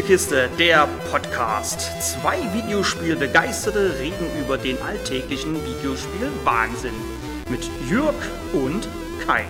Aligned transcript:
Spielekiste, 0.00 0.48
der 0.58 0.88
Podcast. 1.10 1.90
Zwei 2.00 2.38
Videospielbegeisterte 2.54 3.98
reden 3.98 4.26
über 4.40 4.56
den 4.56 4.80
alltäglichen 4.80 5.54
Videospiel-Wahnsinn. 5.54 6.94
Mit 7.50 7.68
Jürg 7.86 8.14
und 8.54 8.88
Kai. 9.26 9.44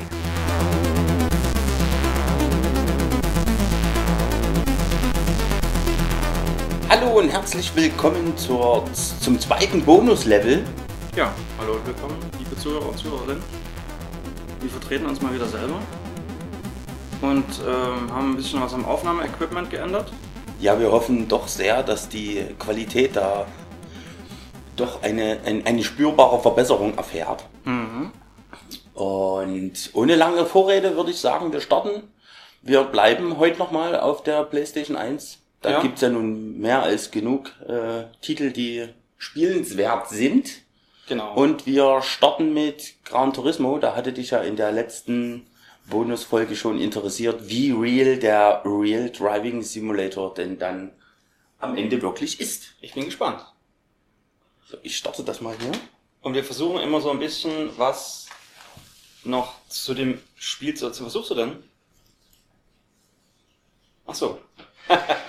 Hallo 6.88 7.20
und 7.20 7.28
herzlich 7.28 7.70
willkommen 7.76 8.36
zur, 8.36 8.86
zum 9.20 9.38
zweiten 9.38 9.84
Bonuslevel. 9.84 10.64
Ja, 11.14 11.32
hallo 11.60 11.74
und 11.74 11.86
willkommen, 11.86 12.16
liebe 12.40 12.56
Zuhörer 12.56 12.88
und 12.88 12.98
Zuhörerinnen. 12.98 13.42
Wir 14.60 14.70
vertreten 14.70 15.06
uns 15.06 15.22
mal 15.22 15.32
wieder 15.32 15.46
selber 15.46 15.78
und 17.20 17.44
ähm, 17.64 18.12
haben 18.12 18.32
ein 18.32 18.36
bisschen 18.36 18.60
was 18.60 18.74
am 18.74 18.84
Aufnahmeequipment 18.84 19.70
geändert. 19.70 20.10
Ja, 20.60 20.78
wir 20.78 20.92
hoffen 20.92 21.26
doch 21.28 21.48
sehr, 21.48 21.82
dass 21.82 22.08
die 22.08 22.44
Qualität 22.58 23.16
da 23.16 23.46
doch 24.76 25.02
eine, 25.02 25.38
ein, 25.44 25.66
eine 25.66 25.82
spürbare 25.84 26.40
Verbesserung 26.40 26.96
erfährt. 26.96 27.44
Mhm. 27.64 28.12
Und 28.94 29.90
ohne 29.94 30.16
lange 30.16 30.44
Vorrede 30.44 30.96
würde 30.96 31.10
ich 31.12 31.20
sagen, 31.20 31.52
wir 31.52 31.60
starten. 31.60 32.02
Wir 32.62 32.84
bleiben 32.84 33.38
heute 33.38 33.58
nochmal 33.58 33.98
auf 33.98 34.22
der 34.22 34.44
PlayStation 34.44 34.96
1. 34.96 35.38
Da 35.62 35.70
Ja. 35.70 35.82
gibt's 35.82 36.02
ja 36.02 36.10
nun 36.10 36.58
mehr 36.58 36.82
als 36.82 37.10
genug 37.10 37.52
äh, 37.66 38.04
Titel, 38.20 38.50
die 38.50 38.86
spielenswert 39.16 40.08
sind. 40.10 40.50
Genau. 41.08 41.34
Und 41.34 41.66
wir 41.66 42.02
starten 42.02 42.52
mit 42.52 42.94
Gran 43.04 43.32
Turismo. 43.32 43.78
Da 43.78 43.96
hatte 43.96 44.12
dich 44.12 44.30
ja 44.30 44.40
in 44.40 44.56
der 44.56 44.72
letzten 44.72 45.46
Bonusfolge 45.90 46.56
schon 46.56 46.80
interessiert, 46.80 47.48
wie 47.48 47.72
real 47.72 48.16
der 48.18 48.62
Real 48.64 49.10
Driving 49.10 49.62
Simulator 49.62 50.32
denn 50.32 50.58
dann 50.58 50.92
am 51.58 51.76
Ende 51.76 52.00
wirklich 52.00 52.40
ist. 52.40 52.74
ich 52.80 52.94
bin 52.94 53.04
gespannt. 53.04 53.44
So, 54.66 54.78
ich 54.82 54.96
starte 54.96 55.24
das 55.24 55.40
mal 55.40 55.54
hier. 55.58 55.72
Und 56.22 56.34
wir 56.34 56.44
versuchen 56.44 56.80
immer 56.80 57.00
so 57.00 57.10
ein 57.10 57.18
bisschen 57.18 57.76
was 57.76 58.28
noch 59.24 59.54
zu 59.68 59.92
dem 59.92 60.18
Spiel 60.36 60.74
zu 60.74 60.86
erzählen. 60.86 61.06
Was 61.06 61.12
suchst 61.12 61.30
du 61.30 61.34
denn? 61.34 61.62
Ach 64.06 64.14
so. 64.14 64.40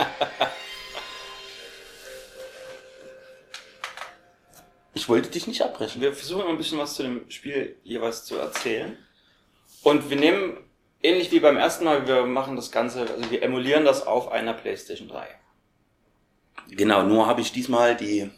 Ich 4.93 5.09
wollte 5.09 5.31
dich 5.31 5.47
nicht 5.47 5.63
abbrechen. 5.63 5.99
Wir 5.99 6.13
versuchen 6.13 6.41
immer 6.41 6.51
ein 6.51 6.57
bisschen 6.59 6.77
was 6.77 6.93
zu 6.93 7.01
dem 7.01 7.29
Spiel 7.31 7.75
jeweils 7.83 8.23
zu 8.23 8.35
erzählen. 8.35 8.97
Und 9.83 10.09
wir 10.09 10.17
nehmen, 10.17 10.57
ähnlich 11.01 11.31
wie 11.31 11.39
beim 11.39 11.57
ersten 11.57 11.85
Mal, 11.85 12.07
wir 12.07 12.25
machen 12.25 12.55
das 12.55 12.71
Ganze, 12.71 13.01
also 13.01 13.31
wir 13.31 13.41
emulieren 13.43 13.85
das 13.85 14.05
auf 14.05 14.31
einer 14.31 14.53
PlayStation 14.53 15.07
3. 15.07 15.27
Genau, 16.69 17.03
nur 17.03 17.27
habe 17.27 17.41
ich 17.41 17.51
diesmal 17.51 17.95
die 17.95 18.29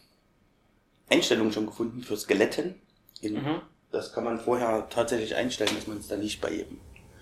Einstellung 1.10 1.52
schon 1.52 1.66
gefunden 1.66 2.02
für 2.02 2.18
Skeletten. 2.18 2.82
In, 3.22 3.36
Mhm. 3.36 3.62
Das 3.92 4.12
kann 4.12 4.24
man 4.24 4.40
vorher 4.40 4.90
tatsächlich 4.90 5.36
einstellen, 5.36 5.70
dass 5.76 5.86
man 5.86 5.98
es 6.00 6.08
dann 6.08 6.20
nicht 6.20 6.42
bei 6.42 6.52
jedem 6.52 6.80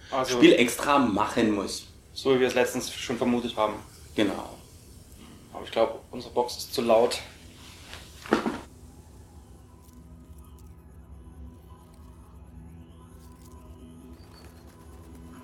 Also, 0.09 0.37
Spiel 0.37 0.53
extra 0.53 0.99
machen 0.99 1.51
muss. 1.53 1.87
so 2.13 2.33
wie 2.35 2.39
wir 2.39 2.47
es 2.47 2.53
letztens 2.55 2.93
schon 2.93 3.17
vermutet 3.17 3.57
haben. 3.57 3.73
Genau. 4.15 4.57
Aber 5.51 5.65
ich 5.65 5.71
glaube, 5.71 5.99
unsere 6.11 6.33
Box 6.33 6.57
ist 6.57 6.73
zu 6.73 6.81
laut. 6.81 7.19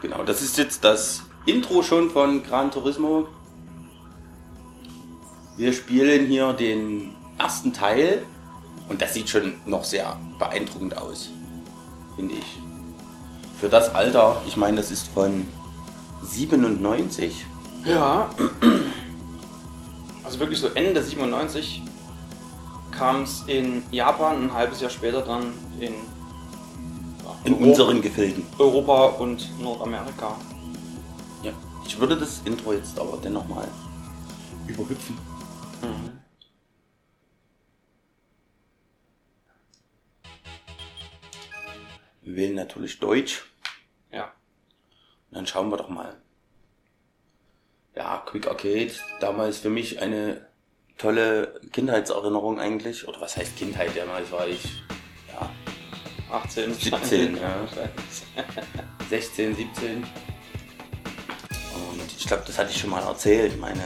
Genau, 0.02 0.24
das 0.24 0.42
ist 0.42 0.58
jetzt 0.58 0.84
das 0.84 1.24
Intro 1.46 1.82
schon 1.82 2.12
von 2.12 2.44
Gran 2.44 2.70
Turismo. 2.70 3.28
Wir 5.56 5.74
spielen 5.74 6.28
hier 6.28 6.54
den 6.54 7.16
ersten 7.40 7.74
Teil 7.74 8.24
und 8.90 9.02
das 9.02 9.16
sieht 9.16 9.30
schon 9.30 9.56
noch 9.66 9.84
sehr 9.84 10.20
beeindruckend 10.38 10.98
aus, 10.98 11.30
finde 12.16 12.36
ich. 12.36 12.60
Für 13.60 13.70
das 13.70 13.96
Alter, 13.96 14.40
ich 14.46 14.56
meine, 14.56 14.78
das 14.78 14.92
ist 14.92 15.08
von 15.08 15.48
97. 16.22 17.46
Ja. 17.86 18.30
Also 20.24 20.40
wirklich 20.40 20.60
so 20.60 20.68
Ende 20.68 21.02
97 21.02 21.82
kam 22.92 23.24
es 23.24 23.44
in 23.48 23.84
Japan, 23.92 24.44
ein 24.44 24.54
halbes 24.54 24.82
Jahr 24.82 24.90
später 24.90 25.22
dann 25.22 25.54
in, 25.80 25.94
In 27.44 27.54
Euro- 27.54 27.64
unseren 27.64 28.02
Gefilden. 28.02 28.46
Europa 28.58 29.06
und 29.20 29.60
Nordamerika. 29.62 30.38
Ja. 31.44 31.54
Ich 31.86 31.98
würde 32.00 32.18
das 32.18 32.42
Intro 32.46 32.74
jetzt 32.74 33.00
aber 33.00 33.18
dennoch 33.24 33.48
mal 33.48 33.68
überhüpfen. 34.68 35.18
Wir 42.22 42.36
wählen 42.36 42.56
natürlich 42.56 43.00
Deutsch. 43.00 43.46
Ja. 44.12 44.26
Und 45.30 45.38
dann 45.38 45.48
schauen 45.48 45.70
wir 45.70 45.78
doch 45.78 45.90
mal. 45.90 46.16
Ja, 47.96 48.18
Quick 48.26 48.48
Arcade, 48.48 48.92
damals 49.20 49.60
für 49.60 49.70
mich 49.70 50.02
eine 50.02 50.46
tolle 50.98 51.60
Kindheitserinnerung 51.72 52.60
eigentlich. 52.60 53.08
Oder 53.08 53.22
was 53.22 53.38
heißt 53.38 53.56
Kindheit? 53.58 53.96
Damals 53.96 54.32
war 54.32 54.48
ich 54.48 54.84
18, 56.32 56.74
17, 56.74 57.38
ja. 57.42 57.56
16, 59.10 59.56
17. 59.56 59.98
Und 59.98 60.06
ich 62.18 62.26
glaube, 62.28 62.44
das 62.46 62.58
hatte 62.58 62.70
ich 62.72 62.80
schon 62.80 62.90
mal 62.90 63.02
erzählt. 63.04 63.60
Meine, 63.60 63.82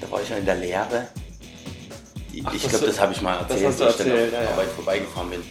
da 0.00 0.10
war 0.10 0.22
ich 0.22 0.28
ja 0.28 0.36
in 0.36 0.44
der 0.44 0.56
Lehre. 0.56 1.08
Ach, 2.44 2.54
ich 2.54 2.68
glaube, 2.68 2.86
das 2.86 3.00
habe 3.00 3.12
ich 3.12 3.20
mal 3.20 3.36
erzählt, 3.38 3.64
dass 3.80 3.98
ich 4.00 4.04
dann 4.06 4.12
auf 4.12 4.32
ja, 4.32 4.42
ja. 4.42 4.50
Arbeit 4.50 4.68
vorbeigefahren 4.68 5.30
bin. 5.30 5.42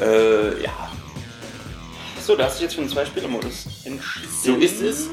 Äh, 0.00 0.62
ja, 0.62 0.90
So, 2.20 2.36
da 2.36 2.44
hast 2.46 2.58
du 2.58 2.64
jetzt 2.64 2.74
für 2.74 2.80
den 2.82 2.90
Zwei-Spieler-Modus 2.90 3.66
entschieden. 3.84 4.28
so 4.42 4.56
ist 4.56 4.80
es. 4.82 5.06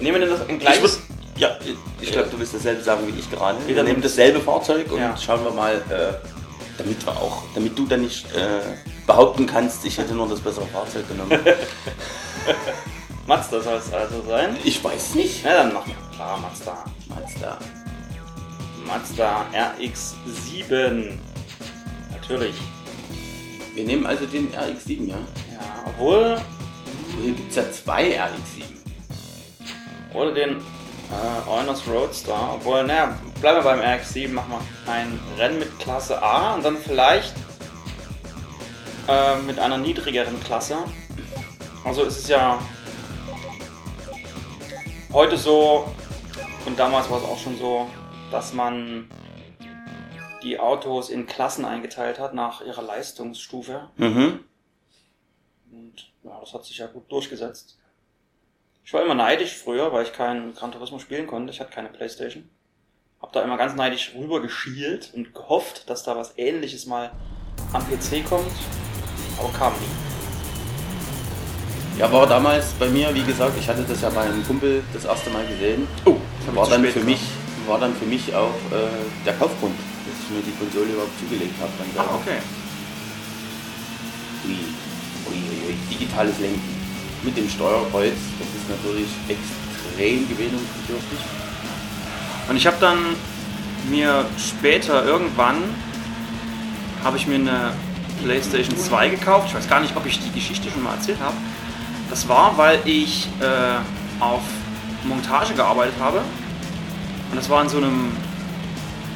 Nehmen 0.00 0.20
wir 0.20 0.26
denn 0.26 0.30
das 0.36 0.46
ein 0.48 0.56
Ich 0.56 0.60
gleiches? 0.60 1.00
ja, 1.36 1.56
ich 2.00 2.10
glaube, 2.12 2.28
du 2.28 2.38
willst 2.38 2.52
dasselbe 2.54 2.82
sagen 2.82 3.06
wie 3.06 3.18
ich 3.18 3.30
gerade. 3.30 3.58
Wir 3.66 3.82
nehmen 3.82 4.02
dasselbe 4.02 4.40
Fahrzeug 4.40 4.90
und 4.92 4.98
Ja. 4.98 5.16
schauen 5.16 5.42
wir 5.44 5.52
mal, 5.52 5.76
äh, 5.90 6.37
damit 6.78 7.04
wir 7.04 7.12
auch, 7.16 7.42
damit 7.54 7.78
du 7.78 7.86
dann 7.86 8.02
nicht 8.02 8.32
äh, 8.34 8.60
behaupten 9.06 9.46
kannst, 9.46 9.84
ich 9.84 9.98
hätte 9.98 10.14
nur 10.14 10.28
das 10.28 10.40
bessere 10.40 10.66
Fahrzeug 10.66 11.06
genommen. 11.08 11.38
Mazda 13.26 13.60
soll 13.60 13.76
es 13.76 13.92
also 13.92 14.22
sein. 14.26 14.56
ich 14.64 14.82
weiß 14.82 15.14
nicht. 15.16 15.42
Na 15.44 15.54
dann 15.54 15.74
machen 15.74 15.92
wir. 15.92 16.16
Klar, 16.16 16.38
Mazda. 16.38 16.84
Mazda. 17.08 17.58
Mazda 18.86 19.46
RX-7. 19.52 21.18
Natürlich. 22.10 22.54
Wir 23.74 23.84
nehmen 23.84 24.06
also 24.06 24.24
den 24.24 24.48
RX-7, 24.52 25.08
ja? 25.08 25.16
Ja, 25.52 25.84
obwohl, 25.86 26.40
Hier 27.22 27.32
gibt 27.34 27.50
es 27.50 27.56
ja 27.56 27.70
zwei 27.70 28.18
RX-7. 28.18 28.64
oder 30.14 30.32
den 30.32 30.56
äh, 31.10 31.48
Honors 31.48 31.86
Roadster. 31.86 32.54
Obwohl, 32.54 32.84
naja, 32.84 33.18
bleiben 33.40 33.58
wir 33.58 33.64
beim 33.64 33.80
RX-7, 33.80 34.32
machen 34.32 34.52
wir 34.52 34.92
ein 34.92 35.20
Rennen 35.36 35.58
mit 35.58 35.78
Klasse 35.78 36.22
A 36.22 36.54
und 36.54 36.64
dann 36.64 36.76
vielleicht 36.76 37.34
äh, 39.08 39.36
mit 39.42 39.58
einer 39.58 39.78
niedrigeren 39.78 40.38
Klasse. 40.42 40.78
Also 41.84 42.04
es 42.04 42.18
ist 42.18 42.28
ja 42.28 42.58
heute 45.12 45.36
so 45.36 45.92
und 46.66 46.78
damals 46.78 47.08
war 47.08 47.18
es 47.18 47.24
auch 47.24 47.38
schon 47.38 47.56
so, 47.56 47.88
dass 48.30 48.52
man 48.52 49.10
die 50.42 50.58
Autos 50.58 51.08
in 51.08 51.26
Klassen 51.26 51.64
eingeteilt 51.64 52.18
hat 52.18 52.34
nach 52.34 52.60
ihrer 52.60 52.82
Leistungsstufe. 52.82 53.88
Mhm. 53.96 54.44
Und 55.70 56.12
ja, 56.22 56.38
das 56.40 56.52
hat 56.52 56.64
sich 56.64 56.78
ja 56.78 56.86
gut 56.86 57.10
durchgesetzt. 57.10 57.77
Ich 58.88 58.94
war 58.94 59.02
immer 59.02 59.14
neidisch 59.14 59.52
früher, 59.52 59.92
weil 59.92 60.04
ich 60.04 60.14
kein 60.14 60.54
Gran 60.54 60.72
Turismo 60.72 60.98
spielen 60.98 61.26
konnte. 61.26 61.52
Ich 61.52 61.60
hatte 61.60 61.70
keine 61.70 61.90
Playstation. 61.90 62.48
Hab 63.20 63.34
da 63.34 63.42
immer 63.42 63.58
ganz 63.58 63.74
neidisch 63.74 64.12
rüber 64.16 64.40
geschielt 64.40 65.10
und 65.14 65.34
gehofft, 65.34 65.90
dass 65.90 66.04
da 66.04 66.16
was 66.16 66.38
ähnliches 66.38 66.86
mal 66.86 67.10
am 67.74 67.82
PC 67.82 68.24
kommt. 68.26 68.50
Aber 69.38 69.52
kam 69.52 69.74
nie. 69.74 69.90
Ja, 71.98 72.10
war 72.10 72.26
damals 72.26 72.72
bei 72.78 72.88
mir, 72.88 73.14
wie 73.14 73.24
gesagt, 73.24 73.58
ich 73.58 73.68
hatte 73.68 73.84
das 73.86 74.00
ja 74.00 74.08
bei 74.08 74.22
einem 74.22 74.42
Kumpel 74.46 74.82
das 74.94 75.04
erste 75.04 75.28
Mal 75.28 75.46
gesehen. 75.46 75.86
Oh, 76.06 76.16
war 76.54 76.66
dann 76.66 76.82
für 76.86 77.00
mich 77.00 77.20
war 77.66 77.78
dann 77.78 77.94
für 77.94 78.06
mich 78.06 78.34
auch 78.34 78.54
äh, 78.72 78.88
der 79.26 79.34
Kaufgrund, 79.34 79.74
dass 80.06 80.14
ich 80.18 80.30
mir 80.34 80.40
die 80.40 80.56
Konsole 80.56 80.92
überhaupt 80.92 81.12
zugelegt 81.20 81.60
habe. 81.60 81.72
Dann. 81.76 82.06
Ah, 82.06 82.14
okay. 82.14 82.38
Ui, 84.46 84.56
ui, 85.30 85.36
ui, 85.36 85.68
ui. 85.68 85.74
Digitales 85.90 86.38
Lenken 86.38 86.77
mit 87.22 87.36
dem 87.36 87.48
Steuerkreuz, 87.48 88.14
das 88.38 88.48
ist 88.48 88.68
natürlich 88.68 89.08
extrem 89.28 90.28
gewöhnungsbedürftig. 90.28 91.18
Und 92.48 92.56
ich 92.56 92.66
habe 92.66 92.76
dann 92.80 92.98
mir 93.90 94.24
später 94.38 95.04
irgendwann 95.04 95.56
habe 97.04 97.16
ich 97.16 97.26
mir 97.26 97.36
eine 97.36 97.72
PlayStation 98.22 98.76
2 98.76 99.08
gekauft. 99.10 99.48
Ich 99.48 99.54
weiß 99.54 99.68
gar 99.68 99.80
nicht, 99.80 99.96
ob 99.96 100.04
ich 100.06 100.18
die 100.18 100.32
Geschichte 100.32 100.70
schon 100.70 100.82
mal 100.82 100.94
erzählt 100.94 101.20
habe. 101.20 101.36
Das 102.10 102.28
war, 102.28 102.56
weil 102.56 102.80
ich 102.84 103.28
äh, 103.40 104.22
auf 104.22 104.42
Montage 105.04 105.54
gearbeitet 105.54 105.94
habe. 106.00 106.18
Und 107.30 107.36
das 107.36 107.48
war 107.48 107.62
in 107.62 107.68
so 107.68 107.76
einem, 107.76 108.10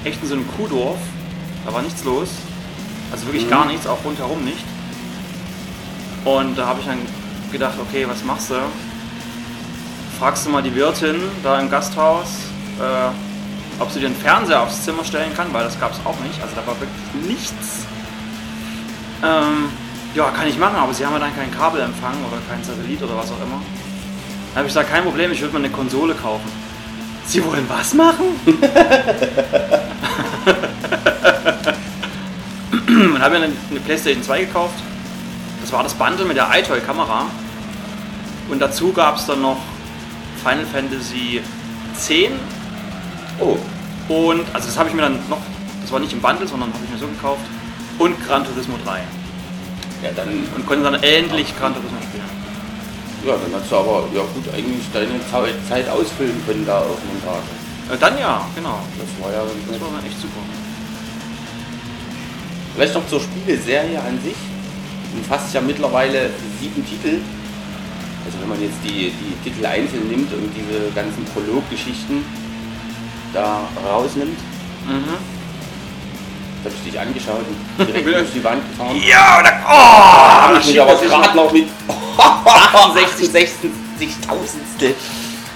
echt 0.05 0.23
in 0.23 0.29
so 0.29 0.35
einem 0.35 0.47
Kuhdorf. 0.57 0.99
Da 1.65 1.73
war 1.73 1.83
nichts 1.83 2.05
los. 2.05 2.29
Also 3.11 3.27
wirklich 3.27 3.47
Mhm. 3.47 3.51
gar 3.51 3.67
nichts, 3.67 3.87
auch 3.87 4.05
rundherum 4.05 4.45
nicht. 4.45 4.65
Und 6.25 6.57
da 6.57 6.67
habe 6.67 6.81
ich 6.81 6.87
dann 6.87 6.99
gedacht, 7.53 7.75
okay, 7.81 8.07
was 8.09 8.25
machst 8.25 8.51
du? 8.51 8.55
Fragst 10.19 10.47
du 10.47 10.51
mal 10.51 10.63
die 10.63 10.75
Wirtin 10.75 11.21
da 11.43 11.61
im 11.61 11.71
Gasthaus, 11.71 12.29
äh, 12.81 13.11
ob 13.81 13.91
sie 13.91 14.01
den 14.01 14.15
Fernseher 14.15 14.63
aufs 14.63 14.85
Zimmer 14.85 15.05
stellen 15.05 15.35
kann, 15.37 15.53
weil 15.53 15.65
das 15.65 15.79
gab 15.79 15.93
es 15.93 15.99
auch 16.05 16.19
nicht. 16.21 16.41
Also 16.43 16.55
da 16.57 16.67
war 16.67 16.75
wirklich 16.81 17.29
nichts. 17.29 17.87
Ähm, 19.23 19.69
ja, 20.15 20.31
kann 20.31 20.47
ich 20.49 20.59
machen, 20.59 20.77
aber 20.77 20.93
sie 20.93 21.07
haben 21.07 21.13
ja 21.15 21.19
dann 21.21 21.35
keinen 21.35 21.53
Kabelempfang 21.53 22.15
oder 22.29 22.39
keinen 22.49 22.65
Satellit 22.65 23.03
oder 23.03 23.17
was 23.17 23.31
auch 23.31 23.41
immer. 23.43 23.63
Da 24.53 24.59
habe 24.59 24.69
ich 24.69 24.75
gesagt, 24.75 24.91
kein 24.91 25.05
Problem, 25.05 25.33
ich 25.33 25.41
würde 25.41 25.55
mal 25.55 25.61
eine 25.61 25.71
Konsole 25.71 26.15
kaufen. 26.15 26.51
Sie 27.25 27.45
wollen 27.45 27.65
was 27.69 27.95
machen? 27.95 28.27
Und 32.87 33.21
habe 33.21 33.39
mir 33.39 33.47
dann 33.47 33.57
eine 33.71 33.81
Playstation 33.81 34.23
2 34.23 34.41
gekauft. 34.45 34.75
Das 35.63 35.73
war 35.73 35.83
das 35.83 35.95
Bundle 35.95 36.27
mit 36.27 36.37
der 36.37 36.51
iToy-Kamera. 36.53 37.27
Und 38.49 38.59
dazu 38.61 38.93
gab 38.93 39.17
es 39.17 39.27
dann 39.27 39.43
noch 39.43 39.59
Final 40.43 40.67
Fantasy 40.67 41.41
10 41.97 42.33
Oh, 43.41 43.57
und, 44.13 44.45
also 44.53 44.67
das 44.69 44.79
habe 44.79 44.89
ich 44.91 44.95
mir 44.95 45.03
dann 45.03 45.19
noch, 45.31 45.39
das 45.81 45.91
war 45.91 45.99
nicht 46.01 46.13
im 46.13 46.21
Bundle, 46.21 46.47
sondern 46.47 46.73
habe 46.73 46.85
ich 46.85 46.91
mir 46.91 46.99
so 46.99 47.07
gekauft. 47.07 47.41
Und 47.99 48.15
Gran 48.27 48.45
Turismo 48.45 48.77
3. 48.85 48.99
ja 50.03 50.11
dann, 50.15 50.29
Und 50.55 50.67
konnte 50.67 50.85
dann 50.85 50.95
endlich 51.03 51.57
Gran 51.59 51.73
Turismo 51.75 51.97
spielen. 52.03 52.25
ja, 53.27 53.35
dann 53.37 53.61
hast 53.61 53.71
du 53.71 53.77
aber 53.77 54.05
ja 54.15 54.21
gut 54.35 54.45
eigentlich 54.55 54.85
deine 54.93 55.19
Zeit- 55.31 55.55
Zeit 55.69 55.89
ausfüllen 55.89 56.41
können 56.47 56.67
da 56.67 56.79
auf 56.81 56.99
Montage. 57.09 57.43
Äh, 57.93 57.97
dann 57.99 58.19
ja, 58.19 58.45
genau. 58.55 58.81
Das 58.99 59.09
war 59.25 59.33
ja 59.33 59.43
Das 59.71 59.81
war 59.81 59.89
dann 59.97 60.05
echt 60.07 60.21
super. 60.21 60.43
Vielleicht 62.75 62.95
noch 62.95 63.07
zur 63.07 63.21
Spieleserie 63.21 63.99
an 64.01 64.19
sich. 64.23 64.37
Umfasst 65.17 65.55
ja 65.55 65.61
mittlerweile 65.61 66.31
sieben 66.61 66.85
Titel. 66.87 67.21
Also 68.25 68.39
wenn 68.41 68.49
man 68.49 68.61
jetzt 68.63 68.77
die, 68.85 69.11
die 69.13 69.51
Titel 69.51 69.65
einzeln 69.67 70.09
nimmt 70.09 70.33
und 70.33 70.51
diese 70.55 70.91
ganzen 70.95 71.25
Prolog-Geschichten 71.27 72.25
da 73.33 73.61
rausnimmt, 73.89 74.39
Mhm. 74.85 75.05
da 76.65 76.71
habe 76.71 76.75
ich 76.85 76.91
dich 76.91 77.01
angeschaut 77.01 77.45
und 77.79 77.87
direkt 77.87 78.07
durch 78.07 78.33
die 78.35 78.43
Wand 78.43 78.63
gefahren. 78.69 78.97
Ja, 79.09 79.39
oder, 79.41 79.53
oh, 79.65 80.49
Hab 80.55 80.61
ich 80.61 80.67
mich 80.67 80.81
aber 80.81 80.97
gerade 80.97 81.37
noch 81.37 81.53
mit 81.53 81.67
68 82.17 83.29
Sechzig 83.31 83.71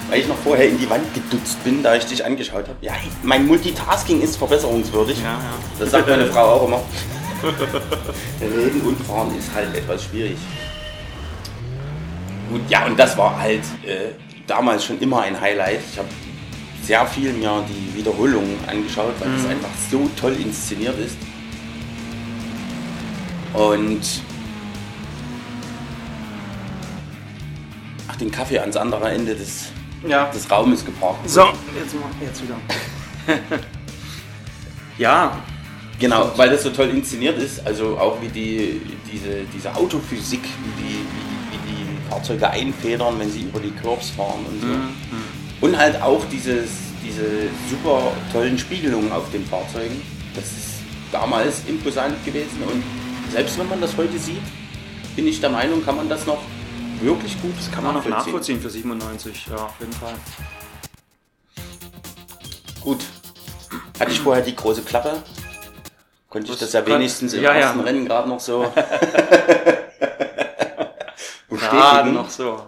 weil 0.08 0.20
ich 0.20 0.28
noch 0.28 0.36
vorher 0.44 0.68
in 0.68 0.78
die 0.78 0.88
Wand 0.88 1.12
gedutzt 1.14 1.62
bin, 1.64 1.82
da 1.82 1.96
ich 1.96 2.04
dich 2.06 2.24
angeschaut 2.24 2.68
habe. 2.68 2.76
Ja, 2.80 2.92
mein 3.24 3.44
Multitasking 3.46 4.20
ist 4.22 4.36
verbesserungswürdig. 4.36 5.18
Ja, 5.18 5.24
ja. 5.32 5.40
Das 5.80 5.90
sagt 5.90 6.08
meine 6.08 6.26
Frau 6.32 6.44
auch 6.54 6.68
immer. 6.68 6.80
Reden 8.40 8.80
und 8.82 9.04
fahren 9.04 9.36
ist 9.36 9.52
halt 9.54 9.74
etwas 9.74 10.04
schwierig. 10.04 10.36
Gut, 12.50 12.60
ja, 12.68 12.86
und 12.86 12.98
das 12.98 13.16
war 13.16 13.38
halt 13.38 13.62
äh, 13.84 14.12
damals 14.46 14.84
schon 14.84 14.98
immer 15.00 15.22
ein 15.22 15.38
Highlight. 15.40 15.80
Ich 15.92 15.98
habe 15.98 16.08
sehr 16.82 17.04
viel 17.06 17.32
mir 17.32 17.64
die 17.68 17.98
Wiederholungen 17.98 18.56
angeschaut, 18.68 19.14
weil 19.18 19.34
es 19.34 19.46
einfach 19.46 19.70
so 19.90 20.08
toll 20.18 20.34
inszeniert 20.34 20.96
ist. 20.98 21.16
Und 23.52 24.00
ach, 28.08 28.16
den 28.16 28.30
Kaffee 28.30 28.58
ans 28.60 28.76
andere 28.76 29.10
Ende 29.10 29.34
des, 29.34 29.66
Ja. 30.06 30.26
des 30.26 30.48
Raumes 30.50 30.84
gebracht. 30.84 31.16
So, 31.26 31.46
jetzt 31.76 31.94
mal, 31.94 32.10
jetzt 32.20 32.42
wieder. 32.42 32.56
ja, 34.98 35.38
Genau, 35.98 36.30
weil 36.36 36.50
das 36.50 36.62
so 36.62 36.68
toll 36.68 36.90
inszeniert 36.90 37.38
ist, 37.38 37.66
also 37.66 37.96
auch 37.98 38.20
wie 38.20 38.28
die, 38.28 38.82
diese, 39.10 39.44
diese 39.54 39.74
Autophysik, 39.74 40.42
wie 40.42 40.82
die, 40.82 40.88
wie, 40.92 40.98
wie 40.98 41.00
die 41.00 41.35
Fahrzeuge 42.16 42.48
einfedern, 42.48 43.18
wenn 43.18 43.30
sie 43.30 43.42
über 43.42 43.60
die 43.60 43.70
Curbs 43.70 44.10
fahren 44.10 44.46
und 44.50 44.60
so. 44.60 45.66
Und 45.66 45.76
halt 45.76 46.00
auch 46.00 46.24
dieses, 46.30 46.70
diese 47.04 47.48
super 47.68 48.12
tollen 48.32 48.58
Spiegelungen 48.58 49.12
auf 49.12 49.30
den 49.30 49.44
Fahrzeugen. 49.44 50.00
Das 50.34 50.44
ist 50.44 50.80
damals 51.12 51.62
imposant 51.66 52.24
gewesen 52.24 52.62
und 52.70 52.82
selbst 53.30 53.58
wenn 53.58 53.68
man 53.68 53.80
das 53.80 53.96
heute 53.96 54.18
sieht, 54.18 54.42
bin 55.14 55.26
ich 55.26 55.40
der 55.40 55.50
Meinung, 55.50 55.84
kann 55.84 55.96
man 55.96 56.08
das 56.08 56.26
noch 56.26 56.38
wirklich 57.00 57.40
gut 57.42 57.52
das 57.58 57.70
kann 57.70 57.84
man 57.84 57.94
noch 57.94 58.06
nachvollziehen 58.06 58.60
für 58.60 58.70
97, 58.70 59.46
ja, 59.50 59.56
auf 59.56 59.74
jeden 59.80 59.92
Fall. 59.92 60.14
Gut. 62.80 63.04
Hatte 64.00 64.12
ich 64.12 64.20
vorher 64.20 64.42
die 64.42 64.54
große 64.56 64.82
Klappe? 64.82 65.22
Konnte 66.30 66.52
ich 66.52 66.58
Das 66.58 66.72
ja 66.72 66.86
wenigstens 66.86 67.34
im 67.34 67.42
ja, 67.42 67.52
ja. 67.52 67.60
ersten 67.60 67.80
Rennen 67.80 68.06
gerade 68.06 68.28
noch 68.28 68.40
so 68.40 68.64
Bestätigen. 71.48 72.14
noch 72.14 72.30
so. 72.30 72.66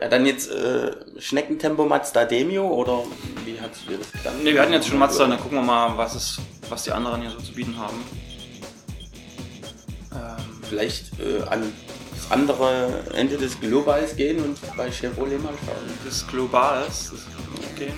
Ja, 0.00 0.08
dann 0.08 0.26
jetzt 0.26 0.50
äh, 0.50 0.90
Schneckentempo 1.20 1.84
Mazda 1.84 2.24
Demio 2.24 2.66
oder 2.66 3.04
wie 3.44 3.60
hat 3.60 3.70
du 3.84 3.92
dir 3.92 3.98
das 3.98 4.10
gedacht? 4.10 4.42
Ne, 4.42 4.52
wir 4.52 4.60
hatten 4.60 4.72
jetzt 4.72 4.88
schon 4.88 4.98
Mazda, 4.98 5.26
dann 5.26 5.38
gucken 5.38 5.58
wir 5.58 5.62
mal, 5.62 5.96
was, 5.96 6.14
es, 6.16 6.40
was 6.68 6.82
die 6.82 6.92
anderen 6.92 7.20
hier 7.20 7.30
so 7.30 7.38
zu 7.38 7.52
bieten 7.52 7.76
haben. 7.78 8.02
Ähm, 10.12 10.62
Vielleicht 10.68 11.18
äh, 11.20 11.42
an 11.48 11.72
das 12.16 12.30
andere 12.32 13.04
Ende 13.14 13.36
des 13.36 13.60
Globals 13.60 14.16
gehen 14.16 14.42
und 14.42 14.58
bei 14.76 14.90
Chevrolet 14.90 15.38
mal 15.38 15.54
schauen. 15.64 15.98
des 16.04 16.26
Globals, 16.26 17.12
das, 17.12 17.20
okay, 17.72 17.92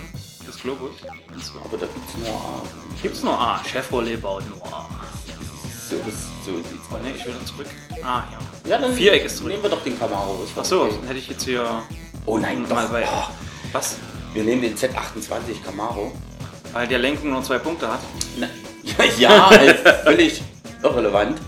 des 0.47 0.61
Globus. 0.61 0.97
So. 1.41 1.59
Aber 1.65 1.79
da 1.79 1.87
gibt's 1.87 2.17
nur 2.19 2.37
A. 2.37 2.63
Gibt's 3.03 3.23
nur 3.23 3.41
A, 3.41 3.63
Chevrolet 3.65 4.21
baut 4.21 4.45
nur 4.51 4.67
A. 4.67 4.87
So, 5.89 5.97
das, 6.05 6.15
so 6.45 6.57
sieht's 6.57 6.91
aus. 6.91 7.01
Ne, 7.03 7.13
ich 7.17 7.25
will 7.25 7.33
dann 7.35 7.47
zurück. 7.47 7.67
Ah, 8.03 8.25
ja. 8.33 8.71
Ja, 8.71 8.79
dann 8.79 8.93
Viereck 8.95 9.25
ist 9.25 9.37
zurück. 9.37 9.51
nehmen 9.53 9.63
wir 9.63 9.71
doch 9.71 9.83
den 9.85 9.99
Camaro. 9.99 10.43
ist 10.45 10.53
doch 10.57 10.63
Achso, 10.63 10.85
okay. 10.85 10.95
dann 10.99 11.07
hätte 11.09 11.19
ich 11.21 11.29
jetzt 11.29 11.45
hier 11.45 11.83
Oh 12.25 12.39
nein, 12.39 12.63
mal 12.69 12.85
doch. 12.85 12.91
bei. 12.93 13.05
Oh, 13.07 13.29
Was? 13.73 13.97
wir 14.35 14.43
nehmen 14.43 14.63
den 14.63 14.77
Z28 14.77 15.63
Camaro. 15.65 16.13
Weil 16.73 16.89
der 16.89 16.99
Lenkung 16.99 17.31
nur 17.31 17.43
zwei 17.43 17.59
Punkte 17.59 17.89
hat. 17.91 18.01
Na, 18.39 18.49
ja, 19.19 19.49
ist 19.51 19.81
völlig 20.05 20.43
irrelevant. 20.83 21.39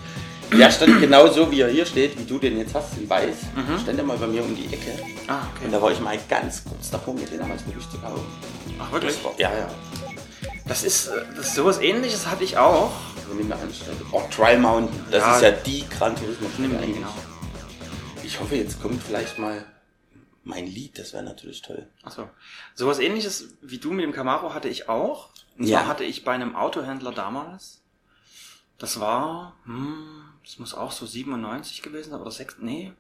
Der 0.57 0.71
stand 0.71 1.01
genau 1.01 1.27
so, 1.31 1.51
wie 1.51 1.61
er 1.61 1.69
hier 1.69 1.85
steht, 1.85 2.19
wie 2.19 2.25
du 2.25 2.39
den 2.39 2.57
jetzt 2.57 2.75
hast, 2.75 2.97
in 2.97 3.09
weiß. 3.11 3.37
Stand 3.83 3.99
er 3.99 4.05
mal 4.05 4.17
bei 4.17 4.27
mir 4.27 4.43
um 4.43 4.57
die 4.57 4.65
Ecke. 4.73 4.93
Ah, 5.27 5.41
Und 5.41 5.47
okay. 5.61 5.69
da 5.73 5.83
war 5.83 5.91
ich 5.93 6.01
mal 6.01 6.19
ganz 6.29 6.65
kurz 6.65 6.89
davor, 6.91 7.13
mir 7.13 7.27
den 7.27 7.39
damals 7.41 7.67
wirklich 7.67 7.87
zu 7.91 7.99
kaufen. 7.99 8.25
Ach, 8.79 8.91
wirklich? 8.91 9.23
War, 9.23 9.33
ja, 9.37 9.51
ja. 9.51 9.69
Das 10.69 10.85
ist, 10.85 11.09
äh, 11.09 11.25
das 11.37 11.55
sowas 11.55 11.79
ähnliches 11.81 12.27
hatte 12.27 12.45
ich 12.45 12.59
auch. 12.59 12.93
Also 13.17 13.39
wir 13.39 13.55
an, 13.55 13.73
oh, 14.13 14.23
Trial 14.31 14.59
Mountain, 14.59 15.05
das 15.11 15.23
Ja. 15.23 15.37
ist 15.37 15.43
ja 15.43 15.51
die 15.51 15.89
Gran 15.89 16.15
Turismo 16.17 16.49
Strecke 16.51 16.79
eigentlich. 16.79 16.95
genau. 16.97 17.15
Ich 18.23 18.39
hoffe, 18.41 18.57
jetzt 18.57 18.81
kommt 18.83 19.03
vielleicht 19.03 19.39
mal 19.39 19.65
mein 20.45 20.67
Lied, 20.67 20.99
das 20.99 21.13
wäre 21.13 21.23
natürlich 21.25 21.63
toll. 21.63 21.87
Achso. 22.03 22.29
Sowas 22.75 22.99
ähnliches 22.99 23.49
wie 23.63 23.79
du 23.79 23.93
mit 23.93 24.05
dem 24.05 24.13
Camaro 24.13 24.55
hatte 24.55 24.69
ich 24.69 24.89
auch. 24.89 25.31
Und 25.59 25.67
Ja. 25.67 25.87
hatte 25.87 26.05
ich 26.05 26.25
bei 26.25 26.33
einem 26.33 26.55
Autohändler 26.57 27.13
damals. 27.13 27.83
Das 28.79 29.01
war, 29.01 29.57
hm, 29.65 30.23
das 30.45 30.59
muss 30.59 30.73
auch 30.75 30.93
so 30.93 31.05
97 31.07 31.83
gewesen 31.83 32.11
sein 32.11 32.21
oder 32.21 32.31
6, 32.31 32.57
nee. 32.61 32.93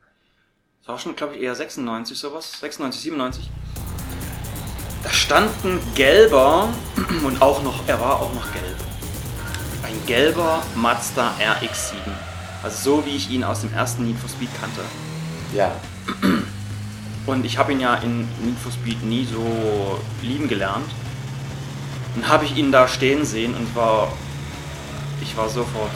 Das 0.81 0.89
war 0.89 0.99
schon, 0.99 1.15
glaube 1.17 1.37
ich, 1.37 1.43
eher 1.43 1.55
96 1.55 2.19
sowas. 2.19 2.59
96, 2.61 3.01
97. 3.03 3.51
Da 5.03 5.11
stand 5.11 5.51
ein 5.65 5.81
gelber 5.95 6.69
und 7.25 7.41
auch 7.41 7.63
noch, 7.63 7.87
er 7.87 8.01
war 8.01 8.21
auch 8.21 8.33
noch 8.35 8.53
gelb. 8.53 8.77
Ein 9.83 9.95
gelber 10.07 10.63
Mazda 10.75 11.35
RX-7. 11.39 11.95
Also 12.63 12.97
so 12.97 13.07
wie 13.07 13.17
ich 13.17 13.31
ihn 13.31 13.45
aus 13.45 13.61
dem 13.61 13.73
ersten 13.73 14.05
Need 14.05 14.19
for 14.19 14.29
Speed 14.29 14.51
kannte. 14.61 14.81
Ja, 15.55 15.73
Und 17.29 17.45
ich 17.45 17.59
habe 17.59 17.73
ihn 17.73 17.81
ja 17.81 17.95
in 17.97 18.21
Need 18.43 18.59
for 18.59 18.73
Speed 18.73 19.05
nie 19.05 19.27
so 19.27 20.01
lieben 20.23 20.49
gelernt. 20.49 20.91
Dann 22.15 22.27
habe 22.29 22.47
ich 22.47 22.57
ihn 22.57 22.73
da 22.73 22.89
stehen 22.89 23.25
sehen 23.25 23.55
und 23.55 23.77
war. 23.77 24.11
Ich 25.21 25.37
war 25.37 25.49
sofort. 25.49 25.93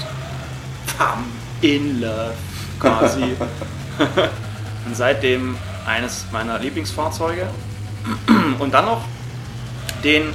Bam, 0.98 1.24
in 1.62 2.02
love 2.02 2.34
quasi. 2.78 3.22
und 4.86 4.94
seitdem 4.94 5.56
eines 5.86 6.26
meiner 6.32 6.58
Lieblingsfahrzeuge. 6.58 7.48
Und 8.58 8.72
dann 8.72 8.86
noch 8.86 9.02
den 10.04 10.32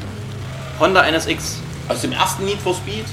Honda 0.80 1.04
NSX. 1.10 1.58
aus 1.90 2.02
dem 2.02 2.12
ersten 2.12 2.46
Need 2.46 2.60
for 2.62 2.74
Speed, 2.76 3.06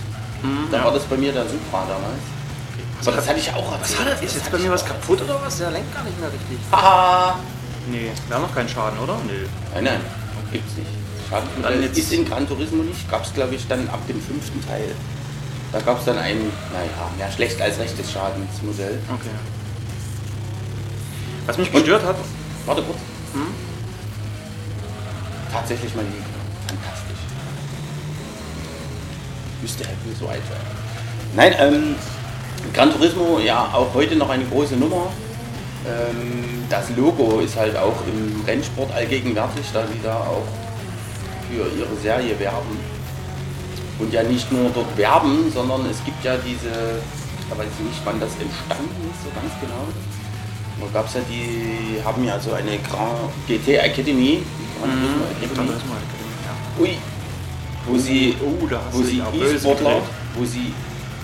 da 0.70 0.76
ja. 0.78 0.84
war 0.84 0.92
das 0.92 1.04
bei 1.04 1.16
mir 1.16 1.32
der 1.32 1.44
Supra 1.44 1.84
damals. 1.88 2.23
Aber 3.06 3.16
das 3.16 3.28
hatte 3.28 3.38
ich 3.38 3.52
auch 3.52 3.73
Was 3.73 3.90
erzählt. 3.90 4.00
hat 4.11 4.18
er? 4.20 4.23
Ist 4.26 4.34
jetzt 4.37 4.50
bei 4.50 4.58
mir 4.58 4.70
was 4.70 4.84
kaputt 4.84 5.20
oder 5.23 5.40
was? 5.44 5.58
Der 5.58 5.70
lenkt 5.70 5.92
gar 5.94 6.04
nicht 6.04 6.18
mehr 6.18 6.28
richtig. 6.32 6.58
Haha! 6.73 7.38
Nee, 7.90 8.11
wir 8.28 8.37
haben 8.37 8.42
noch 8.42 8.54
keinen 8.54 8.68
Schaden, 8.68 8.99
oder? 8.99 9.16
Nö. 9.26 9.46
Nein, 9.75 9.84
nein, 9.84 10.00
gibt's 10.52 10.75
nicht. 10.76 10.88
Dann 11.30 11.42
Schadensmodell 11.42 11.82
jetzt- 11.82 11.99
ist 11.99 12.12
in 12.12 12.25
Gran 12.28 12.49
Turismo 12.49 12.82
nicht. 12.82 13.11
Gab 13.11 13.25
es, 13.25 13.34
glaube 13.34 13.54
ich, 13.54 13.66
dann 13.68 13.88
ab 13.90 14.00
dem 14.08 14.20
fünften 14.23 14.64
Teil. 14.66 14.94
Da 15.73 15.80
gab 15.80 15.99
es 15.99 16.04
dann 16.06 16.18
ein, 16.18 16.37
naja, 16.73 17.11
mehr 17.18 17.30
schlecht 17.32 17.61
als 17.61 17.78
rechtes 17.78 18.11
Schadensmodell. 18.12 18.99
Okay. 19.12 19.30
Was 21.46 21.58
mich 21.58 21.70
gestört 21.73 22.04
hat, 22.04 22.16
Warte 22.66 22.82
kurz. 22.82 22.99
Tatsächlich 25.54 25.94
mal 25.94 26.02
liegen. 26.02 26.34
Fantastisch. 26.66 27.23
Müsste 29.62 29.87
halt 29.87 30.06
nicht 30.06 30.18
so 30.18 30.28
alt 30.28 30.42
sein. 30.50 30.64
Nein, 31.37 31.54
ähm, 31.58 31.94
Gran 32.73 32.92
Turismo, 32.92 33.38
ja, 33.38 33.70
auch 33.73 33.94
heute 33.94 34.16
noch 34.16 34.30
eine 34.30 34.44
große 34.44 34.76
Nummer. 34.76 35.06
Ähm, 35.87 36.64
das 36.68 36.90
Logo 36.96 37.40
ist 37.40 37.56
halt 37.56 37.76
auch 37.76 37.94
im 38.06 38.44
Rennsport 38.44 38.92
allgegenwärtig, 38.92 39.66
da 39.73 39.87
sie 39.87 40.00
da 40.02 40.16
auch 40.16 40.49
für 41.49 41.68
ihre 41.78 41.96
Serie 42.02 42.38
werben. 42.40 42.78
Und 43.99 44.12
ja 44.12 44.23
nicht 44.25 44.50
nur 44.50 44.70
dort 44.75 44.96
werben, 44.96 45.52
sondern 45.52 45.87
es 45.88 46.04
gibt 46.04 46.25
ja 46.25 46.37
diese, 46.37 46.99
ich 47.38 47.50
weiß 47.50 47.78
nicht, 47.87 48.00
wann 48.04 48.18
das 48.18 48.30
entstanden 48.30 49.11
ist, 49.12 49.23
so 49.23 49.30
ganz 49.30 49.52
genau. 49.61 49.87
Da 50.81 50.87
gab 50.93 51.07
es 51.07 51.14
ja 51.14 51.21
die, 51.28 52.02
haben 52.04 52.25
ja 52.25 52.38
so 52.38 52.52
eine 52.52 52.78
Grand 52.78 53.31
GT 53.47 53.78
Academy, 53.78 54.43
Turismo 55.54 55.95
Academy. 55.95 56.35
ja. 56.45 56.83
Ui, 56.83 56.97
wo 57.87 57.99
sie, 57.99 58.35
Oh, 58.43 58.66
da 58.66 58.81
wo 58.90 59.02
sie 59.02 59.19
E-Sportler, 59.19 60.02
wo 60.37 60.45
sie, 60.45 60.73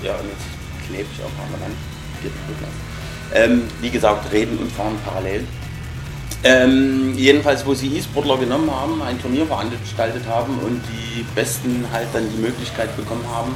ja, 0.02 0.12
und 0.14 0.28
jetzt 0.28 0.87
klebe 0.87 1.09
ich 1.12 1.21
auch 1.25 1.50
mal 1.50 1.66
an. 1.66 1.73
Ähm, 3.33 3.62
wie 3.80 3.90
gesagt, 3.90 4.33
reden 4.33 4.59
und 4.59 4.71
fahren 4.73 4.97
parallel. 5.04 5.45
Ähm, 6.42 7.14
jedenfalls, 7.16 7.66
wo 7.66 7.75
sie 7.75 7.88
E-Sportler 7.97 8.38
genommen 8.38 8.71
haben, 8.71 9.02
ein 9.02 9.21
Turnier 9.21 9.47
veranstaltet 9.47 10.26
haben 10.26 10.59
und 10.61 10.80
die 10.92 11.23
Besten 11.35 11.85
halt 11.92 12.09
dann 12.12 12.25
die 12.35 12.40
Möglichkeit 12.40 12.97
bekommen 12.97 13.25
haben, 13.30 13.52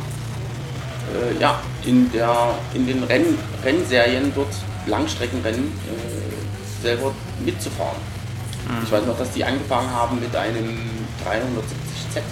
äh, 1.14 1.40
ja, 1.40 1.60
in, 1.84 2.10
der, 2.12 2.54
in 2.74 2.86
den 2.86 3.02
Renn, 3.04 3.38
Rennserien 3.64 4.32
dort, 4.34 4.48
Langstreckenrennen, 4.86 5.64
äh, 5.66 6.82
selber 6.82 7.12
mitzufahren. 7.44 7.96
Ich 8.82 8.90
weiß 8.90 9.04
noch, 9.04 9.18
dass 9.18 9.30
die 9.32 9.44
angefangen 9.44 9.90
haben 9.90 10.18
mit 10.20 10.34
einem 10.34 10.78
370Z, 11.22 12.22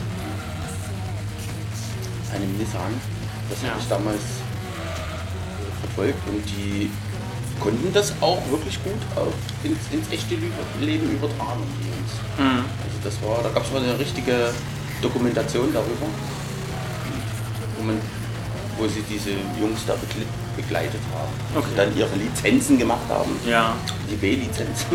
einem 2.35 2.56
Nissan. 2.56 2.92
Das 3.50 3.61
Ja. 3.62 3.68
habe 3.71 3.80
ich 3.80 3.88
damals 3.88 4.21
verfolgt 5.82 6.26
und 6.28 6.42
die 6.56 6.90
konnten 7.61 7.92
das 7.92 8.14
auch 8.23 8.38
wirklich 8.50 8.82
gut 8.82 9.00
auf, 9.16 9.35
ins, 9.62 9.78
ins 9.90 10.11
echte 10.11 10.37
Leben 10.80 11.11
übertragen, 11.11 11.61
die 11.80 11.88
Jungs. 11.88 12.12
Mhm. 12.38 12.64
Also 12.82 12.97
das 13.04 13.14
war, 13.23 13.42
da 13.42 13.50
gab 13.50 13.64
es 13.66 13.73
mal 13.73 13.82
eine 13.82 13.99
richtige 13.99 14.54
Dokumentation 15.02 15.73
darüber, 15.73 16.06
wo, 17.78 17.82
man, 17.85 18.00
wo 18.78 18.88
sie 18.88 19.02
diese 19.09 19.30
Jungs 19.61 19.80
da 19.87 19.94
begleitet 20.56 21.00
haben. 21.14 21.32
Okay. 21.59 21.66
Und 21.68 21.78
dann 21.78 21.97
ihre 21.97 22.14
Lizenzen 22.16 22.78
gemacht 22.78 23.06
haben, 23.09 23.30
Ja. 23.47 23.75
die 24.11 24.16
B-Lizenzen, 24.16 24.87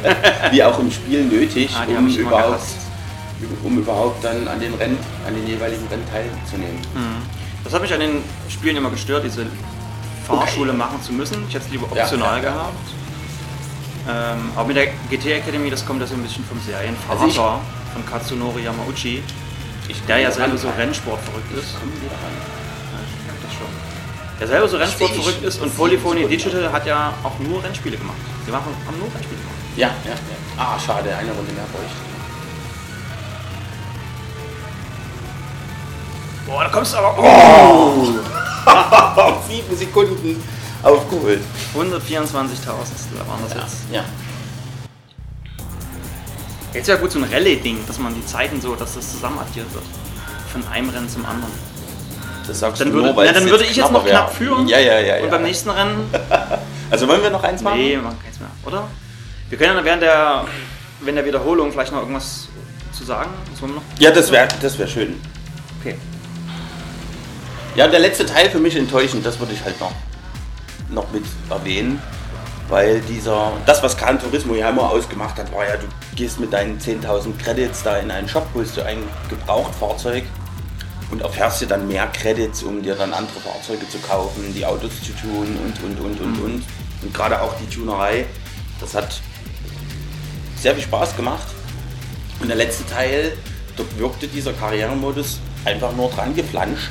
wie 0.50 0.62
auch 0.62 0.78
im 0.78 0.90
Spiel 0.90 1.24
nötig, 1.24 1.70
Ah, 1.76 1.84
um, 1.96 2.08
überhaupt, 2.08 2.60
um 3.62 3.78
überhaupt 3.78 4.24
dann 4.24 4.46
an 4.48 4.60
den 4.60 4.74
Rennen, 4.74 4.98
an 5.26 5.34
den 5.34 5.46
jeweiligen 5.46 5.86
Rennen 5.88 6.04
teilzunehmen. 6.10 6.78
Mhm. 6.94 7.22
Das 7.64 7.72
hat 7.72 7.82
mich 7.82 7.92
an 7.94 8.00
den 8.00 8.22
Spielen 8.48 8.76
immer 8.76 8.90
gestört, 8.90 9.24
diese 9.24 9.46
Fahrschule 10.26 10.72
machen 10.72 11.00
zu 11.02 11.12
müssen. 11.12 11.44
Ich 11.48 11.54
hätte 11.54 11.66
es 11.66 11.70
lieber 11.72 11.84
optional 11.90 12.38
ja, 12.38 12.44
ja. 12.44 12.50
gehabt. 12.52 12.88
Ähm, 14.06 14.50
aber 14.54 14.66
mit 14.68 14.76
der 14.76 14.86
GT 15.10 15.26
Academy, 15.38 15.70
das 15.70 15.84
kommt 15.86 16.00
ja 16.00 16.06
so 16.06 16.14
ein 16.14 16.22
bisschen 16.22 16.44
vom 16.44 16.60
Serienvater 16.60 17.20
Also 17.22 17.26
ich- 17.26 17.36
von 17.94 18.04
Katsunori 18.10 18.62
Yamauchi, 18.64 19.22
Ich 19.88 20.02
der 20.06 20.18
ja 20.18 20.30
selber 20.30 20.58
so 20.58 20.68
Rennsport 20.76 21.20
verrückt 21.22 21.52
ist. 21.58 21.74
Der 24.44 24.50
selber 24.50 24.68
so 24.68 24.76
Rennsport 24.76 25.10
verrückt 25.12 25.42
ist 25.42 25.62
und 25.62 25.74
Polyphony 25.74 26.28
Digital 26.28 26.70
hat 26.70 26.84
ja 26.84 27.14
auch 27.22 27.38
nur 27.38 27.64
Rennspiele 27.64 27.96
gemacht. 27.96 28.18
Die 28.46 28.50
machen, 28.50 28.76
haben 28.86 28.98
nur 28.98 29.06
Rennspiele 29.06 29.40
gemacht. 29.40 29.56
Ja, 29.74 29.88
ja, 30.04 30.10
ja. 30.10 30.62
Ah, 30.62 30.78
schade, 30.78 31.16
eine 31.16 31.32
Runde 31.32 31.50
mehr 31.52 31.64
bräuchte. 31.72 31.96
Boah, 36.46 36.64
da 36.64 36.68
kommst 36.68 36.92
du 36.92 36.98
aber. 36.98 37.18
Oh! 37.18 38.18
Auf 39.18 39.46
sieben 39.48 39.74
Sekunden 39.74 40.42
aufgeholt. 40.82 41.40
124.000 41.74 42.36
waren 42.36 43.40
das 43.48 43.54
Ja. 43.54 43.60
jetzt. 43.62 43.76
ja. 43.90 44.04
Jetzt 46.74 46.88
ja 46.88 46.96
gut 46.96 47.12
so 47.12 47.18
ein 47.18 47.24
Rallye-Ding, 47.24 47.78
dass 47.86 47.98
man 47.98 48.14
die 48.14 48.26
Zeiten 48.26 48.60
so, 48.60 48.74
dass 48.74 48.94
das 48.94 49.10
zusammen 49.10 49.38
addiert 49.38 49.72
wird. 49.72 49.84
Von 50.52 50.68
einem 50.68 50.90
Rennen 50.90 51.08
zum 51.08 51.24
anderen. 51.24 51.73
Das 52.46 52.60
sagst 52.60 52.80
Dann 52.80 52.88
du 52.88 52.94
würde, 52.94 53.08
nur, 53.08 53.16
weil 53.16 53.26
na, 53.26 53.32
dann 53.32 53.48
würde 53.48 53.64
ich 53.64 53.74
jetzt 53.76 53.90
noch 53.90 54.04
knapp 54.04 54.28
wäre. 54.28 54.36
führen. 54.54 54.68
Ja, 54.68 54.78
ja, 54.78 54.98
ja. 55.00 55.16
Und 55.16 55.24
ja. 55.24 55.30
beim 55.30 55.42
nächsten 55.42 55.70
Rennen, 55.70 56.10
Also 56.90 57.08
wollen 57.08 57.22
wir 57.22 57.30
noch 57.30 57.42
eins 57.42 57.62
machen? 57.62 57.78
nee, 57.78 57.90
wir 57.92 58.02
machen 58.02 58.18
keins 58.22 58.38
mehr, 58.38 58.50
oder? 58.66 58.86
Wir 59.48 59.58
können 59.58 59.76
ja 59.76 59.84
während 59.84 60.02
der, 60.02 60.44
wenn 61.00 61.14
der 61.14 61.24
Wiederholung 61.24 61.72
vielleicht 61.72 61.92
noch 61.92 62.00
irgendwas 62.00 62.48
zu 62.92 63.04
sagen. 63.04 63.30
Was 63.50 63.62
wollen 63.62 63.72
wir 63.72 63.76
noch? 63.76 63.82
Ja, 63.98 64.10
das 64.10 64.30
wäre 64.30 64.48
das 64.60 64.78
wär 64.78 64.86
schön. 64.86 65.20
Okay. 65.80 65.96
Ja, 67.74 67.88
der 67.88 68.00
letzte 68.00 68.26
Teil 68.26 68.50
für 68.50 68.58
mich 68.60 68.76
enttäuschend, 68.76 69.24
das 69.26 69.38
würde 69.40 69.52
ich 69.52 69.64
halt 69.64 69.80
noch, 69.80 69.92
noch 70.90 71.10
mit 71.10 71.24
erwähnen. 71.50 72.00
Weil 72.68 73.00
dieser, 73.02 73.52
das 73.66 73.82
was 73.82 73.96
Gran 73.96 74.18
Turismo 74.18 74.54
ja 74.54 74.70
immer 74.70 74.90
ausgemacht 74.90 75.36
hat, 75.38 75.52
war 75.52 75.64
ja, 75.66 75.76
du 75.76 75.86
gehst 76.16 76.40
mit 76.40 76.52
deinen 76.52 76.78
10.000 76.78 77.36
Credits 77.42 77.82
da 77.82 77.96
in 77.98 78.10
einen 78.10 78.26
Shop, 78.28 78.46
holst 78.54 78.76
du 78.76 78.82
ein 78.82 79.02
Gebrauchtfahrzeug 79.28 80.24
und 81.14 81.22
erfährst 81.22 81.60
dir 81.60 81.66
dann 81.66 81.86
mehr 81.86 82.08
Credits, 82.08 82.64
um 82.64 82.82
dir 82.82 82.96
dann 82.96 83.12
andere 83.14 83.38
Fahrzeuge 83.38 83.88
zu 83.88 83.98
kaufen, 83.98 84.52
die 84.52 84.66
Autos 84.66 84.90
zu 85.00 85.12
tun 85.12 85.56
und, 85.64 85.84
und, 85.84 86.00
und, 86.00 86.20
und, 86.20 86.40
und. 86.42 86.62
Und 87.02 87.14
gerade 87.14 87.40
auch 87.40 87.54
die 87.54 87.72
Tunerei, 87.72 88.26
das 88.80 88.94
hat 88.94 89.20
sehr 90.60 90.74
viel 90.74 90.82
Spaß 90.82 91.14
gemacht. 91.14 91.46
Und 92.40 92.48
der 92.48 92.56
letzte 92.56 92.84
Teil, 92.86 93.36
dort 93.76 93.96
wirkte 93.96 94.26
dieser 94.26 94.52
Karrieremodus 94.54 95.38
einfach 95.64 95.94
nur 95.94 96.10
dran 96.10 96.34
geflanscht. 96.34 96.90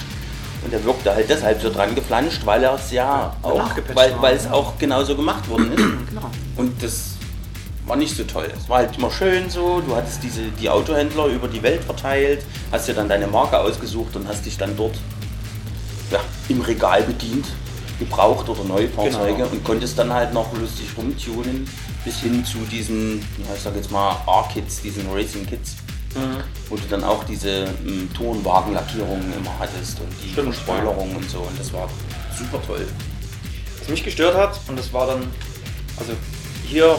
Und 0.64 0.72
er 0.72 0.82
wirkte 0.86 1.14
halt 1.14 1.30
deshalb 1.30 1.62
so 1.62 1.70
dran 1.70 1.94
geflanscht, 1.94 2.46
weil 2.46 2.64
er 2.64 2.76
es 2.76 2.92
ja 2.92 3.36
auch, 3.42 3.72
weil, 3.94 4.16
weil 4.22 4.38
es 4.38 4.50
auch 4.50 4.78
genauso 4.80 5.18
gemacht 5.18 5.50
worden 5.50 5.74
ist. 5.74 6.10
Genau. 6.10 6.32
Und 6.56 6.82
das 6.82 7.13
war 7.86 7.96
nicht 7.96 8.16
so 8.16 8.24
toll. 8.24 8.50
Es 8.58 8.70
war 8.70 8.78
halt 8.80 8.98
immer 8.98 9.12
schön 9.12 9.50
so, 9.50 9.82
du 9.82 9.96
hattest 9.96 10.24
diese, 10.24 10.42
die 10.60 10.70
Autohändler 10.70 11.26
über 11.28 11.48
die 11.48 11.62
Welt 11.64 11.84
verteilt, 11.84 12.44
hast 12.72 12.88
dir 12.88 12.94
dann 12.94 13.10
deine 13.10 13.28
Marke 13.28 13.60
ausgesucht 13.60 14.16
und 14.16 14.28
hast 14.28 14.46
dich 14.46 14.58
dann 14.58 14.76
dort 14.78 14.96
ja, 16.12 16.20
im 16.50 16.62
Regal 16.62 17.04
bedient, 17.04 17.46
gebraucht 18.00 18.48
oder 18.50 18.64
neue 18.64 18.88
Fahrzeuge 18.90 19.34
Genau. 19.36 19.48
und 19.50 19.64
konntest 19.64 19.98
dann 20.00 20.12
halt 20.14 20.34
noch 20.34 20.52
lustig 20.58 20.88
rumtunen 20.98 21.68
bis 22.06 22.20
hin 22.20 22.44
zu 22.46 22.58
diesen, 22.72 23.20
ich 23.56 23.62
sag 23.62 23.76
jetzt 23.76 23.92
mal 23.92 24.16
R-Kits, 24.28 24.82
diesen 24.82 25.10
Racing-Kits, 25.12 25.76
Mhm. 26.16 26.44
wo 26.70 26.76
du 26.76 26.84
dann 26.92 27.04
auch 27.04 27.24
diese 27.24 27.66
ähm, 27.88 28.08
Turnwagenlackierungen 28.16 29.34
immer 29.36 29.50
hattest 29.58 30.00
und 30.00 30.10
die 30.24 30.32
Stimmt, 30.32 30.54
Verspoilerung 30.54 31.16
und 31.16 31.28
so 31.28 31.40
und 31.40 31.60
das 31.60 31.74
war 31.74 31.90
super 32.38 32.62
toll. 32.68 32.86
Was 33.80 33.90
mich 33.90 34.04
gestört 34.04 34.38
hat, 34.38 34.60
und 34.68 34.78
das 34.78 34.94
war 34.94 35.08
dann, 35.08 35.22
also 35.98 36.12
hier 36.68 36.96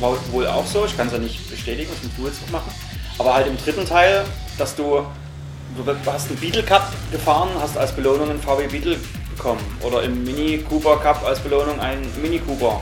war 0.00 0.16
wohl 0.32 0.46
auch 0.46 0.66
so, 0.66 0.84
ich 0.84 0.96
kann 0.96 1.06
es 1.06 1.12
ja 1.12 1.18
nicht 1.18 1.50
bestätigen, 1.50 1.90
das 1.92 2.02
musst 2.02 2.18
du 2.18 2.26
jetzt 2.26 2.42
noch 2.42 2.60
machen, 2.60 2.72
aber 3.18 3.34
halt 3.34 3.46
im 3.46 3.56
dritten 3.58 3.86
Teil, 3.86 4.24
dass 4.58 4.74
du, 4.74 5.04
du 5.76 5.96
hast 6.06 6.28
einen 6.28 6.38
Beetle 6.38 6.62
Cup 6.62 6.90
gefahren, 7.12 7.50
hast 7.60 7.76
als 7.76 7.92
Belohnung 7.92 8.30
einen 8.30 8.40
VW 8.40 8.66
Beetle 8.66 8.96
bekommen 9.36 9.60
oder 9.82 10.02
im 10.02 10.24
Mini 10.24 10.58
Cooper 10.68 10.96
Cup 10.98 11.24
als 11.24 11.40
Belohnung 11.40 11.80
einen 11.80 12.06
Mini 12.20 12.38
Cooper. 12.38 12.80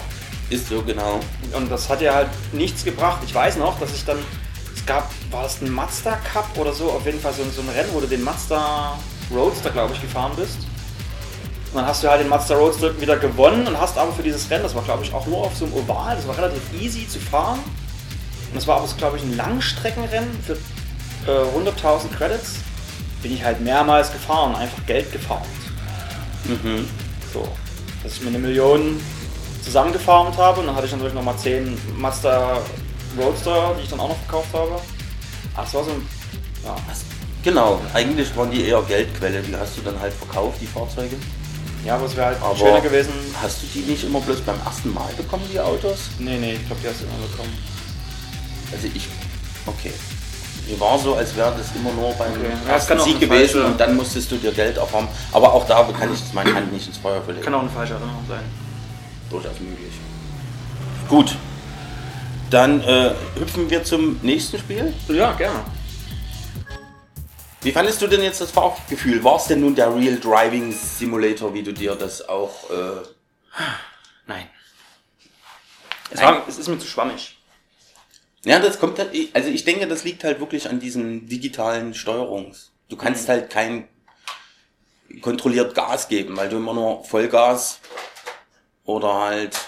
Ist 0.51 0.69
so 0.69 0.83
genau. 0.83 1.21
Und 1.55 1.71
das 1.71 1.89
hat 1.91 2.01
ja 2.01 2.15
halt 2.15 2.29
nichts 2.53 2.83
gebracht. 2.83 3.19
Ich 3.27 3.35
weiß 3.35 3.57
noch, 3.57 3.79
dass 3.79 3.95
ich 3.95 4.05
dann, 4.05 4.19
es 4.75 4.85
gab, 4.87 5.11
war 5.31 5.43
das 5.43 5.61
ein 5.61 5.71
Mazda 5.71 6.19
Cup 6.33 6.49
oder 6.57 6.73
so, 6.73 6.91
auf 6.91 7.05
jeden 7.05 7.21
Fall 7.21 7.35
so, 7.35 7.43
so 7.55 7.61
ein 7.61 7.69
Rennen, 7.69 7.91
wo 7.93 8.01
du 8.01 8.07
den 8.07 8.23
Mazda 8.23 8.99
Roadster, 9.31 9.71
glaube 9.71 9.93
ich, 9.93 10.01
gefahren 10.01 10.33
bist. 10.37 10.68
Und 11.73 11.77
dann 11.77 11.87
hast 11.87 12.03
du 12.03 12.09
halt 12.09 12.21
den 12.21 12.29
Mazda 12.29 12.57
Roadster 12.57 12.99
wieder 13.01 13.17
gewonnen 13.17 13.67
und 13.67 13.79
hast 13.79 13.99
aber 13.99 14.13
für 14.13 14.23
dieses 14.23 14.49
Rennen, 14.51 14.63
das 14.63 14.75
war 14.75 14.83
glaube 14.83 15.05
ich 15.05 15.13
auch 15.13 15.27
nur 15.27 15.39
auf 15.39 15.55
so 15.55 15.67
einem 15.67 15.75
Oval, 15.75 16.17
das 16.17 16.27
war 16.27 16.37
relativ 16.39 16.63
easy 16.81 17.07
zu 17.07 17.19
fahren. 17.19 17.59
Und 17.59 18.57
das 18.57 18.67
war 18.67 18.79
aber, 18.79 18.89
glaube 18.97 19.19
ich, 19.19 19.23
ein 19.23 19.37
Langstreckenrennen 19.37 20.31
für 20.43 20.55
äh, 21.31 21.47
100.000 21.55 22.17
Credits. 22.17 22.55
Bin 23.23 23.35
ich 23.35 23.45
halt 23.45 23.61
mehrmals 23.61 24.11
gefahren, 24.11 24.55
einfach 24.55 24.85
Geld 24.87 25.13
gefarmt. 25.13 25.45
Mhm. 26.45 26.89
So, 27.33 27.47
dass 28.03 28.15
ich 28.15 28.23
mir 28.23 28.29
eine 28.29 28.39
Million 28.39 28.99
zusammengefarmt 29.63 30.39
habe 30.39 30.61
und 30.61 30.67
dann 30.69 30.77
hatte 30.77 30.87
ich 30.87 30.93
natürlich 30.93 31.15
nochmal 31.15 31.37
10 31.37 31.77
Mazda 31.99 32.63
Roadster, 33.19 33.75
die 33.79 33.83
ich 33.83 33.91
dann 33.91 34.01
auch 34.01 34.09
noch 34.09 34.19
verkauft 34.19 34.55
habe. 34.55 34.81
Ach, 35.57 35.65
das 35.65 35.75
war 35.75 35.85
so 35.85 35.91
ein. 35.91 36.09
Ja. 36.65 36.77
Genau, 37.45 37.81
eigentlich 37.93 38.35
waren 38.37 38.51
die 38.51 38.65
eher 38.67 38.83
Geldquelle, 38.83 39.43
die 39.43 39.55
hast 39.57 39.77
du 39.77 39.83
dann 39.83 39.99
halt 40.01 40.13
verkauft, 40.13 40.61
die 40.61 40.67
Fahrzeuge. 40.67 41.17
Ja, 41.89 41.95
aber 41.95 42.05
es 42.05 42.15
wäre 42.17 42.27
halt 42.27 42.43
Aber 42.43 42.55
schöner 42.55 42.83
gewesen. 42.83 43.13
Hast 43.43 43.63
du 43.63 43.67
die 43.75 43.81
nicht 43.91 44.05
immer 44.05 44.21
bloß 44.21 44.43
beim 44.43 44.61
ersten 44.63 44.93
Mal 44.93 45.11
bekommen, 45.17 45.45
die 45.51 45.59
Autos? 45.59 46.11
Nee, 46.19 46.37
nee, 46.37 46.53
ich 46.53 46.67
glaube, 46.67 46.83
die 46.83 46.89
hast 46.89 47.01
du 47.01 47.05
immer 47.05 47.27
bekommen. 47.31 47.57
Also 48.71 48.89
ich, 48.95 49.09
okay. 49.65 49.95
Mir 50.69 50.79
war 50.79 50.99
so, 50.99 51.15
als 51.15 51.35
wäre 51.35 51.55
das 51.57 51.75
immer 51.75 51.91
nur 51.93 52.13
beim 52.13 52.31
Okay. 52.33 52.71
Ersten 52.71 53.01
Sieg 53.01 53.19
gewesen 53.21 53.61
falsche- 53.63 53.67
und 53.67 53.81
dann 53.81 53.97
musstest 53.97 54.31
du 54.31 54.37
dir 54.37 54.53
Geld 54.53 54.77
erfahren. 54.77 55.09
Aber 55.33 55.55
auch 55.55 55.67
da 55.67 55.83
kann 55.99 56.13
ich 56.13 56.21
meine 56.35 56.55
Hand 56.55 56.71
nicht 56.75 56.87
ins 56.87 56.99
Feuer 56.99 57.23
verlegen. 57.23 57.43
Kann 57.43 57.55
auch 57.55 57.61
eine 57.61 57.71
falsche 57.71 57.95
Erinnerung 57.95 58.25
sein. 58.29 58.45
Durchaus 59.31 59.59
möglich. 59.59 59.95
Gut. 61.09 61.37
Dann 62.51 62.83
äh, 62.83 63.13
hüpfen 63.39 63.71
wir 63.71 63.83
zum 63.83 64.21
nächsten 64.21 64.59
Spiel. 64.59 64.93
Ja, 65.09 65.33
gerne. 65.33 65.61
Wie 67.69 67.73
fandest 67.73 68.01
du 68.01 68.07
denn 68.07 68.23
jetzt 68.23 68.41
das 68.41 68.51
Fahrgefühl? 68.51 69.23
War 69.23 69.37
es 69.37 69.45
denn 69.45 69.61
nun 69.61 69.75
der 69.75 69.95
Real 69.95 70.19
Driving 70.19 70.73
Simulator, 70.73 71.53
wie 71.53 71.63
du 71.63 71.75
dir 71.75 71.95
das 71.97 72.27
auch... 72.27 72.71
Äh, 72.71 73.03
Nein. 74.27 74.49
Es, 76.09 76.23
war, 76.23 76.49
es 76.49 76.57
ist 76.57 76.67
mir 76.67 76.79
zu 76.79 76.87
schwammig. 76.87 77.37
ja, 78.45 78.59
das 78.59 78.79
kommt 78.79 78.99
halt... 78.99 79.15
Also 79.35 79.51
ich 79.51 79.67
denke, 79.67 79.87
das 79.87 80.05
liegt 80.05 80.25
halt 80.25 80.41
wirklich 80.41 80.71
an 80.71 80.81
diesen 80.81 81.29
digitalen 81.29 81.93
Steuerungs. 81.93 82.73
Du 82.89 82.97
kannst 82.97 83.29
halt 83.29 83.51
kein 83.51 83.87
kontrolliert 85.21 85.75
Gas 85.75 86.09
geben, 86.09 86.39
weil 86.39 86.49
du 86.49 86.57
immer 86.57 86.73
nur 86.73 87.05
Vollgas 87.05 87.81
oder 88.85 89.13
halt 89.13 89.59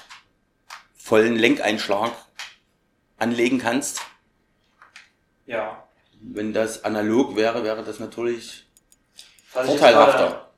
vollen 0.97 1.37
Lenkeinschlag 1.37 2.13
anlegen 3.19 3.59
kannst. 3.59 4.01
Ja. 5.45 5.85
Wenn 6.21 6.53
das 6.53 6.85
analog 6.85 7.35
wäre, 7.35 7.65
wäre 7.65 7.83
das 7.83 7.99
natürlich 7.99 8.67
Falls 9.49 9.69
vorteilhafter. 9.69 10.51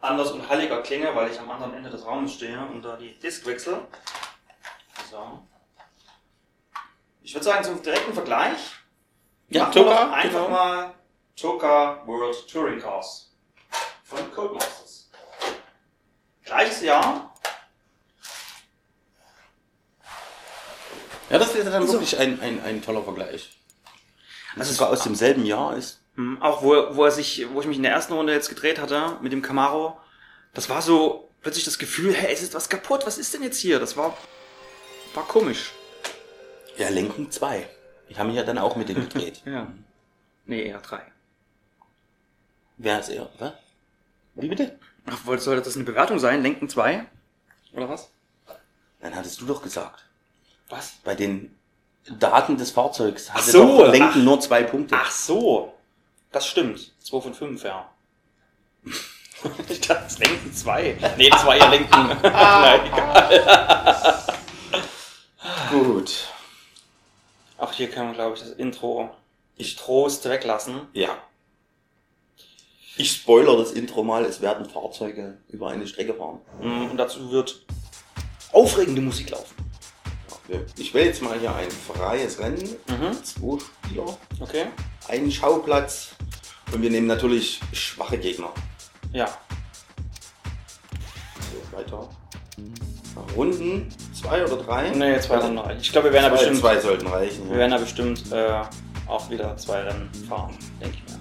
anders 0.00 0.32
und 0.32 0.48
halliger 0.48 0.82
klinge, 0.82 1.14
weil 1.14 1.30
ich 1.30 1.38
am 1.38 1.50
anderen 1.50 1.74
Ende 1.74 1.90
des 1.90 2.04
Raumes 2.04 2.32
stehe 2.32 2.58
und 2.66 2.82
da 2.82 2.96
die 2.96 3.18
Disk 3.18 3.46
wechsle. 3.46 3.86
So. 5.10 5.42
Ich 7.22 7.34
würde 7.34 7.44
sagen, 7.44 7.62
zum 7.64 7.82
direkten 7.82 8.14
Vergleich. 8.14 8.58
Ja, 9.48 9.66
Toka, 9.66 10.12
einfach 10.12 10.46
genau. 10.46 10.48
mal 10.48 10.94
Toka 11.36 12.02
World 12.06 12.50
Touring 12.50 12.80
Cars 12.80 13.30
von 14.02 14.32
Codemasters. 14.32 15.10
Gleiches 16.44 16.80
Jahr. 16.82 17.34
Ja, 21.28 21.38
das 21.38 21.54
wäre 21.54 21.70
dann 21.70 21.86
wirklich 21.86 22.18
ein, 22.18 22.40
ein, 22.40 22.62
ein 22.64 22.82
toller 22.82 23.02
Vergleich. 23.02 23.58
Also 24.56 24.72
sogar 24.72 24.90
aus 24.90 25.02
demselben 25.02 25.44
Jahr 25.46 25.76
ist. 25.76 26.00
Hm, 26.16 26.40
Auch 26.42 26.62
wo, 26.62 26.74
wo 26.96 27.04
er 27.04 27.10
sich, 27.10 27.46
wo 27.52 27.60
ich 27.60 27.66
mich 27.66 27.76
in 27.78 27.82
der 27.82 27.92
ersten 27.92 28.12
Runde 28.12 28.32
jetzt 28.32 28.48
gedreht 28.48 28.78
hatte 28.78 29.16
mit 29.22 29.32
dem 29.32 29.40
Camaro, 29.42 29.98
das 30.54 30.68
war 30.68 30.82
so 30.82 31.28
plötzlich 31.40 31.64
das 31.64 31.78
Gefühl, 31.78 32.12
hey, 32.14 32.32
es 32.32 32.42
ist 32.42 32.54
was 32.54 32.68
kaputt, 32.68 33.06
was 33.06 33.18
ist 33.18 33.32
denn 33.32 33.42
jetzt 33.42 33.58
hier? 33.58 33.78
Das 33.80 33.96
war, 33.96 34.16
war 35.14 35.26
komisch. 35.26 35.72
Ja, 36.76 36.88
Lenkung 36.90 37.30
2. 37.30 37.68
Ich 38.08 38.18
habe 38.18 38.28
mich 38.28 38.36
ja 38.36 38.42
dann 38.44 38.58
auch 38.58 38.76
mit 38.76 38.88
dem 38.90 38.96
gedreht. 39.08 39.42
Ja. 39.46 39.66
Nee, 40.44 40.66
eher 40.66 40.80
drei. 40.80 41.02
Wer 42.76 43.00
ist 43.00 43.08
er? 43.08 43.28
Was? 43.38 43.52
Wie 44.34 44.48
bitte? 44.48 44.78
Ach, 45.06 45.24
wollte- 45.26 45.42
soll 45.42 45.60
das 45.60 45.76
eine 45.76 45.84
Bewertung 45.84 46.18
sein? 46.18 46.42
Lenken 46.42 46.68
zwei? 46.68 47.06
Oder 47.72 47.88
was? 47.88 48.10
Dann 49.00 49.14
hattest 49.14 49.40
du 49.40 49.46
doch 49.46 49.62
gesagt. 49.62 50.04
Was? 50.68 50.92
Bei 51.04 51.14
den 51.14 51.56
Daten 52.08 52.56
des 52.56 52.70
Fahrzeugs 52.72 53.32
hatte 53.32 53.50
so, 53.50 53.78
doch 53.78 53.92
Lenken 53.92 54.10
ach. 54.10 54.16
nur 54.24 54.40
zwei 54.40 54.62
Punkte. 54.64 54.96
Ach 54.98 55.10
so. 55.10 55.72
Das 56.32 56.46
stimmt. 56.46 56.90
2 57.00 57.20
von 57.20 57.34
5, 57.34 57.62
ja. 57.64 57.88
ich 59.68 59.80
dachte, 59.80 60.04
es 60.06 60.18
lenken 60.18 60.52
zwei. 60.52 60.96
Nee, 61.18 61.30
zwei 61.30 61.58
ja 61.58 61.68
lenken. 61.68 61.90
Nein, 62.22 62.86
egal. 62.86 64.22
Gut. 65.70 66.28
Ach, 67.58 67.72
hier 67.72 67.90
kann 67.90 68.06
man, 68.06 68.14
glaube 68.14 68.36
ich, 68.36 68.40
das 68.42 68.50
Intro 68.52 69.10
ich 69.56 69.76
Trost 69.76 70.28
weglassen. 70.28 70.88
Ja. 70.92 71.16
Ich 72.96 73.12
spoiler 73.12 73.56
das 73.56 73.72
Intro 73.72 74.02
mal, 74.02 74.24
es 74.24 74.40
werden 74.40 74.68
Fahrzeuge 74.68 75.38
über 75.48 75.68
eine 75.70 75.86
Strecke 75.86 76.14
fahren. 76.14 76.40
Mm, 76.60 76.90
Und 76.90 76.96
dazu 76.96 77.30
wird 77.30 77.64
aufregende 78.52 79.00
Musik 79.00 79.30
laufen. 79.30 79.54
Ich 80.76 80.92
wähle 80.92 81.06
jetzt 81.06 81.22
mal 81.22 81.38
hier 81.38 81.54
ein 81.54 81.70
freies 81.70 82.38
Rennen. 82.38 82.76
Mhm. 82.88 83.24
Zwei 83.24 83.58
Spieler, 83.86 84.18
Okay? 84.40 84.66
einen 85.08 85.30
Schauplatz. 85.30 86.10
Und 86.72 86.82
wir 86.82 86.90
nehmen 86.90 87.06
natürlich 87.06 87.60
schwache 87.72 88.18
Gegner. 88.18 88.50
Ja. 89.12 89.28
So, 91.40 91.76
weiter. 91.76 92.08
Runden 93.36 93.88
zwei 94.14 94.44
oder 94.44 94.56
drei? 94.56 94.90
Nee, 94.90 95.20
zwei 95.20 95.36
Rennen 95.36 95.58
reichen. 95.58 95.80
Ich 95.80 95.92
glaube, 95.92 96.08
wir 96.08 96.14
werden 96.14 96.30
da 96.30 96.30
zwei, 96.30 96.38
bestimmt, 96.38 96.60
zwei 96.60 96.80
sollten 96.80 97.06
reichen. 97.06 97.50
wir 97.50 97.58
werden 97.58 97.70
da 97.70 97.78
bestimmt 97.78 98.32
äh, 98.32 98.62
auch 99.06 99.28
wieder 99.28 99.56
zwei 99.58 99.82
Rennen 99.82 100.10
fahren, 100.28 100.56
denke 100.80 100.96
ich 100.96 101.12
mir. 101.12 101.20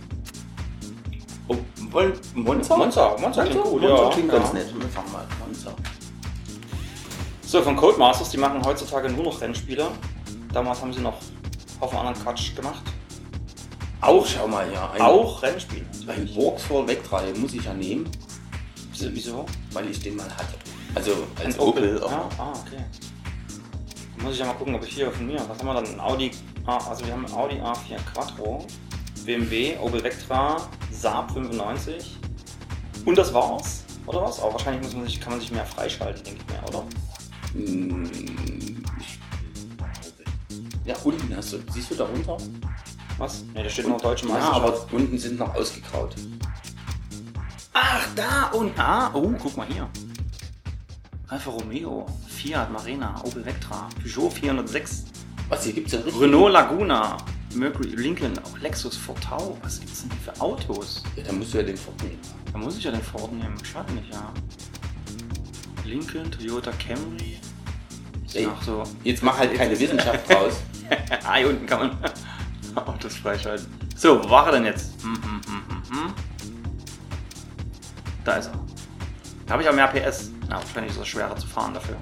Oh, 1.48 1.58
wollen 1.92 2.14
Monza? 2.34 2.78
Monza, 2.78 3.18
Monza 3.20 3.44
klingt 3.44 3.64
gut, 3.64 3.82
Monza 3.82 4.04
ja. 4.04 4.10
klingt 4.12 4.32
ja. 4.32 4.40
ganz 4.40 4.54
nett. 4.54 4.74
Wir 4.74 4.88
fahren 4.88 5.12
mal. 5.12 5.28
So, 7.52 7.62
von 7.62 7.76
Codemasters, 7.76 8.30
die 8.30 8.38
machen 8.38 8.64
heutzutage 8.66 9.10
nur 9.10 9.26
noch 9.26 9.42
Rennspiele. 9.42 9.90
Damals 10.54 10.80
haben 10.82 10.94
sie 10.94 11.02
noch 11.02 11.18
auf 11.82 11.90
einen 11.92 12.08
anderen 12.08 12.24
Quatsch 12.24 12.56
gemacht. 12.56 12.82
Auch, 14.00 14.26
schau 14.26 14.48
mal 14.48 14.70
hier. 14.70 14.90
Ein, 14.92 15.02
Auch 15.02 15.44
Rennspiele. 15.44 15.86
ein 16.08 16.30
Vauxhall 16.30 16.88
Vectra 16.88 17.22
muss 17.36 17.54
ich 17.54 17.66
ja 17.66 17.74
nehmen, 17.74 18.10
Wieso? 18.98 19.46
weil 19.74 19.90
ich 19.90 20.00
den 20.00 20.16
mal 20.16 20.30
hatte. 20.30 20.56
Also 20.96 21.12
als 21.44 21.56
Ein 21.56 21.60
Opel. 21.60 21.98
Ja, 22.00 22.06
aber- 22.06 22.30
ah, 22.38 22.54
okay. 22.66 22.86
Dann 24.16 24.24
muss 24.26 24.36
ich 24.36 24.40
ja 24.40 24.46
mal 24.46 24.54
gucken, 24.54 24.74
ob 24.76 24.86
ich 24.86 24.94
hier 24.94 25.12
von 25.12 25.28
mir, 25.28 25.36
was 25.50 25.60
haben 25.60 25.66
wir 25.68 25.74
dann? 25.74 25.86
Ein 25.88 26.00
Audi, 26.00 26.32
ah, 26.66 26.78
also 26.90 27.06
wir 27.06 27.12
haben 27.12 27.26
einen 27.26 27.36
Audi 27.36 27.56
A4 27.60 27.98
Quattro, 28.14 28.66
BMW, 29.26 29.78
Opel 29.78 30.02
Vectra, 30.02 30.56
Saab 30.90 31.34
95. 31.34 32.16
Und 33.04 33.18
das 33.18 33.34
war's, 33.34 33.84
oder 34.06 34.22
was? 34.22 34.40
Aber 34.40 34.54
wahrscheinlich 34.54 34.84
muss 34.84 34.96
man 34.96 35.06
sich, 35.06 35.20
kann 35.20 35.34
man 35.34 35.42
sich 35.42 35.52
mehr 35.52 35.66
freischalten, 35.66 36.24
denke 36.24 36.40
ich 36.48 36.54
mir, 36.54 36.66
oder? 36.70 36.86
Hm, 37.54 38.10
Ja, 40.86 40.96
unten 41.04 41.36
hast 41.36 41.54
du. 41.54 41.60
Siehst 41.72 41.92
du 41.92 41.96
da 41.96 42.06
runter? 42.06 42.38
Was? 43.18 43.44
Ne, 43.54 43.64
da 43.64 43.70
steht 43.70 43.88
noch 43.88 44.02
deutsche 44.02 44.26
Ja, 44.28 44.34
Meisterschaft. 44.34 44.62
aber 44.66 44.94
unten 44.94 45.18
sind 45.18 45.38
noch 45.40 45.54
ausgegraut. 45.54 46.16
Ach, 47.74 48.08
da 48.16 48.48
und 48.48 48.78
ah, 48.80 49.12
oh, 49.14 49.32
guck 49.42 49.56
mal 49.58 49.68
hier. 49.68 49.88
Alfa 51.28 51.52
Romeo, 51.52 52.06
Fiat 52.28 52.72
Marina, 52.72 53.22
Opel 53.24 53.46
Vectra, 53.46 53.88
Peugeot 54.02 54.30
406, 54.32 55.06
Was, 55.48 55.64
hier 55.64 55.74
gibt's 55.74 55.94
ja 55.94 56.00
richtig. 56.00 56.22
Renault 56.22 56.52
Laguna, 56.52 57.16
Mercury, 57.56 57.90
Lincoln, 57.96 58.34
auch 58.40 58.58
Lexus 58.58 58.98
Fortau. 58.98 59.58
Was 59.62 59.80
gibt's 59.80 60.02
denn 60.02 60.12
hier 60.12 60.34
für 60.34 60.42
Autos? 60.42 61.04
Ja, 61.16 61.24
dann 61.24 61.38
musst 61.40 61.54
du 61.54 61.58
ja 61.60 61.64
den 61.64 61.78
Ford 61.78 62.02
nehmen. 62.04 62.20
Da 62.52 62.58
muss 62.58 62.78
ich 62.78 62.84
ja 62.84 62.92
den 62.92 63.02
Ford 63.02 63.32
nehmen, 63.32 63.58
wahrscheinlich, 63.58 64.10
ja. 64.12 64.34
Lincoln, 65.86 66.30
Toyota 66.32 66.72
Camry. 66.74 67.40
Ey, 68.34 68.48
so. 68.66 68.84
Jetzt 69.04 69.24
mach 69.24 69.38
halt 69.38 69.54
keine 69.56 69.80
Wissenschaft 69.80 70.30
draus. 70.30 70.62
ah, 71.24 71.36
hier 71.36 71.50
unten 71.50 71.66
kann 71.66 71.80
man 71.80 71.98
Autos 72.88 73.16
freischalten. 73.16 73.68
So, 73.96 74.24
wo 74.24 74.30
war 74.30 74.48
er 74.48 74.52
denn 74.54 74.66
jetzt? 74.66 75.02
Hm, 75.02 75.16
hm, 75.16 75.42
hm, 75.46 75.64
hm, 75.68 75.84
hm. 75.98 76.14
Da 78.24 78.36
ist 78.36 78.48
er. 78.48 78.60
Da 79.46 79.54
habe 79.54 79.64
ich 79.64 79.70
auch 79.70 79.74
mehr 79.74 79.88
PS. 79.88 80.32
Na, 80.48 80.58
wahrscheinlich 80.58 80.94
ist 80.94 81.02
es 81.02 81.08
schwerer 81.08 81.36
zu 81.36 81.48
fahren 81.48 81.74
dafür. 81.74 81.98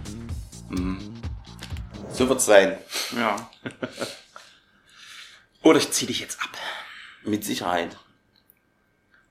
So 2.20 2.28
wird's 2.28 2.46
sein. 2.46 2.78
Ja. 3.16 3.50
Oder 5.64 5.80
ich 5.80 5.90
zieh 5.92 6.06
dich 6.06 6.20
jetzt 6.20 6.42
ab. 6.42 6.50
Mit 7.24 7.46
Sicherheit. 7.46 7.98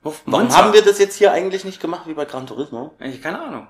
Warum 0.01 0.55
haben 0.55 0.73
wir 0.73 0.81
das 0.81 0.97
jetzt 0.97 1.17
hier 1.17 1.31
eigentlich 1.31 1.65
nicht 1.65 1.79
gemacht 1.79 2.07
wie 2.07 2.13
bei 2.13 2.25
Gran 2.25 2.47
Turismo? 2.47 2.95
Ich, 2.99 3.21
keine 3.21 3.41
Ahnung. 3.41 3.67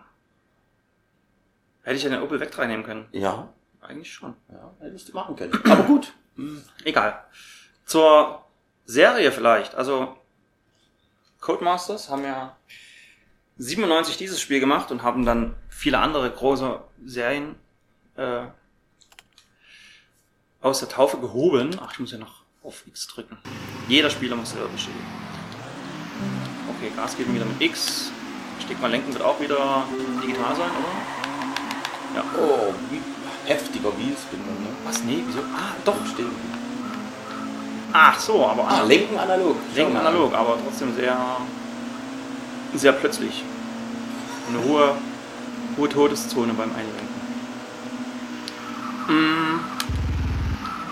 Hätte 1.90 1.98
ich 1.98 2.04
ja 2.04 2.12
den 2.12 2.22
Opel 2.22 2.40
Vectra 2.40 2.68
nehmen 2.68 2.84
können. 2.84 3.08
Ja. 3.14 3.52
Eigentlich 3.82 4.14
schon. 4.14 4.36
Ja, 4.48 4.76
hättest 4.80 5.10
du 5.10 5.14
machen 5.14 5.36
können. 5.36 5.60
Aber 5.66 5.82
gut. 5.86 6.14
Egal. 6.84 7.26
Zur 7.84 8.46
Serie 8.86 9.32
vielleicht. 9.32 9.74
Also, 9.74 10.16
Codemasters 11.42 12.12
haben 12.12 12.26
ja 12.26 12.56
97 13.58 14.18
dieses 14.18 14.40
Spiel 14.40 14.60
gemacht 14.60 14.92
und 14.92 15.02
haben 15.02 15.26
dann 15.26 15.56
viele 15.68 15.98
andere 15.98 16.30
große 16.30 16.80
Serien 17.06 17.56
äh, 18.18 18.44
aus 20.62 20.82
der 20.82 20.90
Taufe 20.90 21.18
gehoben. 21.18 21.72
Ach, 21.82 21.92
ich 21.92 22.00
muss 22.00 22.12
ja 22.12 22.20
noch 22.20 22.44
auf 22.62 22.86
X 22.86 23.08
drücken. 23.08 23.36
Jeder 23.88 24.12
Spieler 24.12 24.36
muss 24.36 24.52
selber 24.52 24.68
bestätigen. 24.68 25.08
Okay, 26.70 26.92
Gas 26.96 27.18
geben 27.18 27.34
wieder 27.34 27.46
mit 27.46 27.60
X. 27.60 28.12
Mal, 28.80 28.92
Lenken 28.92 29.12
wird 29.12 29.24
auch 29.24 29.42
wieder 29.42 29.88
digital 30.22 30.56
sein, 30.56 30.70
oder? 30.70 31.39
Ja. 32.20 32.26
Oh, 32.38 32.74
wie 32.90 33.02
heftiger 33.50 33.90
Wheelspin. 33.98 34.40
Ne? 34.40 34.70
Was? 34.86 35.04
Nee, 35.04 35.24
wieso? 35.26 35.40
Ah, 35.40 35.74
doch. 35.86 35.96
Stimmt. 36.14 36.34
Ach 37.94 38.20
so, 38.20 38.46
aber 38.46 38.68
Ah, 38.68 38.84
lenken 38.84 39.18
analog. 39.18 39.56
Lenken 39.74 39.98
analog, 39.98 40.34
aber 40.34 40.58
trotzdem 40.64 40.94
sehr, 40.96 41.18
sehr 42.76 42.92
plötzlich. 42.92 43.44
Eine 44.50 44.64
hohe, 44.64 44.96
hohe 45.78 45.90
Todeszone 45.90 46.54
beim 46.54 46.70
Einlenken. 46.70 47.10
Mm, 49.08 49.60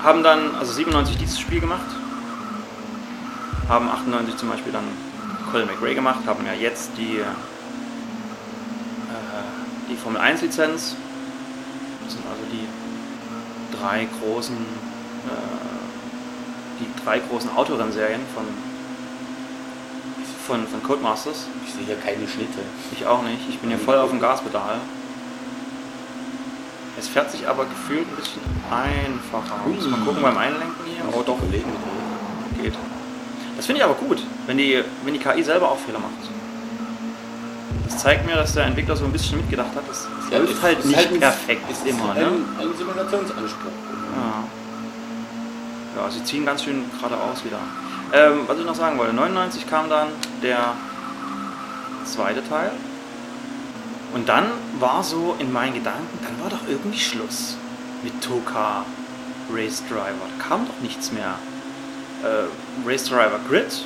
haben 0.03 0.23
dann, 0.23 0.55
also 0.55 0.73
97 0.73 1.17
dieses 1.17 1.39
Spiel 1.39 1.59
gemacht, 1.59 1.85
haben 3.69 3.89
98 3.89 4.37
zum 4.37 4.49
Beispiel 4.49 4.71
dann 4.71 4.85
Colin 5.51 5.67
McRae 5.67 5.93
gemacht, 5.93 6.21
haben 6.25 6.45
ja 6.45 6.53
jetzt 6.53 6.91
die, 6.97 7.17
äh, 7.19 7.25
die 9.89 9.97
Formel 9.97 10.19
1 10.19 10.41
Lizenz. 10.41 10.95
Das 12.07 12.13
sind 12.13 12.25
also 12.25 12.43
die 12.49 12.65
drei 13.77 14.07
großen, 14.21 14.55
äh, 14.55 15.29
die 16.79 17.03
drei 17.03 17.19
großen 17.19 17.49
Autorennserien 17.53 18.21
von, 18.33 18.45
von, 20.47 20.65
von 20.67 20.81
Codemasters. 20.83 21.47
Ich 21.65 21.73
sehe 21.73 21.83
hier 21.85 21.97
keine 21.97 22.25
Schnitte. 22.29 22.59
Ich 22.93 23.05
auch 23.05 23.23
nicht. 23.23 23.49
Ich 23.49 23.59
bin 23.59 23.69
ja 23.69 23.77
voll 23.77 23.97
auf 23.97 24.09
dem 24.09 24.21
Gaspedal. 24.21 24.77
Es 26.97 27.09
fährt 27.09 27.29
sich 27.29 27.45
aber 27.45 27.65
gefühlt 27.65 28.07
ein 28.07 28.15
bisschen 28.15 28.41
einfacher. 28.71 29.67
Muss 29.67 29.85
mal 29.85 29.99
gucken 29.99 30.21
beim 30.21 30.37
Einlenken 30.37 30.85
hier. 30.85 31.03
Oh 31.13 31.23
doch, 31.23 31.37
geht. 31.51 32.73
Das 33.57 33.65
finde 33.65 33.79
ich 33.81 33.85
aber 33.85 33.95
gut, 33.95 34.23
wenn 34.45 34.57
die, 34.57 34.81
wenn 35.03 35.13
die 35.13 35.19
KI 35.19 35.43
selber 35.43 35.69
auch 35.69 35.77
Fehler 35.77 35.99
macht. 35.99 36.13
Das 37.85 37.97
zeigt 37.97 38.25
mir, 38.25 38.35
dass 38.35 38.53
der 38.53 38.65
Entwickler 38.65 38.95
so 38.95 39.03
ein 39.03 39.11
bisschen 39.11 39.37
mitgedacht 39.37 39.75
hat. 39.75 39.83
Das, 39.89 40.07
das 40.15 40.16
Ja, 40.31 40.39
ist- 40.39 40.61
halt 40.61 40.79
ist 40.79 40.85
nicht 40.85 40.97
halt 40.97 41.19
perfekt 41.19 41.71
Ist 41.71 41.85
immer, 41.87 42.11
ein, 42.11 42.17
ne? 42.21 42.27
ein 42.59 42.77
Simulationsanspruch. 42.77 43.71
Ja. 45.95 46.01
ja, 46.03 46.09
sie 46.11 46.23
ziehen 46.23 46.45
ganz 46.45 46.63
schön 46.63 46.83
geradeaus 46.97 47.43
wieder. 47.45 47.59
Ähm, 48.13 48.41
was 48.47 48.57
ich 48.59 48.65
noch 48.65 48.75
sagen 48.75 48.97
wollte, 48.97 49.13
99 49.13 49.69
kam 49.69 49.89
dann 49.89 50.07
der 50.41 50.73
zweite 52.05 52.47
Teil. 52.47 52.71
Und 54.13 54.29
dann 54.29 54.45
war 54.79 55.03
so 55.03 55.35
in 55.39 55.51
meinen 55.51 55.73
Gedanken, 55.73 56.19
dann 56.23 56.41
war 56.41 56.49
doch 56.49 56.67
irgendwie 56.67 56.97
Schluss 56.99 57.57
mit 58.03 58.21
Toka 58.23 58.85
Race 59.53 59.83
Driver. 59.89 60.25
Da 60.37 60.43
kam 60.47 60.65
doch 60.65 60.79
nichts 60.81 61.11
mehr. 61.11 61.35
Äh, 62.23 62.87
Race 62.89 63.03
Driver 63.05 63.39
Grid 63.49 63.83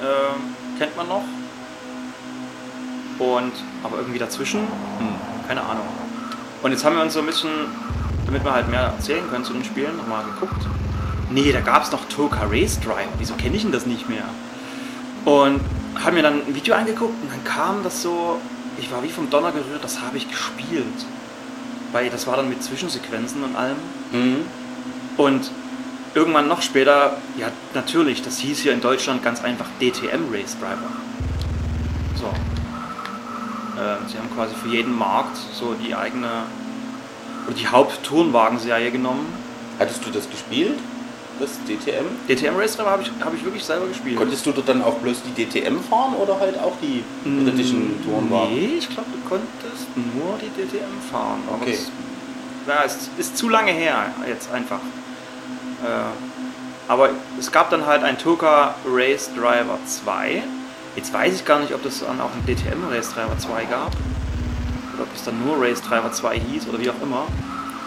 äh, 0.00 0.78
kennt 0.78 0.96
man 0.96 1.08
noch. 1.08 1.24
Und 3.18 3.52
aber 3.82 3.98
irgendwie 3.98 4.18
dazwischen, 4.18 4.60
hm, 4.60 5.46
keine 5.46 5.62
Ahnung. 5.62 5.86
Und 6.62 6.72
jetzt 6.72 6.84
haben 6.84 6.96
wir 6.96 7.02
uns 7.02 7.14
so 7.14 7.20
ein 7.20 7.26
bisschen, 7.26 7.50
damit 8.26 8.44
wir 8.44 8.52
halt 8.52 8.68
mehr 8.68 8.80
erzählen 8.80 9.28
können 9.30 9.44
zu 9.44 9.52
den 9.52 9.64
Spielen, 9.64 9.96
nochmal 9.96 10.24
geguckt. 10.24 10.66
Nee, 11.30 11.52
da 11.52 11.60
gab 11.60 11.84
es 11.84 11.92
noch 11.92 12.04
Toka 12.06 12.46
Race 12.48 12.80
Driver. 12.80 13.12
Wieso 13.18 13.34
kenne 13.34 13.56
ich 13.56 13.62
denn 13.62 13.72
das 13.72 13.86
nicht 13.86 14.08
mehr? 14.08 14.24
Und 15.24 15.60
haben 16.02 16.14
mir 16.14 16.22
dann 16.22 16.46
ein 16.46 16.54
Video 16.54 16.74
angeguckt 16.74 17.14
und 17.22 17.30
dann 17.30 17.44
kam 17.44 17.82
das 17.82 18.02
so, 18.02 18.40
ich 18.78 18.90
war 18.90 19.02
wie 19.02 19.08
vom 19.08 19.28
Donner 19.30 19.52
gerührt, 19.52 19.82
das 19.82 20.00
habe 20.00 20.16
ich 20.16 20.28
gespielt. 20.28 20.84
Weil 21.92 22.10
das 22.10 22.26
war 22.26 22.36
dann 22.36 22.48
mit 22.48 22.62
Zwischensequenzen 22.62 23.42
und 23.42 23.56
allem. 23.56 23.76
Mhm. 24.12 24.36
Und 25.16 25.50
irgendwann 26.14 26.48
noch 26.48 26.62
später, 26.62 27.16
ja 27.36 27.48
natürlich, 27.74 28.22
das 28.22 28.38
hieß 28.38 28.60
hier 28.60 28.72
in 28.72 28.80
Deutschland 28.80 29.22
ganz 29.22 29.42
einfach 29.42 29.66
DTM 29.80 30.32
Race 30.32 30.56
Driver. 30.58 30.90
So. 33.78 33.84
Äh, 33.84 33.96
sie 34.08 34.18
haben 34.18 34.30
quasi 34.34 34.54
für 34.54 34.68
jeden 34.68 34.96
Markt 34.96 35.36
so 35.54 35.74
die 35.74 35.94
eigene, 35.94 36.28
oder 37.46 37.54
die 37.56 37.66
Hauptturnwagenserie 37.66 38.90
genommen. 38.90 39.26
Hattest 39.78 40.04
du 40.04 40.10
das 40.10 40.28
gespielt? 40.28 40.78
Das 41.38 41.50
DTM? 41.68 42.06
DTM 42.26 42.56
Race 42.56 42.76
Driver 42.76 42.90
habe 42.90 43.02
ich, 43.02 43.12
hab 43.24 43.32
ich 43.32 43.44
wirklich 43.44 43.64
selber 43.64 43.86
gespielt. 43.86 44.16
Konntest 44.16 44.44
du 44.44 44.50
dort 44.50 44.68
dann 44.68 44.82
auch 44.82 44.94
bloß 44.94 45.18
die 45.22 45.44
DTM 45.44 45.78
fahren 45.88 46.14
oder 46.20 46.40
halt 46.40 46.58
auch 46.58 46.72
die 46.82 47.04
britischen 47.24 48.02
Tourenwagen? 48.04 48.54
Nee, 48.54 48.74
ich 48.78 48.88
glaube, 48.88 49.08
du 49.12 49.28
konntest 49.28 49.86
nur 49.96 50.36
die 50.42 50.48
DTM 50.60 51.00
fahren. 51.12 51.40
Aber 51.46 51.62
Okay. 51.62 51.74
es, 51.74 51.92
ja, 52.66 52.82
es 52.84 53.08
ist 53.18 53.38
zu 53.38 53.48
lange 53.48 53.70
her 53.70 54.06
jetzt 54.28 54.50
einfach. 54.52 54.80
Äh, 55.84 55.88
aber 56.90 57.10
es 57.38 57.52
gab 57.52 57.70
dann 57.70 57.86
halt 57.86 58.02
ein 58.02 58.18
Toka 58.18 58.74
Race 58.84 59.30
Driver 59.36 59.78
2. 59.86 60.42
Jetzt 60.98 61.12
weiß 61.12 61.32
ich 61.32 61.44
gar 61.44 61.60
nicht, 61.60 61.72
ob 61.72 61.84
das 61.84 62.00
dann 62.00 62.20
auch 62.20 62.30
ein 62.34 62.44
DTM 62.44 62.88
Race 62.90 63.14
Driver 63.14 63.38
2 63.38 63.66
gab. 63.66 63.92
Oder 64.94 65.04
ob 65.04 65.14
es 65.14 65.22
dann 65.22 65.40
nur 65.46 65.56
Race 65.64 65.80
Driver 65.80 66.10
2 66.10 66.40
hieß 66.40 66.66
oder 66.68 66.80
wie 66.80 66.90
auch 66.90 67.00
immer. 67.00 67.22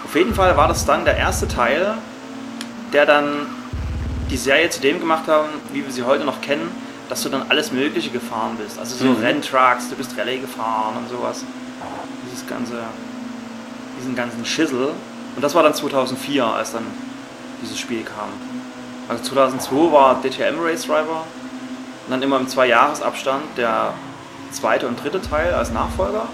Auf 0.05 0.15
jeden 0.15 0.33
Fall 0.33 0.55
war 0.55 0.69
das 0.69 0.85
dann 0.85 1.03
der 1.03 1.17
erste 1.17 1.45
Teil, 1.45 1.95
der 2.93 3.05
dann 3.05 3.47
die 4.29 4.37
Serie 4.37 4.69
zu 4.69 4.79
dem 4.79 5.01
gemacht 5.01 5.27
haben, 5.27 5.49
wie 5.73 5.83
wir 5.85 5.91
sie 5.91 6.03
heute 6.03 6.23
noch 6.23 6.39
kennen, 6.39 6.71
dass 7.09 7.21
du 7.23 7.27
dann 7.27 7.43
alles 7.49 7.73
Mögliche 7.73 8.11
gefahren 8.11 8.55
bist. 8.57 8.79
Also 8.79 8.95
so 8.95 9.03
Mhm. 9.11 9.21
Renntrucks, 9.21 9.89
du 9.89 9.95
bist 9.97 10.17
Rallye 10.17 10.39
gefahren 10.39 10.95
und 10.97 11.09
sowas. 11.09 11.43
Dieses 12.31 12.47
ganze, 12.47 12.75
diesen 13.99 14.15
ganzen 14.15 14.45
Schissel. 14.45 14.91
Und 15.35 15.41
das 15.41 15.53
war 15.53 15.63
dann 15.63 15.73
2004, 15.73 16.45
als 16.45 16.71
dann 16.71 16.85
dieses 17.61 17.77
Spiel 17.77 18.03
kam. 18.03 18.29
Also 19.09 19.21
2002 19.23 19.91
war 19.91 20.21
DTM 20.21 20.61
Race 20.61 20.83
Driver 20.83 21.25
und 22.05 22.11
dann 22.11 22.21
immer 22.21 22.37
im 22.39 22.47
Zwei-Jahres-Abstand 22.47 23.57
der 23.57 23.93
zweite 24.51 24.87
und 24.87 25.01
dritte 25.01 25.21
Teil 25.21 25.53
als 25.53 25.71
Nachfolger. 25.71 26.27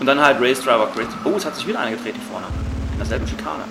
Und 0.00 0.06
dann 0.06 0.20
halt 0.20 0.40
Race 0.40 0.60
Driver 0.60 0.88
Grid. 0.94 1.08
Oh, 1.24 1.30
es 1.36 1.44
hat 1.44 1.56
sich 1.56 1.66
wieder 1.66 1.80
eingedreht 1.80 2.14
hier 2.14 2.24
vorne. 2.30 2.46
In 2.92 2.98
derselben 2.98 3.26
Schikane. 3.26 3.64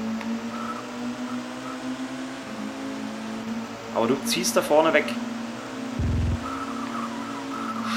Aber 3.96 4.08
du 4.08 4.16
ziehst 4.26 4.56
da 4.56 4.62
vorne 4.62 4.94
weg. 4.94 5.06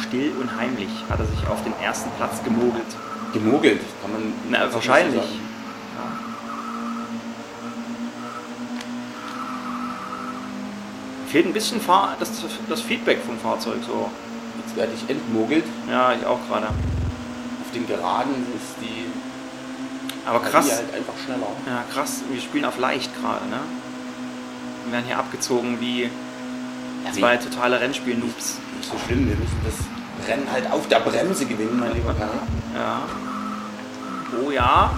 Still 0.03 0.33
und 0.41 0.57
heimlich 0.57 0.91
hat 1.09 1.21
er 1.21 1.27
sich 1.27 1.47
auf 1.49 1.63
den 1.63 1.75
ersten 1.83 2.11
Platz 2.17 2.43
gemogelt. 2.43 2.87
Gemogelt, 3.33 3.81
kann 4.03 4.13
man. 4.13 4.33
Na, 4.49 4.73
wahrscheinlich. 4.73 5.23
Fehlt 11.31 11.47
ein 11.47 11.53
bisschen 11.53 11.81
Fahr 11.81 12.17
das, 12.19 12.31
das 12.69 12.81
Feedback 12.81 13.19
vom 13.25 13.39
Fahrzeug 13.39 13.79
so. 13.87 14.11
Jetzt 14.65 14.77
werde 14.77 14.93
ich 14.95 15.09
entmogelt. 15.09 15.65
Ja, 15.89 16.13
ich 16.13 16.27
auch 16.27 16.39
gerade. 16.49 16.67
Auf 16.67 17.71
den 17.73 17.87
Geraden 17.87 18.35
ist 18.57 18.75
die 18.81 19.07
Aber 20.29 20.41
krass. 20.41 20.71
halt 20.73 20.93
einfach 20.93 21.15
schneller. 21.25 21.47
Ja, 21.67 21.85
krass. 21.93 22.23
Wir 22.31 22.41
spielen 22.41 22.65
auf 22.65 22.79
leicht 22.79 23.11
gerade, 23.21 23.47
ne? 23.49 23.59
Wir 24.85 24.93
werden 24.95 25.05
hier 25.07 25.19
abgezogen 25.19 25.81
wie 25.81 26.11
zwei 27.13 27.37
totale 27.37 27.81
Rennspiel-Noobs. 27.81 28.59
Nicht 28.77 28.91
so 28.91 28.99
schlimm, 29.07 29.29
wir 29.29 29.37
müssen 29.37 29.59
das 29.65 30.29
Rennen 30.29 30.51
halt 30.51 30.71
auf 30.73 30.89
der 30.89 31.01
Bremse 31.01 31.47
gewinnen, 31.47 31.79
mein 31.79 31.95
lieber 31.95 32.15
Kerl. 32.15 32.31
Ja. 32.75 33.03
Oh 34.45 34.51
ja. 34.53 34.93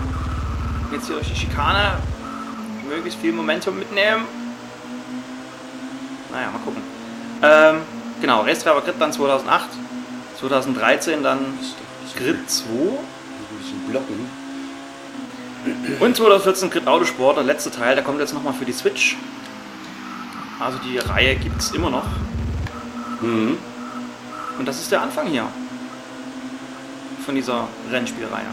Jetzt 0.93 1.07
hier 1.07 1.17
durch 1.17 1.29
die 1.29 1.37
Schikane. 1.37 1.99
Möglichst 2.87 3.19
viel 3.21 3.33
Momentum 3.33 3.79
mitnehmen. 3.79 4.25
Naja, 6.33 6.51
mal 6.51 6.59
gucken. 6.59 6.83
Ähm, 7.43 7.83
genau, 8.21 8.41
Race 8.43 8.63
Driver 8.63 8.81
Grid 8.81 8.95
dann 8.99 9.13
2008. 9.13 9.69
2013 10.41 11.23
dann 11.23 11.39
Grid 12.17 12.51
2. 12.51 12.65
Ein 12.69 13.59
bisschen 13.59 13.91
blocken. 13.91 14.29
Und 16.01 16.17
2014 16.17 16.71
Grid 16.71 16.87
Autosport, 16.87 17.37
der 17.37 17.45
letzte 17.45 17.71
Teil, 17.71 17.95
der 17.95 18.03
kommt 18.03 18.19
jetzt 18.19 18.35
nochmal 18.35 18.53
für 18.53 18.65
die 18.65 18.73
Switch. 18.73 19.17
Also 20.59 20.79
die 20.79 20.99
Reihe 20.99 21.37
gibt 21.37 21.61
es 21.61 21.71
immer 21.73 21.91
noch. 21.91 22.07
Mhm. 23.21 23.59
Und 24.59 24.67
das 24.67 24.81
ist 24.81 24.91
der 24.91 25.03
Anfang 25.03 25.29
hier. 25.29 25.47
Von 27.25 27.35
dieser 27.35 27.69
Rennspielreihe. 27.91 28.47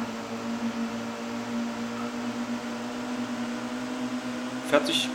Fährt 4.69 4.85
sich 4.85 5.09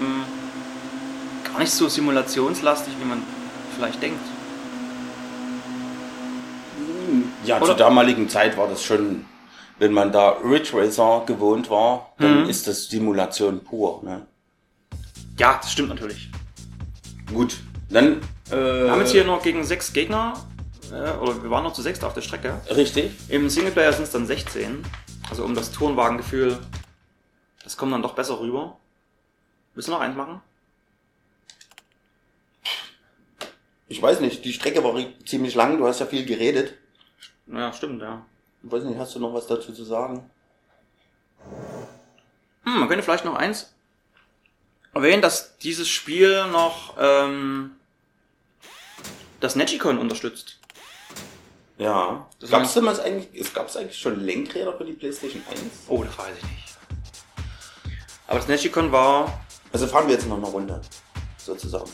mh, 0.00 0.24
gar 1.52 1.60
nicht 1.60 1.72
so 1.72 1.88
simulationslastig, 1.88 2.94
wie 3.00 3.04
man 3.04 3.22
vielleicht 3.76 4.02
denkt. 4.02 4.20
Ja, 7.44 7.56
Oder- 7.58 7.66
zur 7.66 7.74
damaligen 7.76 8.28
Zeit 8.28 8.56
war 8.56 8.68
das 8.68 8.82
schon, 8.82 9.24
wenn 9.78 9.92
man 9.92 10.12
da 10.12 10.30
Ridge 10.44 10.70
Racer 10.74 11.24
gewohnt 11.26 11.68
war, 11.70 12.12
dann 12.18 12.44
Mhm. 12.44 12.48
ist 12.50 12.66
das 12.66 12.84
Simulation 12.88 13.60
pur. 13.64 14.00
Ne? 14.04 14.26
Ja, 15.38 15.58
das 15.60 15.72
stimmt 15.72 15.88
natürlich. 15.88 16.30
Gut, 17.32 17.56
dann. 17.90 18.20
Äh, 18.50 18.54
Wir 18.84 18.90
haben 18.90 19.00
jetzt 19.00 19.12
hier 19.12 19.24
noch 19.24 19.42
gegen 19.42 19.64
sechs 19.64 19.92
Gegner, 19.92 20.34
äh, 20.92 21.10
oder 21.18 21.42
wir 21.42 21.50
waren 21.50 21.64
noch 21.64 21.72
zu 21.72 21.82
sechs 21.82 22.02
auf 22.04 22.14
der 22.14 22.20
Strecke. 22.20 22.60
Richtig. 22.74 23.12
Im 23.28 23.48
Singleplayer 23.48 23.92
sind 23.92 24.04
es 24.04 24.10
dann 24.10 24.26
16. 24.26 24.84
Also 25.30 25.44
um 25.44 25.54
das 25.54 25.72
Turnwagengefühl, 25.72 26.58
das 27.64 27.76
kommt 27.76 27.92
dann 27.92 28.02
doch 28.02 28.14
besser 28.14 28.38
rüber. 28.40 28.76
Willst 29.74 29.88
du 29.88 29.92
noch 29.92 30.00
eins 30.00 30.16
machen? 30.16 30.40
Ich 33.92 34.00
weiß 34.00 34.20
nicht, 34.20 34.42
die 34.46 34.54
Strecke 34.54 34.82
war 34.82 34.98
ziemlich 35.26 35.54
lang, 35.54 35.76
du 35.76 35.86
hast 35.86 36.00
ja 36.00 36.06
viel 36.06 36.24
geredet. 36.24 36.72
Ja, 37.46 37.74
stimmt, 37.74 38.00
ja. 38.00 38.24
Ich 38.62 38.72
weiß 38.72 38.84
nicht, 38.84 38.98
hast 38.98 39.14
du 39.14 39.18
noch 39.18 39.34
was 39.34 39.46
dazu 39.46 39.70
zu 39.70 39.84
sagen? 39.84 40.30
Hm, 42.64 42.80
man 42.80 42.88
könnte 42.88 43.02
vielleicht 43.02 43.26
noch 43.26 43.34
eins 43.34 43.74
erwähnen, 44.94 45.20
dass 45.20 45.58
dieses 45.58 45.90
Spiel 45.90 46.46
noch 46.46 46.96
ähm, 46.98 47.72
das 49.40 49.56
Negicon 49.56 49.98
unterstützt. 49.98 50.58
Ja. 51.76 52.26
Das 52.40 52.48
Gab 52.48 52.62
es 52.62 52.72
damals 52.72 52.98
eigentlich, 52.98 53.28
es 53.38 53.52
gab's 53.52 53.76
eigentlich 53.76 53.98
schon 53.98 54.24
Lenkräder 54.24 54.72
für 54.72 54.86
die 54.86 54.94
PlayStation 54.94 55.42
1? 55.50 55.60
Oh, 55.88 56.02
das 56.02 56.16
weiß 56.16 56.34
ich 56.38 56.44
nicht. 56.44 56.78
Aber 58.26 58.38
das 58.38 58.48
Negicon 58.48 58.90
war... 58.90 59.44
Also 59.70 59.86
fahren 59.86 60.06
wir 60.06 60.14
jetzt 60.14 60.26
noch 60.26 60.38
eine 60.38 60.46
Runde, 60.46 60.80
sozusagen. 61.36 61.90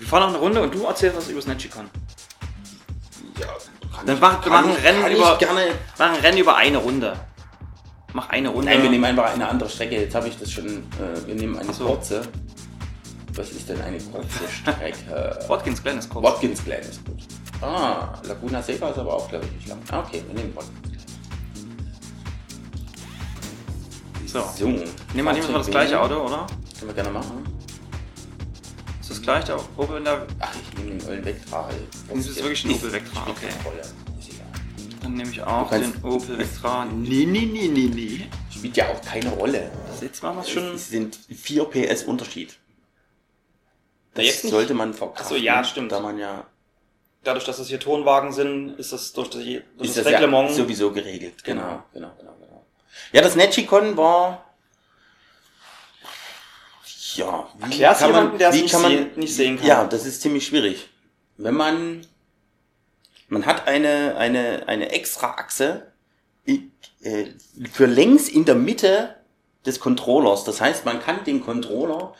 Wir 0.00 0.08
fahren 0.08 0.22
noch 0.22 0.28
eine 0.30 0.38
Runde 0.38 0.62
und 0.62 0.74
du 0.74 0.84
erzählst 0.84 1.16
was 1.16 1.28
über 1.28 1.38
das 1.40 1.46
Negicon. 1.46 1.88
Ja, 3.38 3.46
kann 3.94 4.06
Dann 4.06 4.18
mach- 4.20 4.40
kann 4.40 4.52
machen 4.52 4.70
ich- 4.76 4.84
Rennen 4.84 5.12
über- 5.16 5.36
gerne. 5.38 5.60
Wir 5.66 5.74
machen 6.06 6.14
ein 6.16 6.20
Rennen 6.20 6.38
über 6.38 6.56
eine 6.56 6.78
Runde. 6.78 7.16
mach 8.12 8.28
eine 8.30 8.48
Runde. 8.48 8.70
Nein, 8.70 8.82
wir 8.82 8.90
nehmen 8.90 9.04
einfach 9.04 9.32
eine 9.32 9.48
andere 9.48 9.68
Strecke. 9.70 9.96
Jetzt 10.00 10.14
habe 10.14 10.26
ich 10.28 10.36
das 10.38 10.50
schon. 10.50 10.66
Äh, 10.66 11.26
wir 11.26 11.34
nehmen 11.36 11.56
eine 11.58 11.72
so. 11.72 11.84
kurze. 11.86 12.22
Was 13.34 13.50
ist 13.50 13.68
denn 13.68 13.80
eine 13.82 13.98
kurze 13.98 14.28
Strecke? 14.50 15.38
Watkins 15.48 15.82
Glen 15.82 15.98
ist 15.98 16.08
kurz. 16.10 16.24
Watkins 16.24 16.64
Glen 16.64 16.80
ist 16.80 17.04
gut. 17.04 17.18
Ah, 17.62 18.14
Laguna 18.24 18.60
Seca 18.62 18.88
ist 18.88 18.98
aber 18.98 19.14
auch, 19.14 19.28
glaube 19.28 19.44
ich, 19.46 19.52
nicht 19.52 19.68
lang. 19.68 19.78
Ah, 19.92 20.00
okay, 20.00 20.24
wir 20.26 20.34
nehmen 20.34 20.56
Watkins 20.56 20.80
Glen. 20.82 20.90
So. 24.26 24.40
So. 24.56 24.66
Nehmen 24.66 24.80
wir, 25.14 25.22
nehmen 25.32 25.48
wir 25.48 25.58
das 25.58 25.66
gleiche 25.70 26.00
Auto, 26.00 26.14
oder? 26.24 26.46
Können 26.78 26.88
wir 26.88 26.94
gerne 26.94 27.10
machen. 27.10 27.44
Ist 29.10 29.18
das 29.18 29.22
gleich 29.22 29.44
der 29.44 29.58
Opel 29.76 29.96
in 29.96 30.04
der... 30.04 30.24
Ach, 30.38 30.54
ich 30.54 30.78
nehme 30.78 30.96
den 30.96 31.02
Opel 31.02 31.24
Vectra. 31.24 31.68
Das 32.08 32.28
ist 32.28 32.36
wirklich 32.36 32.64
ein 32.64 32.70
Opel 32.70 32.92
Vectra, 32.92 33.26
okay. 33.28 33.48
Dann 35.02 35.14
nehme 35.14 35.28
ich 35.28 35.42
auch 35.42 35.68
den 35.68 36.04
Opel 36.04 36.38
Vectra. 36.38 36.84
Nee, 36.84 37.26
nee, 37.26 37.44
nee, 37.46 37.66
nee, 37.66 37.90
nee. 37.92 38.28
Spielt 38.50 38.76
ja 38.76 38.88
auch 38.88 39.02
keine 39.02 39.30
Rolle. 39.30 39.72
Das 39.88 40.00
jetzt 40.00 40.22
machen 40.22 40.36
wir 40.36 40.42
es 40.42 40.50
schon... 40.50 40.74
Es 40.74 40.90
sind 40.90 41.18
4 41.28 41.64
PS 41.64 42.04
Unterschied. 42.04 42.56
Das 44.14 44.26
jetzt 44.26 44.44
nicht? 44.44 44.52
sollte 44.52 44.74
man 44.74 44.94
verkraften. 44.94 45.26
Ach 45.26 45.30
so, 45.30 45.34
ja, 45.36 45.64
stimmt. 45.64 45.90
Da 45.90 45.98
man 45.98 46.16
ja, 46.16 46.46
Dadurch, 47.24 47.44
dass 47.44 47.56
das 47.56 47.66
hier 47.66 47.80
Tonwagen 47.80 48.32
sind, 48.32 48.78
ist 48.78 48.92
das 48.92 49.12
durch, 49.12 49.30
die, 49.30 49.60
durch 49.76 49.90
ist 49.90 49.96
das, 49.96 50.04
das 50.04 50.12
ja 50.12 50.18
Reglement... 50.20 50.52
sowieso 50.52 50.92
geregelt. 50.92 51.42
Genau. 51.42 51.82
Genau, 51.92 52.12
genau, 52.16 52.16
genau, 52.16 52.36
genau. 52.40 52.66
Ja, 53.12 53.22
das 53.22 53.34
Netchicon 53.34 53.96
war. 53.96 54.49
Ja, 57.16 57.46
wie 57.58 57.62
Erklär's 57.64 58.00
jemanden, 58.00 58.38
der 58.38 58.50
es 58.50 58.56
wie 58.56 58.62
nicht, 58.62 58.72
kann 58.72 58.82
man, 58.82 58.90
seh- 58.92 59.06
nicht 59.16 59.34
sehen 59.34 59.56
kann. 59.58 59.66
Ja, 59.66 59.84
das 59.84 60.06
ist 60.06 60.22
ziemlich 60.22 60.46
schwierig. 60.46 60.88
Wenn 61.36 61.54
man, 61.54 62.02
man 63.28 63.46
hat 63.46 63.66
eine, 63.68 64.16
eine, 64.16 64.64
eine 64.66 64.90
extra 64.92 65.28
Achse 65.32 65.86
äh, 66.46 67.26
für 67.72 67.86
längs 67.86 68.28
in 68.28 68.44
der 68.44 68.54
Mitte 68.54 69.16
des 69.66 69.80
Controllers. 69.80 70.44
Das 70.44 70.60
heißt, 70.60 70.84
man 70.84 71.00
kann 71.00 71.24
den 71.24 71.44
Controller 71.44 72.14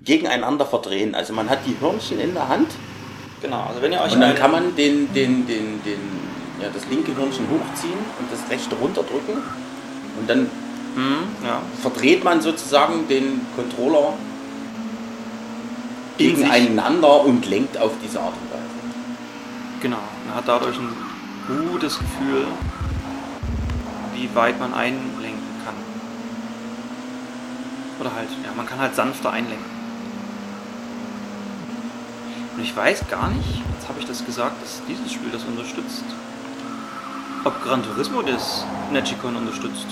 gegeneinander 0.00 0.66
verdrehen. 0.66 1.14
Also 1.14 1.32
man 1.32 1.48
hat 1.48 1.60
die 1.66 1.76
Hörnchen 1.80 2.20
in 2.20 2.34
der 2.34 2.48
Hand 2.48 2.68
Genau, 3.40 3.64
also 3.64 3.82
wenn 3.82 3.92
ihr 3.92 4.00
euch... 4.00 4.12
und 4.12 4.20
dann 4.20 4.36
kann 4.36 4.52
man 4.52 4.76
den, 4.76 5.12
den, 5.12 5.46
den, 5.48 5.82
den, 5.82 5.98
ja, 6.60 6.68
das 6.72 6.86
linke 6.88 7.12
Hörnchen 7.16 7.44
hochziehen 7.50 7.98
und 8.20 8.30
das 8.30 8.48
rechte 8.50 8.74
runterdrücken. 8.76 9.34
Und 10.18 10.28
dann 10.30 10.48
Hm, 10.94 11.24
ja. 11.42 11.62
verdreht 11.80 12.22
man 12.22 12.40
sozusagen 12.42 13.08
den 13.08 13.40
Controller. 13.56 14.12
Gegeneinander 16.18 17.24
und 17.24 17.48
lenkt 17.48 17.78
auf 17.78 17.92
diese 18.02 18.20
Art 18.20 18.34
und 18.34 18.50
Weise. 18.50 18.62
Genau, 19.80 19.98
man 20.26 20.36
hat 20.36 20.46
dadurch 20.46 20.76
ein 20.78 20.92
gutes 21.70 21.98
Gefühl, 21.98 22.46
wie 24.14 24.34
weit 24.34 24.58
man 24.60 24.74
einlenken 24.74 25.42
kann. 25.64 25.74
Oder 28.00 28.14
halt, 28.14 28.28
ja, 28.44 28.50
man 28.56 28.66
kann 28.66 28.78
halt 28.78 28.94
sanfter 28.94 29.30
einlenken. 29.30 29.72
Und 32.56 32.62
ich 32.62 32.76
weiß 32.76 33.08
gar 33.08 33.28
nicht, 33.30 33.62
jetzt 33.74 33.88
habe 33.88 33.98
ich 33.98 34.06
das 34.06 34.24
gesagt, 34.24 34.62
dass 34.62 34.82
dieses 34.86 35.12
Spiel 35.12 35.30
das 35.30 35.42
unterstützt. 35.44 36.04
Ob 37.44 37.60
Gran 37.64 37.82
Turismo 37.82 38.22
das 38.22 38.64
Netchicon 38.92 39.34
unterstützt. 39.34 39.86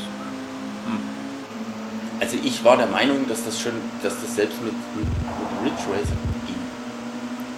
Also 2.21 2.37
ich 2.43 2.63
war 2.65 2.77
der 2.77 2.87
Meinung, 2.87 3.27
dass 3.29 3.45
das 3.45 3.61
schon, 3.61 3.73
dass 4.03 4.21
das 4.21 4.37
selbst 4.37 4.61
mit, 4.63 4.75
mit, 4.95 5.07
mit 5.07 5.73
Ridge 5.73 5.83
Racer 5.91 6.17
ging. 6.47 6.57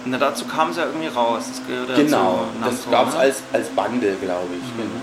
Na, 0.05 0.17
dazu 0.17 0.45
kam 0.45 0.69
es 0.69 0.77
ja 0.77 0.85
irgendwie 0.85 1.07
raus. 1.07 1.45
Das 1.49 1.67
gehört 1.67 1.95
Genau, 1.95 2.45
zu 2.61 2.69
das 2.69 2.89
gab 2.89 3.07
es 3.09 3.13
ne? 3.13 3.19
als, 3.19 3.43
als 3.51 3.67
Bundle, 3.69 4.15
glaube 4.15 4.47
ich. 4.53 4.63
Mhm. 4.73 4.77
Genau. 4.77 5.01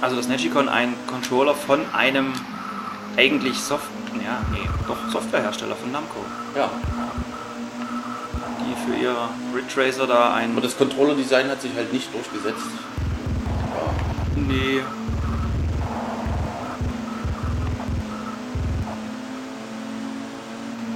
Also 0.00 0.16
das 0.16 0.28
Netchicon 0.28 0.68
ein 0.68 0.94
Controller 1.06 1.54
von 1.54 1.80
einem 1.92 2.32
eigentlich 3.16 3.60
Soft 3.60 3.90
ja, 4.24 4.42
nee, 4.52 4.68
doch 4.88 4.96
Softwarehersteller 5.12 5.76
von 5.76 5.92
Namco, 5.92 6.18
Ja, 6.56 6.68
die 8.60 8.74
für 8.90 8.96
ihr 8.98 9.14
Ridge 9.54 9.76
Racer 9.76 10.06
da 10.06 10.34
ein 10.34 10.52
aber 10.52 10.62
das 10.62 10.76
Controller-Design 10.76 11.48
hat 11.48 11.62
sich 11.62 11.72
halt 11.76 11.92
nicht 11.92 12.12
durchgesetzt. 12.12 12.66
Ja. 13.74 14.42
nee 14.48 14.80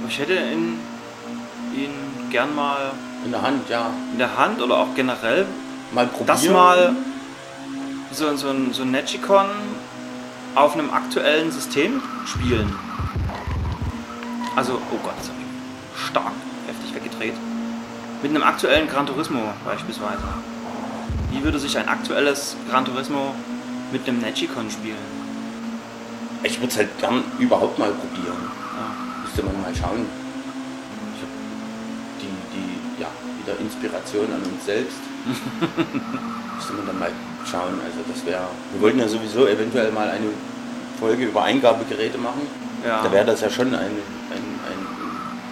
Aber 0.05 0.11
ich 0.11 0.19
hätte 0.19 0.35
ihn, 0.35 0.77
ihn 1.75 2.29
gern 2.29 2.53
mal 2.53 2.91
In 3.25 3.31
der 3.31 3.41
Hand, 3.41 3.67
ja. 3.69 3.89
in 4.11 4.19
der 4.19 4.37
Hand 4.37 4.61
oder 4.61 4.77
auch 4.77 4.93
generell 4.95 5.47
Mal 5.93 6.05
probieren. 6.05 6.27
das 6.27 6.47
mal 6.47 6.95
so, 8.11 8.35
so, 8.37 8.49
ein, 8.49 8.71
so 8.71 8.83
ein 8.83 8.91
Netchicon 8.91 9.47
auf 10.53 10.75
einem 10.75 10.91
aktuellen 10.91 11.51
System 11.51 12.03
spielen. 12.27 12.71
Also, 14.55 14.73
oh 14.73 14.97
Gott, 15.03 15.15
das 15.17 15.29
habe 15.29 15.39
ich 15.39 16.07
stark 16.07 16.33
heftig 16.67 16.93
weggedreht. 16.93 17.33
Mit 18.21 18.29
einem 18.29 18.43
aktuellen 18.43 18.87
Gran 18.87 19.07
Turismo 19.07 19.41
beispielsweise. 19.65 20.21
Wie 21.31 21.43
würde 21.43 21.57
sich 21.57 21.79
ein 21.79 21.89
aktuelles 21.89 22.55
Gran 22.69 22.85
Turismo 22.85 23.33
mit 23.91 24.07
einem 24.07 24.19
Netchicon 24.19 24.69
spielen? 24.69 24.97
Ich 26.43 26.59
würde 26.59 26.67
es 26.67 26.77
halt 26.77 26.95
gern 26.99 27.23
überhaupt 27.39 27.79
mal 27.79 27.89
probieren. 27.89 28.64
Müsste 29.35 29.51
man 29.51 29.61
mal 29.63 29.75
schauen. 29.75 30.05
Ich 31.11 31.21
hab 31.21 31.31
die, 32.21 32.31
die, 32.55 33.01
ja, 33.01 33.07
wieder 33.43 33.59
Inspiration 33.59 34.27
an 34.31 34.39
uns 34.49 34.63
selbst. 34.65 34.95
Müsste 36.55 36.71
man 36.73 36.87
dann 36.87 36.99
mal 36.99 37.11
schauen. 37.43 37.73
Also 37.83 37.99
das 38.07 38.25
wäre. 38.25 38.47
Wir 38.71 38.81
wollten 38.81 38.99
ja 38.99 39.09
sowieso 39.09 39.45
eventuell 39.45 39.91
mal 39.91 40.07
eine 40.07 40.27
Folge 41.01 41.25
über 41.25 41.43
Eingabegeräte 41.43 42.17
machen. 42.17 42.43
Ja. 42.87 43.03
Da 43.03 43.11
wäre 43.11 43.25
das 43.25 43.41
ja 43.41 43.49
schon 43.49 43.67
ein, 43.75 43.75
ein, 43.75 44.45
ein 44.71 44.79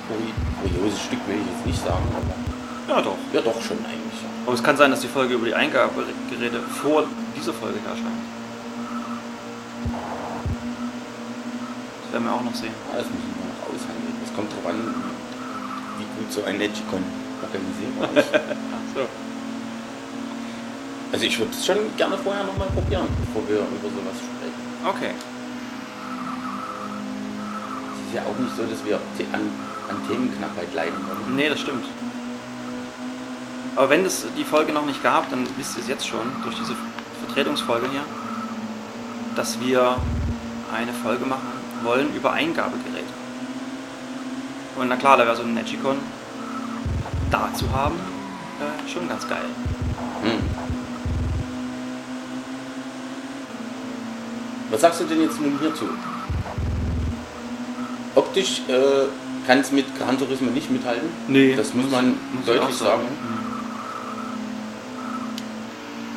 kuri- 0.08 0.32
kurioses 0.80 1.02
Stück, 1.02 1.20
will 1.28 1.36
ich 1.44 1.52
jetzt 1.58 1.66
nicht 1.66 1.84
sagen, 1.84 2.08
aber 2.16 2.96
ja, 2.96 3.02
doch. 3.02 3.18
ja 3.34 3.42
doch 3.42 3.62
schon 3.62 3.80
eigentlich. 3.80 4.22
Ja. 4.24 4.30
Aber 4.46 4.54
es 4.56 4.64
kann 4.64 4.78
sein, 4.78 4.92
dass 4.92 5.02
die 5.02 5.10
Folge 5.10 5.34
über 5.34 5.46
die 5.48 5.56
Eingabegeräte 5.56 6.62
vor 6.82 7.04
dieser 7.36 7.52
Folge 7.52 7.80
erscheint. 7.80 8.08
Das 12.06 12.14
werden 12.14 12.24
wir 12.24 12.34
auch 12.34 12.44
noch 12.44 12.56
sehen. 12.56 12.72
Ja, 12.96 13.04
Kommt 14.36 14.52
drauf 14.52 14.68
an, 14.68 14.94
wie 15.98 16.06
gut 16.18 16.32
so 16.32 16.44
ein 16.44 16.58
Netchicon 16.58 17.04
organisierbar 17.42 18.10
ist. 18.18 18.30
So. 18.94 19.08
Also 21.12 21.26
ich 21.26 21.40
würde 21.40 21.52
es 21.52 21.66
schon 21.66 21.78
gerne 21.98 22.16
vorher 22.16 22.44
nochmal 22.44 22.68
probieren, 22.70 23.08
bevor 23.26 23.48
wir 23.50 23.58
über 23.58 23.90
sowas 23.90 24.18
sprechen. 24.18 24.64
Okay. 24.86 25.12
Es 27.94 28.08
ist 28.08 28.14
ja 28.16 28.22
auch 28.22 28.38
nicht 28.38 28.56
so, 28.56 28.64
dass 28.64 28.86
wir 28.86 28.98
an, 29.34 29.50
an 29.90 30.08
Themenknappheit 30.08 30.74
leiden 30.76 30.96
wollen. 31.08 31.36
Nee, 31.36 31.50
das 31.50 31.60
stimmt. 31.60 31.86
Aber 33.76 33.90
wenn 33.90 34.06
es 34.06 34.26
die 34.38 34.44
Folge 34.44 34.72
noch 34.72 34.86
nicht 34.86 35.02
gab, 35.02 35.30
dann 35.32 35.48
wisst 35.58 35.78
ihr 35.78 35.82
es 35.82 35.88
jetzt 35.88 36.08
schon, 36.08 36.32
durch 36.44 36.56
diese 36.56 36.76
Vertretungsfolge 37.26 37.90
hier, 37.90 38.04
dass 39.36 39.60
wir 39.60 39.98
eine 40.74 40.94
Folge 40.94 41.26
machen 41.26 41.48
wollen 41.84 42.14
über 42.16 42.32
Eingabegeräte. 42.32 43.03
Und 44.76 44.88
na 44.90 44.96
klar, 44.96 45.18
da 45.18 45.26
wäre 45.26 45.36
so 45.36 45.44
ein 45.44 45.54
Netchicon 45.54 45.98
da 47.30 47.50
zu 47.54 47.72
haben, 47.72 47.96
äh, 48.60 48.90
schon 48.90 49.08
ganz 49.08 49.28
geil. 49.28 49.46
Hm. 50.24 50.40
Was 54.72 54.82
sagst 54.82 55.02
du 55.02 55.06
denn 55.06 55.22
jetzt 55.22 55.40
nun 55.40 55.58
hierzu? 55.60 55.86
Optisch 58.16 58.62
äh, 58.68 59.08
kann 59.48 59.60
es 59.60 59.72
mit 59.72 59.86
Gran 59.98 60.18
Turismo 60.18 60.50
nicht 60.52 60.70
mithalten. 60.72 61.10
Nee, 61.28 61.56
Das 61.56 61.74
muss 61.74 61.90
man 61.92 62.16
ich 62.40 62.46
deutlich 62.46 62.64
auch 62.64 62.72
sagen. 62.72 63.04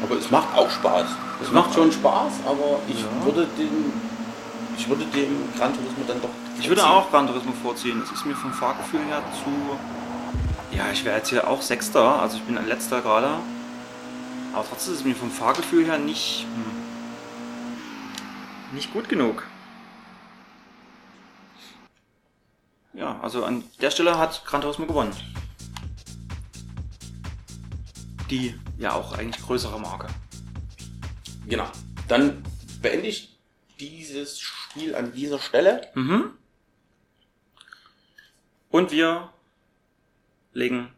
Aber 0.02 0.14
es 0.18 0.30
macht 0.30 0.48
auch 0.56 0.70
Spaß. 0.70 1.06
Es 1.42 1.50
macht 1.52 1.74
schon 1.74 1.90
Spaß, 1.92 2.32
aber 2.46 2.78
ich 2.88 3.00
Ja. 3.00 3.24
würde 3.24 3.46
den, 3.58 3.92
ich 4.78 4.88
würde 4.88 5.04
dem 5.06 5.36
Gran 5.58 5.72
Turismo 5.74 6.04
dann 6.06 6.20
doch. 6.22 6.28
Ich 6.58 6.68
würde 6.68 6.86
auch 6.86 7.10
Gran 7.10 7.26
Turismo 7.26 7.52
vorziehen. 7.52 8.02
Es 8.02 8.10
ist 8.10 8.24
mir 8.26 8.34
vom 8.34 8.52
Fahrgefühl 8.52 9.04
her 9.04 9.22
zu. 9.44 10.76
Ja, 10.76 10.90
ich 10.90 11.04
wäre 11.04 11.16
jetzt 11.16 11.28
hier 11.28 11.48
auch 11.48 11.62
Sechster, 11.62 12.20
also 12.20 12.36
ich 12.38 12.42
bin 12.42 12.58
ein 12.58 12.66
Letzter 12.66 13.02
gerade. 13.02 13.38
Aber 14.52 14.64
trotzdem 14.68 14.94
ist 14.94 15.00
es 15.00 15.04
mir 15.04 15.14
vom 15.14 15.30
Fahrgefühl 15.30 15.84
her 15.84 15.98
nicht. 15.98 16.42
Hm, 16.42 16.76
nicht 18.74 18.92
gut 18.92 19.08
genug. 19.08 19.46
Ja, 22.94 23.20
also 23.20 23.44
an 23.44 23.62
der 23.80 23.90
Stelle 23.90 24.18
hat 24.18 24.44
Gran 24.46 24.62
Turismo 24.62 24.86
gewonnen. 24.86 25.14
Die 28.30 28.58
ja 28.78 28.92
auch 28.92 29.16
eigentlich 29.16 29.44
größere 29.44 29.78
Marke. 29.78 30.08
Genau. 31.46 31.66
Dann 32.08 32.42
beende 32.80 33.06
ich 33.06 33.38
dieses 33.78 34.40
Spiel 34.40 34.96
an 34.96 35.12
dieser 35.12 35.38
Stelle. 35.38 35.86
Mhm. 35.94 36.32
Und 38.70 38.90
wir 38.90 39.32
legen 40.52 40.92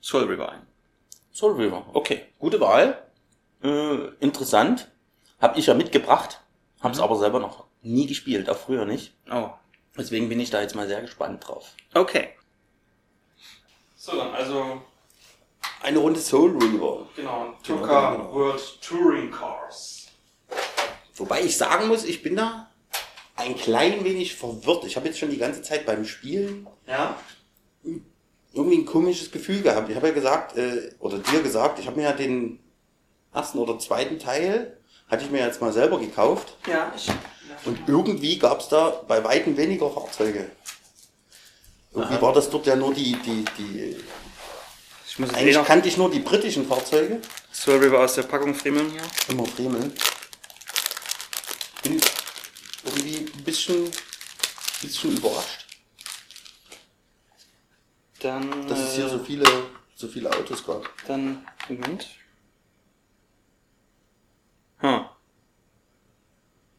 Soul 0.00 0.24
River 0.24 0.50
ein. 0.52 0.66
Soul 1.32 1.52
River. 1.54 1.86
Okay, 1.92 2.26
gute 2.38 2.60
Wahl. 2.60 3.02
Äh, 3.62 4.08
interessant. 4.20 4.90
Hab 5.40 5.56
ich 5.58 5.66
ja 5.66 5.74
mitgebracht, 5.74 6.40
hab's 6.80 6.98
Mhm. 6.98 7.04
aber 7.04 7.16
selber 7.18 7.40
noch 7.40 7.66
nie 7.82 8.06
gespielt, 8.06 8.48
auch 8.48 8.56
früher 8.56 8.84
nicht. 8.84 9.14
Oh. 9.30 9.50
Deswegen 9.96 10.28
bin 10.28 10.40
ich 10.40 10.50
da 10.50 10.60
jetzt 10.60 10.74
mal 10.74 10.86
sehr 10.88 11.00
gespannt 11.02 11.46
drauf. 11.46 11.72
Okay. 11.94 12.30
So, 13.96 14.16
dann 14.16 14.34
also, 14.34 14.82
Eine 15.82 15.98
Runde 15.98 16.20
Soul 16.20 16.56
Reaver. 16.58 17.06
genau, 17.14 17.54
Genau, 17.64 17.80
genau. 17.82 18.32
World 18.34 18.80
Touring 18.80 19.30
Cars. 19.30 20.08
Wobei 21.14 21.42
ich 21.42 21.56
sagen 21.56 21.88
muss, 21.88 22.04
ich 22.04 22.22
bin 22.22 22.36
da 22.36 22.70
ein 23.36 23.56
klein 23.56 24.04
wenig 24.04 24.34
verwirrt. 24.34 24.84
Ich 24.84 24.96
habe 24.96 25.06
jetzt 25.06 25.18
schon 25.18 25.30
die 25.30 25.38
ganze 25.38 25.62
Zeit 25.62 25.86
beim 25.86 26.04
Spielen 26.04 26.66
Ja? 26.86 27.16
irgendwie 28.56 28.78
ein 28.78 28.86
komisches 28.86 29.30
Gefühl 29.30 29.62
gehabt. 29.62 29.90
Ich 29.90 29.96
habe 29.96 30.08
ja 30.08 30.14
gesagt, 30.14 30.56
äh, 30.56 30.90
oder 30.98 31.18
dir 31.18 31.42
gesagt, 31.42 31.78
ich 31.78 31.86
habe 31.86 31.98
mir 31.98 32.04
ja 32.04 32.12
den 32.12 32.58
ersten 33.34 33.58
oder 33.58 33.78
zweiten 33.78 34.18
Teil, 34.18 34.78
hatte 35.08 35.24
ich 35.24 35.30
mir 35.30 35.40
jetzt 35.44 35.60
mal 35.60 35.72
selber 35.72 35.98
gekauft. 36.00 36.56
Ja, 36.66 36.92
ich. 36.96 37.08
Und 37.64 37.78
irgendwie 37.86 38.38
gab 38.38 38.60
es 38.60 38.68
da 38.68 39.02
bei 39.06 39.22
weitem 39.22 39.56
weniger 39.56 39.90
Fahrzeuge. 39.90 40.50
Irgendwie 41.92 42.14
Aha. 42.14 42.22
war 42.22 42.32
das 42.32 42.50
dort 42.50 42.66
ja 42.66 42.76
nur 42.76 42.92
die, 42.92 43.16
die, 43.24 43.44
die, 43.58 43.96
Ich 45.06 45.18
muss 45.18 45.30
eh 45.32 45.36
eigentlich 45.36 45.64
kannte 45.64 45.88
ich 45.88 45.96
nur 45.96 46.10
die 46.10 46.20
britischen 46.20 46.66
Fahrzeuge. 46.66 47.20
Soul 47.52 47.76
River 47.78 48.00
aus 48.04 48.14
der 48.14 48.22
Packung 48.22 48.54
fremeln 48.54 48.90
hier. 48.90 49.02
Immer 49.28 49.46
Fremeln. 49.46 49.92
Irgendwie 52.96 53.30
ein 53.30 53.44
bisschen, 53.44 53.90
bisschen 54.80 55.16
überrascht, 55.16 55.66
Dann. 58.20 58.66
dass 58.68 58.78
es 58.78 58.94
hier 58.94 59.06
äh, 59.06 59.10
so 59.10 59.18
viele, 59.18 59.44
so 59.94 60.08
viele 60.08 60.30
Autos 60.30 60.64
gab. 60.64 60.88
Dann. 61.06 61.46
Moment. 61.68 62.08
Hm. 64.78 65.04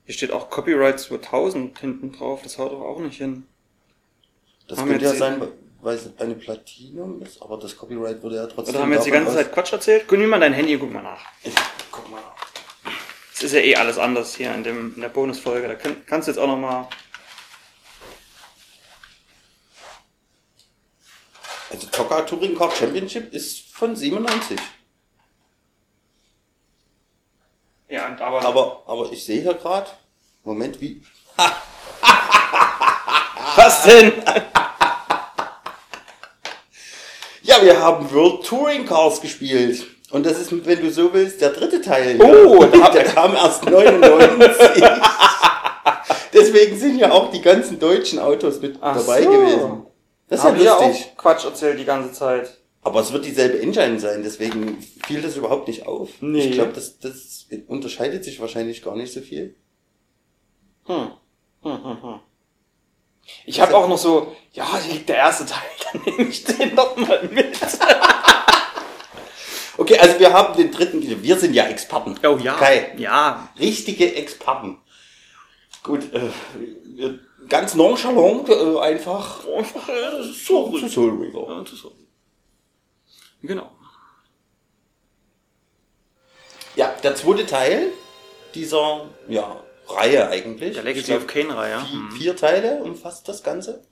Hier 0.06 0.14
steht 0.14 0.32
auch 0.32 0.50
Copyright 0.50 1.00
2000 1.00 1.78
hinten 1.78 2.14
drauf. 2.14 2.42
Das 2.42 2.58
haut 2.58 2.72
doch 2.72 2.82
auch 2.82 3.00
nicht 3.00 3.18
hin. 3.18 3.46
Das 4.68 4.80
Haben 4.80 4.90
könnte 4.90 5.06
ja 5.06 5.14
sein, 5.14 5.42
weil 5.82 5.98
es 5.98 6.10
eine 6.18 6.36
Platinum 6.36 7.22
ist, 7.22 7.42
aber 7.42 7.58
das 7.58 7.78
Copyright 7.78 8.24
würde 8.24 8.38
ja 8.38 8.48
trotzdem. 8.48 8.74
Oder 8.74 8.84
haben 8.84 8.90
wir 8.90 8.96
jetzt 8.96 9.06
die 9.06 9.12
ganze 9.12 9.34
Zeit 9.34 9.52
Quatsch 9.52 9.74
erzählt? 9.74 10.06
Guck 10.08 10.18
nimm 10.18 10.30
mal 10.30 10.40
dein 10.40 10.54
Handy 10.54 10.74
und 10.76 10.80
guck 10.80 10.94
mal 10.94 11.04
nach. 11.04 11.24
Ich 11.44 11.54
guck 11.92 12.10
mal 12.10 12.22
nach. 12.22 12.36
Es 13.38 13.44
ist 13.44 13.54
ja 13.54 13.60
eh 13.60 13.76
alles 13.76 14.00
anders 14.00 14.36
hier 14.36 14.52
in, 14.56 14.64
dem, 14.64 14.96
in 14.96 15.02
der 15.02 15.10
Bonusfolge. 15.10 15.68
Da 15.68 15.76
kann, 15.76 16.04
kannst 16.08 16.28
du 16.28 16.32
jetzt 16.32 16.40
auch 16.40 16.48
noch 16.48 16.58
mal. 16.58 16.90
Also 21.70 21.86
Toka 21.88 22.22
Touring 22.24 22.58
Car 22.58 22.72
Championship 22.72 23.32
ist 23.32 23.72
von 23.72 23.96
97. 23.96 24.60
Ja, 27.90 28.08
und 28.08 28.20
aber. 28.20 28.44
Aber, 28.44 28.84
aber 28.88 29.12
ich 29.12 29.24
sehe 29.24 29.44
hier 29.44 29.54
gerade, 29.54 29.92
Moment, 30.44 30.82
wie. 30.82 31.04
was 33.56 33.84
denn? 33.84 34.14
Ja, 37.44 37.62
wir 37.64 37.80
haben 37.80 38.12
World 38.12 38.46
Touring 38.46 38.86
Cars 38.86 39.22
gespielt. 39.22 39.88
Und 40.12 40.26
das 40.26 40.40
ist, 40.40 40.66
wenn 40.66 40.82
du 40.82 40.90
so 40.90 41.14
willst, 41.14 41.42
der 41.42 41.50
dritte 41.50 41.82
Teil. 41.82 42.20
Oh, 42.22 42.64
der, 42.74 42.90
der 42.90 43.04
kam 43.04 43.36
erst 43.36 43.66
99. 43.66 44.84
Deswegen 46.34 46.78
sind 46.78 46.98
ja 46.98 47.12
auch 47.12 47.32
die 47.32 47.42
ganzen 47.42 47.80
deutschen 47.80 48.20
Autos 48.20 48.62
mit 48.62 48.78
Ach 48.80 48.98
dabei 48.98 49.24
so. 49.24 49.32
gewesen. 49.32 49.86
Das 50.30 50.40
ist 50.40 50.46
ja 50.46 50.56
ja 50.56 50.80
lustig. 50.80 51.12
auch 51.12 51.18
Quatsch 51.18 51.46
erzählt 51.46 51.80
die 51.80 51.86
ganze 51.86 52.12
Zeit. 52.14 52.58
Aber 52.84 53.02
es 53.02 53.12
wird 53.12 53.26
dieselbe 53.26 53.60
Engine 53.60 54.00
sein, 54.00 54.24
deswegen 54.24 54.82
fiel 55.06 55.22
das 55.22 55.36
überhaupt 55.36 55.68
nicht 55.68 55.88
auf. 55.88 56.10
Nee. 56.22 56.48
Ich 56.48 56.52
glaube, 56.54 56.72
das, 56.74 57.00
das 57.00 57.48
unterscheidet 57.68 58.24
sich 58.24 58.40
wahrscheinlich 58.40 58.82
gar 58.82 58.96
nicht 58.96 59.12
so 59.12 59.20
viel. 59.20 59.56
Hm. 60.86 61.12
Hm, 61.64 61.84
hm, 61.84 62.04
hm. 62.04 62.20
Ich 63.46 63.60
habe 63.60 63.76
auch 63.76 63.90
noch 63.90 63.98
so, 63.98 64.36
ja, 64.54 64.66
hier 64.80 64.94
liegt 64.94 65.10
der 65.10 65.18
erste 65.18 65.46
Teil, 65.46 65.60
dann 65.92 66.02
nehme 66.04 66.30
ich 66.30 66.44
den 66.46 66.76
doch 66.76 66.96
mal 66.96 67.28
mit. 67.30 67.58
Okay, 69.78 69.98
also 70.00 70.20
wir 70.20 70.34
haben 70.34 70.58
den 70.58 70.72
dritten, 70.72 71.24
wir 71.24 71.38
sind 71.38 71.54
ja 71.54 71.68
Experten. 71.68 72.16
Oh 72.26 72.38
ja. 72.38 72.56
Kai, 72.56 72.96
Ja. 72.98 73.50
richtige 73.60 74.16
Experten. 74.16 74.80
Gut, 75.84 76.12
äh, 76.14 76.30
wir- 76.84 77.20
ganz 77.48 77.76
nonchalant 77.76 78.50
äh, 78.50 78.80
einfach 78.80 79.46
Einfach, 79.56 79.88
äh, 79.88 80.24
so 80.34 80.78
zu 80.78 80.88
Soul 80.90 81.12
River. 81.24 81.46
Ja, 81.48 81.62
das 81.62 81.74
ist 81.74 81.80
so. 81.82 81.94
Genau. 83.44 83.72
Ja, 86.76 86.94
der 87.04 87.16
zweite 87.16 87.46
Teil 87.46 87.92
dieser 88.54 89.08
ja, 89.28 89.64
Reihe 89.88 90.28
eigentlich. 90.30 90.74
Der 90.74 90.84
Legacy 90.84 91.06
glaub, 91.12 91.20
of 91.22 91.28
Kane 91.28 91.56
Reihe. 91.56 91.80
Vier, 91.80 91.92
Hm. 92.00 92.12
vier 92.12 92.36
Teile 92.36 92.84
umfasst 92.84 93.28
das 93.28 93.44
Ganze. 93.44 93.84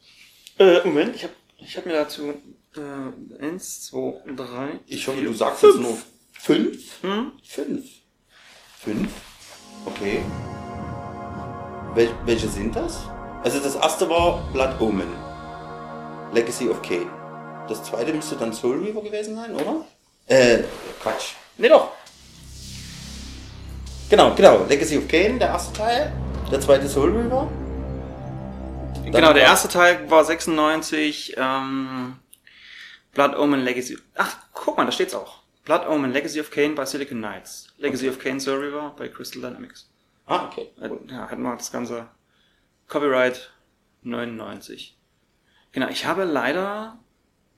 Äh, 0.60 0.82
Moment, 0.84 1.16
ich 1.16 1.24
habe 1.24 1.34
ich 1.58 1.78
hab 1.78 1.86
mir 1.86 1.94
dazu 1.94 2.34
äh, 2.78 3.44
eins, 3.46 3.86
zwei, 3.86 4.14
drei. 4.36 4.80
Ich 4.88 5.08
hoffe, 5.08 5.18
vier, 5.20 5.28
du 5.30 5.34
sagst 5.34 5.60
fünf. 5.62 5.76
jetzt 5.76 5.84
nur 5.84 5.98
fünf. 6.34 7.02
Hm? 7.02 7.32
Fünf. 7.44 7.86
Fünf? 8.80 9.10
Okay. 9.86 10.22
Wel 11.94 12.10
welche 12.26 12.48
sind 12.48 12.76
das? 12.76 13.02
Also 13.44 13.60
das 13.60 13.76
erste 13.76 14.10
war 14.10 14.48
Blood 14.52 14.80
Omen. 14.82 15.08
Legacy 16.34 16.68
of 16.70 16.82
Kane. 16.82 17.08
Das 17.68 17.84
zweite 17.84 18.14
müsste 18.14 18.36
dann 18.36 18.54
Soul 18.54 18.84
Reaver 18.84 19.02
gewesen 19.02 19.36
sein, 19.36 19.56
oder? 19.56 19.86
Äh, 20.28 20.64
Quatsch. 21.02 21.34
Nee, 21.58 21.70
doch. 21.70 21.92
Genau, 24.10 24.34
genau. 24.36 24.66
Legacy 24.68 24.98
of 24.98 25.08
Kane, 25.08 25.40
der 25.40 25.48
erste 25.50 25.74
Teil. 25.74 26.12
Der 26.52 26.60
zweite 26.60 26.88
Soul 26.88 27.12
Reaver. 27.16 27.50
genau, 29.06 29.34
der 29.34 29.44
erste 29.44 29.68
Teil 29.68 30.10
war 30.12 30.24
96. 30.26 31.36
Ähm, 31.38 32.16
Blood 33.16 33.36
Omen 33.36 33.62
Legacy. 33.64 33.98
Ach, 34.14 34.38
guck 34.54 34.78
mal, 34.78 34.86
da 34.86 34.92
steht's 34.92 35.16
auch. 35.16 35.42
Blood 35.64 35.88
Omen 35.88 36.12
Legacy 36.14 36.40
of 36.40 36.52
Kane 36.52 36.76
bei 36.76 36.86
Silicon 36.86 37.18
Knights. 37.18 37.74
Legacy 37.80 38.08
of 38.08 38.20
Kane 38.20 38.40
Soul 38.40 38.60
River 38.60 38.94
bei 38.96 39.08
Crystal 39.10 39.42
Dynamics. 39.42 39.90
Ah, 40.28 40.46
okay. 40.48 40.70
Äh, 40.80 40.90
Ja, 41.12 41.28
hatten 41.30 41.42
wir 41.42 41.56
das 41.56 41.72
ganze 41.72 42.08
Copyright 42.88 43.52
99. 44.04 44.96
Genau, 45.72 45.88
ich 45.88 46.06
habe 46.06 46.24
leider 46.26 47.00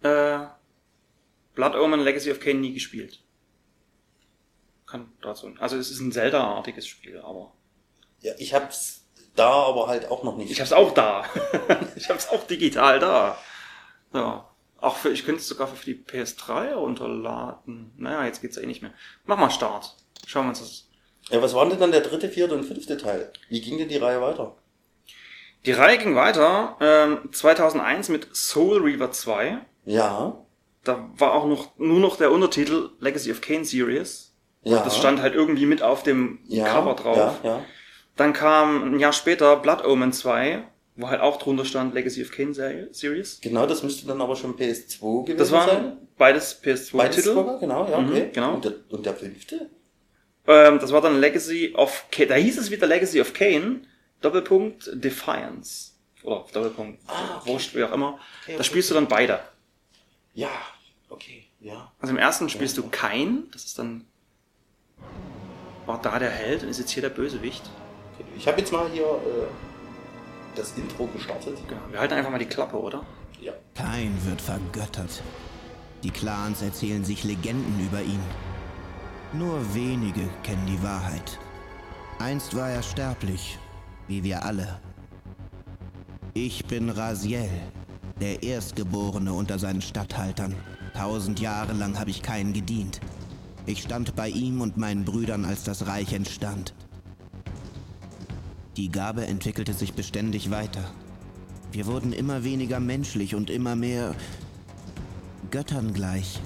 äh, 0.03 0.39
Blood 1.53 1.75
Omen 1.75 1.99
Legacy 1.99 2.31
of 2.31 2.39
Kane 2.39 2.59
nie 2.59 2.73
gespielt. 2.73 3.21
Kann 4.85 5.11
dazu. 5.21 5.53
Also 5.59 5.75
es 5.77 5.91
ist 5.91 5.99
ein 5.99 6.11
Zelda-artiges 6.13 6.87
Spiel, 6.87 7.19
aber 7.19 7.53
Ja, 8.21 8.33
ich 8.37 8.53
hab's 8.53 9.05
da 9.35 9.49
aber 9.65 9.87
halt 9.87 10.09
auch 10.09 10.23
noch 10.23 10.37
nicht. 10.37 10.49
ich 10.51 10.61
hab's 10.61 10.71
auch 10.71 10.93
da. 10.93 11.25
ich 11.95 12.09
hab's 12.09 12.29
auch 12.29 12.47
digital 12.47 12.99
da. 12.99 13.37
Ja. 14.13 14.49
Auch 14.79 14.97
für, 14.97 15.09
ich 15.09 15.25
könnte 15.25 15.41
es 15.41 15.47
sogar 15.47 15.67
für 15.67 15.85
die 15.85 15.95
PS3 15.95 16.73
runterladen. 16.73 17.91
Naja, 17.97 18.25
jetzt 18.25 18.41
geht's 18.41 18.57
ja 18.57 18.61
eh 18.61 18.67
nicht 18.67 18.81
mehr. 18.81 18.93
Mach 19.25 19.37
mal 19.37 19.49
Start. 19.49 19.95
Schauen 20.25 20.45
wir 20.45 20.49
uns 20.49 20.59
das. 20.59 20.89
ja, 21.29 21.41
was 21.41 21.53
waren 21.53 21.69
denn 21.69 21.79
dann 21.79 21.91
der 21.91 22.01
dritte, 22.01 22.29
vierte 22.29 22.55
und 22.55 22.63
fünfte 22.63 22.97
Teil? 22.97 23.31
Wie 23.49 23.61
ging 23.61 23.77
denn 23.77 23.89
die 23.89 23.97
Reihe 23.97 24.21
weiter? 24.21 24.55
Die 25.65 25.71
Reihe 25.71 25.97
ging 25.97 26.15
weiter, 26.15 26.77
ähm, 26.79 27.29
2001 27.31 28.09
mit 28.09 28.35
Soul 28.35 28.81
Reaver 28.81 29.11
2. 29.11 29.57
Ja. 29.85 30.37
Da 30.83 31.09
war 31.17 31.33
auch 31.33 31.45
noch 31.45 31.77
nur 31.77 31.99
noch 31.99 32.15
der 32.15 32.31
Untertitel 32.31 32.91
Legacy 32.99 33.31
of 33.31 33.41
Kane 33.41 33.65
Series. 33.65 34.33
Ja. 34.63 34.83
Das 34.83 34.97
stand 34.97 35.21
halt 35.21 35.33
irgendwie 35.33 35.65
mit 35.65 35.81
auf 35.81 36.03
dem 36.03 36.39
ja, 36.45 36.65
Cover 36.65 36.95
drauf. 36.95 37.39
Ja, 37.43 37.49
ja. 37.49 37.65
Dann 38.15 38.33
kam 38.33 38.95
ein 38.95 38.99
Jahr 38.99 39.13
später 39.13 39.57
Blood 39.57 39.85
Omen 39.85 40.11
2, 40.11 40.63
wo 40.97 41.07
halt 41.07 41.21
auch 41.21 41.37
drunter 41.37 41.63
stand 41.63 41.93
Legacy 41.93 42.21
of 42.23 42.31
Kane 42.31 42.53
Serie- 42.53 42.89
Series. 42.91 43.39
Genau, 43.41 43.65
das 43.65 43.83
müsste 43.83 44.05
dann 44.07 44.19
aber 44.21 44.35
schon 44.35 44.55
PS2 44.57 45.23
gewesen 45.25 45.37
Das 45.37 45.49
sein. 45.49 45.67
waren 45.67 45.97
beides 46.17 46.55
Beides 46.55 46.91
PS2-Titel. 46.91 47.33
sogar, 47.33 47.59
genau, 47.59 47.89
ja, 47.89 47.99
Mhm, 47.99 48.09
okay. 48.11 48.29
genau. 48.33 48.55
Und 48.55 48.65
der, 48.65 48.73
und 48.89 49.05
der 49.05 49.13
fünfte? 49.15 49.69
Ähm, 50.47 50.79
das 50.79 50.91
war 50.91 51.01
dann 51.01 51.19
Legacy 51.19 51.73
of 51.75 52.05
Kane. 52.11 52.27
Da 52.29 52.35
hieß 52.35 52.57
es 52.57 52.71
wieder 52.71 52.87
Legacy 52.87 53.21
of 53.21 53.33
Kane, 53.33 53.81
Doppelpunkt 54.21 54.89
Defiance. 54.93 55.91
Oder 56.23 56.45
Doppelpunkt, 56.51 56.99
Ah, 57.07 57.37
okay. 57.41 57.49
wurscht, 57.51 57.75
wie 57.75 57.83
auch 57.83 57.91
immer. 57.93 58.19
Okay, 58.43 58.55
Da 58.57 58.63
spielst 58.63 58.89
du 58.89 58.93
dann 58.95 59.07
beide. 59.07 59.39
Ja, 60.33 60.49
okay, 61.09 61.43
ja. 61.59 61.91
Also 61.99 62.13
im 62.13 62.17
ersten 62.19 62.49
spielst 62.49 62.77
du 62.77 62.87
Kain, 62.89 63.43
das 63.51 63.65
ist 63.65 63.77
dann 63.79 64.05
war 65.85 66.01
da 66.01 66.19
der 66.19 66.29
Held 66.29 66.63
und 66.63 66.69
ist 66.69 66.79
jetzt 66.79 66.91
hier 66.91 67.01
der 67.01 67.09
Bösewicht. 67.09 67.63
Okay. 68.15 68.25
Ich 68.37 68.47
habe 68.47 68.59
jetzt 68.59 68.71
mal 68.73 68.89
hier 68.91 69.03
äh, 69.05 69.76
das 70.57 70.73
Intro 70.77 71.07
gestartet. 71.07 71.57
Genau. 71.67 71.81
Wir 71.91 71.99
halten 71.99 72.13
einfach 72.13 72.31
mal 72.31 72.39
die 72.39 72.45
Klappe, 72.45 72.77
oder? 72.79 73.05
Ja. 73.41 73.53
Kain 73.75 74.17
wird 74.25 74.41
vergöttert. 74.41 75.21
Die 76.03 76.11
Clans 76.11 76.61
erzählen 76.61 77.03
sich 77.03 77.23
Legenden 77.23 77.79
über 77.85 78.01
ihn. 78.01 78.19
Nur 79.33 79.73
wenige 79.73 80.27
kennen 80.43 80.65
die 80.67 80.81
Wahrheit. 80.81 81.39
Einst 82.19 82.55
war 82.55 82.69
er 82.69 82.81
sterblich, 82.81 83.59
wie 84.07 84.23
wir 84.23 84.43
alle. 84.43 84.79
Ich 86.33 86.65
bin 86.65 86.89
Raziel, 86.89 87.49
der 88.19 88.41
Erstgeborene 88.43 89.33
unter 89.33 89.59
seinen 89.59 89.81
Statthaltern. 89.81 90.55
Tausend 90.93 91.39
Jahre 91.39 91.73
lang 91.73 91.99
habe 91.99 92.09
ich 92.09 92.21
Kain 92.21 92.53
gedient. 92.53 93.01
Ich 93.65 93.83
stand 93.83 94.15
bei 94.15 94.29
ihm 94.29 94.61
und 94.61 94.77
meinen 94.77 95.03
Brüdern, 95.03 95.45
als 95.45 95.63
das 95.63 95.87
Reich 95.87 96.13
entstand. 96.13 96.73
Die 98.77 98.91
Gabe 98.91 99.25
entwickelte 99.25 99.73
sich 99.73 99.93
beständig 99.93 100.51
weiter. 100.51 100.83
Wir 101.71 101.87
wurden 101.87 102.13
immer 102.13 102.43
weniger 102.43 102.79
menschlich 102.79 103.33
und 103.33 103.49
immer 103.49 103.75
mehr 103.75 104.13
Göttern 105.49 105.93
gleich. 105.93 106.39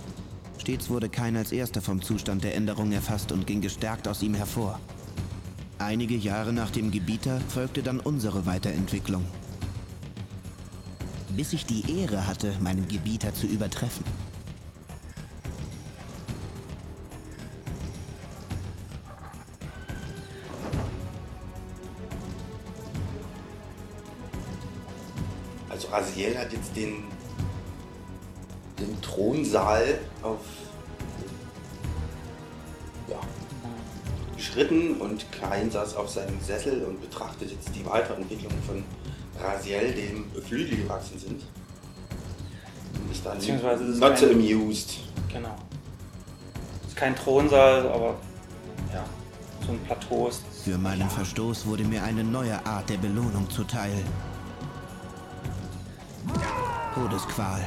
Stets 0.57 0.89
wurde 0.89 1.09
kein 1.09 1.35
als 1.35 1.51
erster 1.51 1.81
vom 1.81 2.01
Zustand 2.01 2.45
der 2.45 2.55
Änderung 2.55 2.93
erfasst 2.93 3.33
und 3.33 3.45
ging 3.47 3.59
gestärkt 3.59 4.07
aus 4.07 4.23
ihm 4.23 4.33
hervor. 4.33 4.79
Einige 5.77 6.15
Jahre 6.15 6.53
nach 6.53 6.71
dem 6.71 6.89
Gebieter 6.91 7.41
folgte 7.49 7.83
dann 7.83 7.99
unsere 7.99 8.45
Weiterentwicklung. 8.45 9.25
Bis 11.35 11.51
ich 11.51 11.65
die 11.65 11.99
Ehre 11.99 12.27
hatte, 12.27 12.53
meinen 12.61 12.87
Gebieter 12.87 13.33
zu 13.33 13.45
übertreffen. 13.45 14.05
Raziel 25.91 26.37
hat 26.37 26.51
jetzt 26.53 26.75
den, 26.75 27.03
den 28.79 29.01
Thronsaal 29.01 29.99
auf 30.23 30.39
ja, 33.09 33.17
geschritten 34.35 34.95
und 35.01 35.29
Klein 35.31 35.69
saß 35.69 35.95
auf 35.95 36.09
seinem 36.09 36.39
Sessel 36.41 36.83
und 36.83 37.01
betrachtet 37.01 37.51
jetzt 37.51 37.69
die 37.75 37.85
Weiterentwicklung 37.85 38.53
von 38.65 38.83
Raziel, 39.39 39.91
dem 39.93 40.25
Flügel 40.43 40.77
gewachsen 40.83 41.19
sind. 41.19 41.43
Und 42.95 43.11
ist 43.11 43.25
dann 43.25 43.37
Beziehungsweise 43.37 43.83
es 43.85 43.89
ist 43.95 43.99
not 43.99 44.17
so 44.17 44.27
kein- 44.27 44.35
amused. 44.35 44.99
Genau. 45.31 45.55
Ist 46.87 46.95
kein 46.95 47.15
Thronsaal, 47.15 47.87
aber 47.89 48.15
ja, 48.93 49.03
so 49.65 49.71
ein 49.73 49.79
Plateau 49.79 50.27
ist. 50.27 50.41
Für 50.63 50.77
meinen 50.77 51.09
Verstoß 51.09 51.65
wurde 51.65 51.83
mir 51.83 52.03
eine 52.03 52.23
neue 52.23 52.63
Art 52.65 52.89
der 52.89 52.97
Belohnung 52.97 53.49
zuteil. 53.49 54.03
Todesqual. 56.93 57.61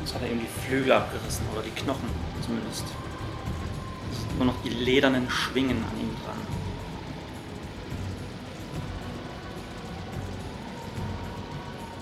Jetzt 0.00 0.14
hat 0.14 0.22
er 0.22 0.30
eben 0.30 0.40
die 0.40 0.66
Flügel 0.66 0.92
abgerissen 0.92 1.46
oder 1.52 1.62
die 1.62 1.70
Knochen 1.70 2.08
zumindest. 2.44 2.84
Es 4.12 4.20
sind 4.20 4.36
nur 4.36 4.46
noch 4.46 4.62
die 4.62 4.70
ledernen 4.70 5.28
Schwingen 5.30 5.78
an 5.78 6.00
ihm 6.00 6.10
dran. 6.24 6.36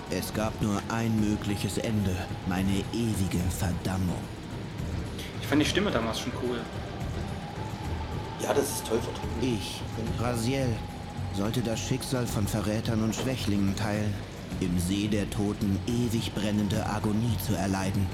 Es 0.09 0.33
gab 0.33 0.61
nur 0.61 0.79
ein 0.89 1.19
mögliches 1.19 1.79
Ende, 1.79 2.15
meine 2.47 2.83
ewige 2.93 3.39
Verdammung. 3.57 4.21
Ich 5.41 5.47
fand 5.47 5.61
die 5.61 5.65
Stimme 5.65 5.89
damals 5.89 6.19
schon 6.19 6.31
cool. 6.43 6.59
Ja, 8.41 8.53
das 8.53 8.69
ist 8.69 8.87
toll 8.87 8.99
vertreten. 8.99 9.29
Ich, 9.41 9.81
Raziel, 10.19 10.67
sollte 11.35 11.61
das 11.61 11.79
Schicksal 11.79 12.27
von 12.27 12.47
Verrätern 12.47 13.03
und 13.03 13.15
Schwächlingen 13.15 13.75
teilen, 13.75 14.13
im 14.59 14.79
See 14.79 15.07
der 15.07 15.29
Toten 15.29 15.79
ewig 15.87 16.33
brennende 16.33 16.85
Agonie 16.85 17.37
zu 17.45 17.55
erleiden. 17.55 18.07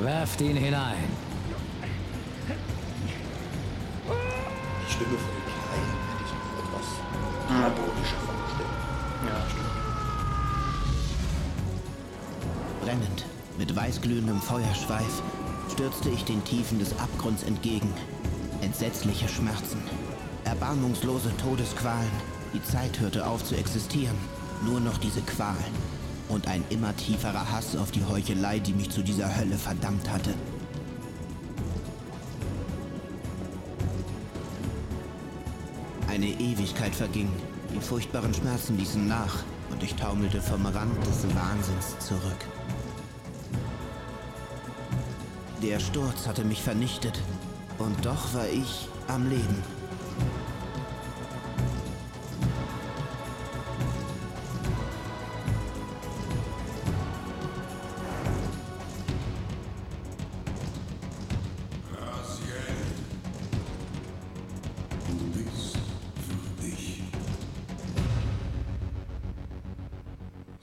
Werft 0.00 0.40
ihn 0.40 0.56
hinein. 0.56 1.04
Die 4.06 4.92
Stimme 4.92 5.16
von 5.16 5.34
Klein 5.46 5.86
hätte 6.10 6.24
ich 6.26 6.32
mir 6.34 6.58
etwas 6.62 6.86
harmonischer 7.48 8.20
vorgestellt. 8.26 8.74
Ja, 9.26 9.36
stimmt. 9.48 9.74
Brennend, 12.82 13.24
mit 13.56 13.74
weißglühendem 13.74 14.40
Feuerschweif, 14.42 15.22
stürzte 15.72 16.10
ich 16.10 16.24
den 16.24 16.44
Tiefen 16.44 16.78
des 16.78 16.98
Abgrunds 16.98 17.42
entgegen. 17.44 17.88
Entsetzliche 18.64 19.28
Schmerzen, 19.28 19.78
erbarmungslose 20.46 21.36
Todesqualen. 21.36 22.10
Die 22.54 22.62
Zeit 22.62 22.98
hörte 22.98 23.26
auf 23.26 23.44
zu 23.44 23.54
existieren. 23.54 24.16
Nur 24.64 24.80
noch 24.80 24.96
diese 24.96 25.20
Qualen. 25.20 25.74
Und 26.30 26.48
ein 26.48 26.64
immer 26.70 26.96
tieferer 26.96 27.52
Hass 27.52 27.76
auf 27.76 27.90
die 27.90 28.02
Heuchelei, 28.02 28.60
die 28.60 28.72
mich 28.72 28.88
zu 28.88 29.02
dieser 29.02 29.36
Hölle 29.36 29.58
verdammt 29.58 30.10
hatte. 30.10 30.32
Eine 36.08 36.28
Ewigkeit 36.28 36.94
verging. 36.94 37.28
Die 37.74 37.80
furchtbaren 37.80 38.32
Schmerzen 38.32 38.78
ließen 38.78 39.06
nach 39.06 39.44
und 39.72 39.82
ich 39.82 39.94
taumelte 39.94 40.40
vom 40.40 40.64
Rand 40.64 41.06
des 41.06 41.24
Wahnsinns 41.36 41.98
zurück. 41.98 42.48
Der 45.62 45.78
Sturz 45.80 46.26
hatte 46.26 46.44
mich 46.46 46.62
vernichtet 46.62 47.20
und 47.84 48.04
doch 48.04 48.32
war 48.34 48.48
ich 48.48 48.88
am 49.08 49.28
Leben. 49.28 49.62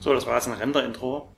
So, 0.00 0.12
das 0.12 0.26
war 0.26 0.34
jetzt 0.34 0.48
ein 0.48 0.54
Render-Intro. 0.54 1.32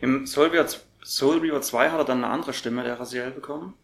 Im 0.00 0.26
Soul 0.26 0.48
Reaver 0.48 1.60
2 1.60 1.90
hat 1.90 1.98
er 1.98 2.04
dann 2.04 2.24
eine 2.24 2.32
andere 2.32 2.54
Stimme, 2.54 2.82
der 2.82 2.98
Raziel, 2.98 3.30
bekommen. 3.30 3.74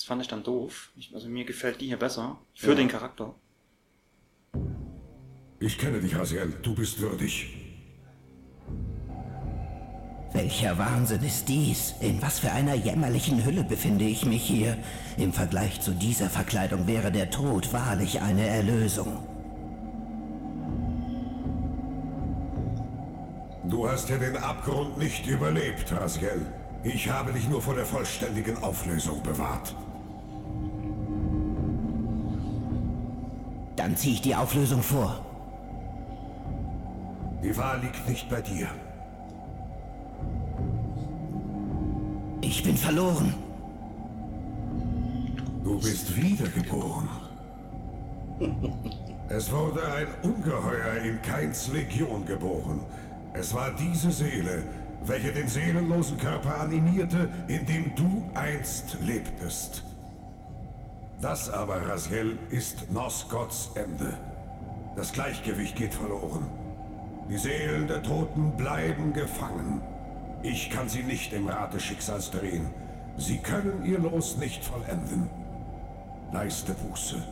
Das 0.00 0.06
fand 0.06 0.22
ich 0.22 0.28
dann 0.28 0.42
doof. 0.42 0.92
Ich, 0.96 1.14
also 1.14 1.28
mir 1.28 1.44
gefällt 1.44 1.78
die 1.82 1.88
hier 1.88 1.98
besser. 1.98 2.38
Für 2.54 2.74
den 2.74 2.88
Charakter. 2.88 3.34
Ich 5.58 5.76
kenne 5.76 6.00
dich, 6.00 6.14
Hasiel. 6.14 6.54
Du 6.62 6.74
bist 6.74 6.98
würdig. 7.02 7.54
Welcher 10.32 10.78
Wahnsinn 10.78 11.22
ist 11.22 11.50
dies? 11.50 11.96
In 12.00 12.22
was 12.22 12.38
für 12.38 12.50
einer 12.50 12.76
jämmerlichen 12.76 13.44
Hülle 13.44 13.62
befinde 13.62 14.06
ich 14.06 14.24
mich 14.24 14.42
hier? 14.42 14.78
Im 15.18 15.34
Vergleich 15.34 15.82
zu 15.82 15.90
dieser 15.90 16.30
Verkleidung 16.30 16.86
wäre 16.86 17.12
der 17.12 17.28
Tod 17.30 17.70
wahrlich 17.74 18.22
eine 18.22 18.46
Erlösung. 18.46 19.28
Du 23.68 23.86
hast 23.86 24.08
ja 24.08 24.16
den 24.16 24.38
Abgrund 24.38 24.96
nicht 24.96 25.26
überlebt, 25.26 25.92
Hasiel. 25.92 26.46
Ich 26.84 27.10
habe 27.10 27.34
dich 27.34 27.46
nur 27.50 27.60
vor 27.60 27.74
der 27.74 27.84
vollständigen 27.84 28.56
Auflösung 28.62 29.22
bewahrt. 29.22 29.76
Dann 33.76 33.96
ziehe 33.96 34.14
ich 34.14 34.22
die 34.22 34.34
Auflösung 34.34 34.82
vor. 34.82 35.24
Die 37.42 37.56
Wahl 37.56 37.80
liegt 37.80 38.08
nicht 38.08 38.28
bei 38.28 38.40
dir. 38.40 38.68
Ich 42.42 42.62
bin 42.62 42.76
verloren. 42.76 43.34
Du 45.64 45.78
bist 45.78 46.16
wiedergeboren. 46.16 47.08
Es 49.32 49.52
wurde 49.52 49.80
ein 49.92 50.08
Ungeheuer 50.22 51.04
in 51.04 51.22
Keins 51.22 51.68
Legion 51.68 52.26
geboren. 52.26 52.80
Es 53.32 53.54
war 53.54 53.70
diese 53.70 54.10
Seele, 54.10 54.64
welche 55.04 55.30
den 55.30 55.46
seelenlosen 55.46 56.18
Körper 56.18 56.58
animierte, 56.60 57.28
in 57.46 57.64
dem 57.64 57.94
du 57.94 58.28
einst 58.34 58.96
lebtest. 59.00 59.84
Das 61.20 61.50
aber, 61.50 61.86
Raziel, 61.86 62.38
ist 62.48 62.90
Nosgods 62.90 63.72
Ende. 63.74 64.16
Das 64.96 65.12
Gleichgewicht 65.12 65.76
geht 65.76 65.92
verloren. 65.92 66.46
Die 67.28 67.36
Seelen 67.36 67.86
der 67.86 68.02
Toten 68.02 68.56
bleiben 68.56 69.12
gefangen. 69.12 69.82
Ich 70.42 70.70
kann 70.70 70.88
sie 70.88 71.02
nicht 71.02 71.34
im 71.34 71.48
Rad 71.48 71.74
des 71.74 71.82
Schicksals 71.82 72.30
drehen. 72.30 72.70
Sie 73.18 73.36
können 73.36 73.84
ihr 73.84 73.98
Los 73.98 74.38
nicht 74.38 74.64
vollenden. 74.64 75.28
Leiste 76.32 76.72
Buße. 76.72 77.22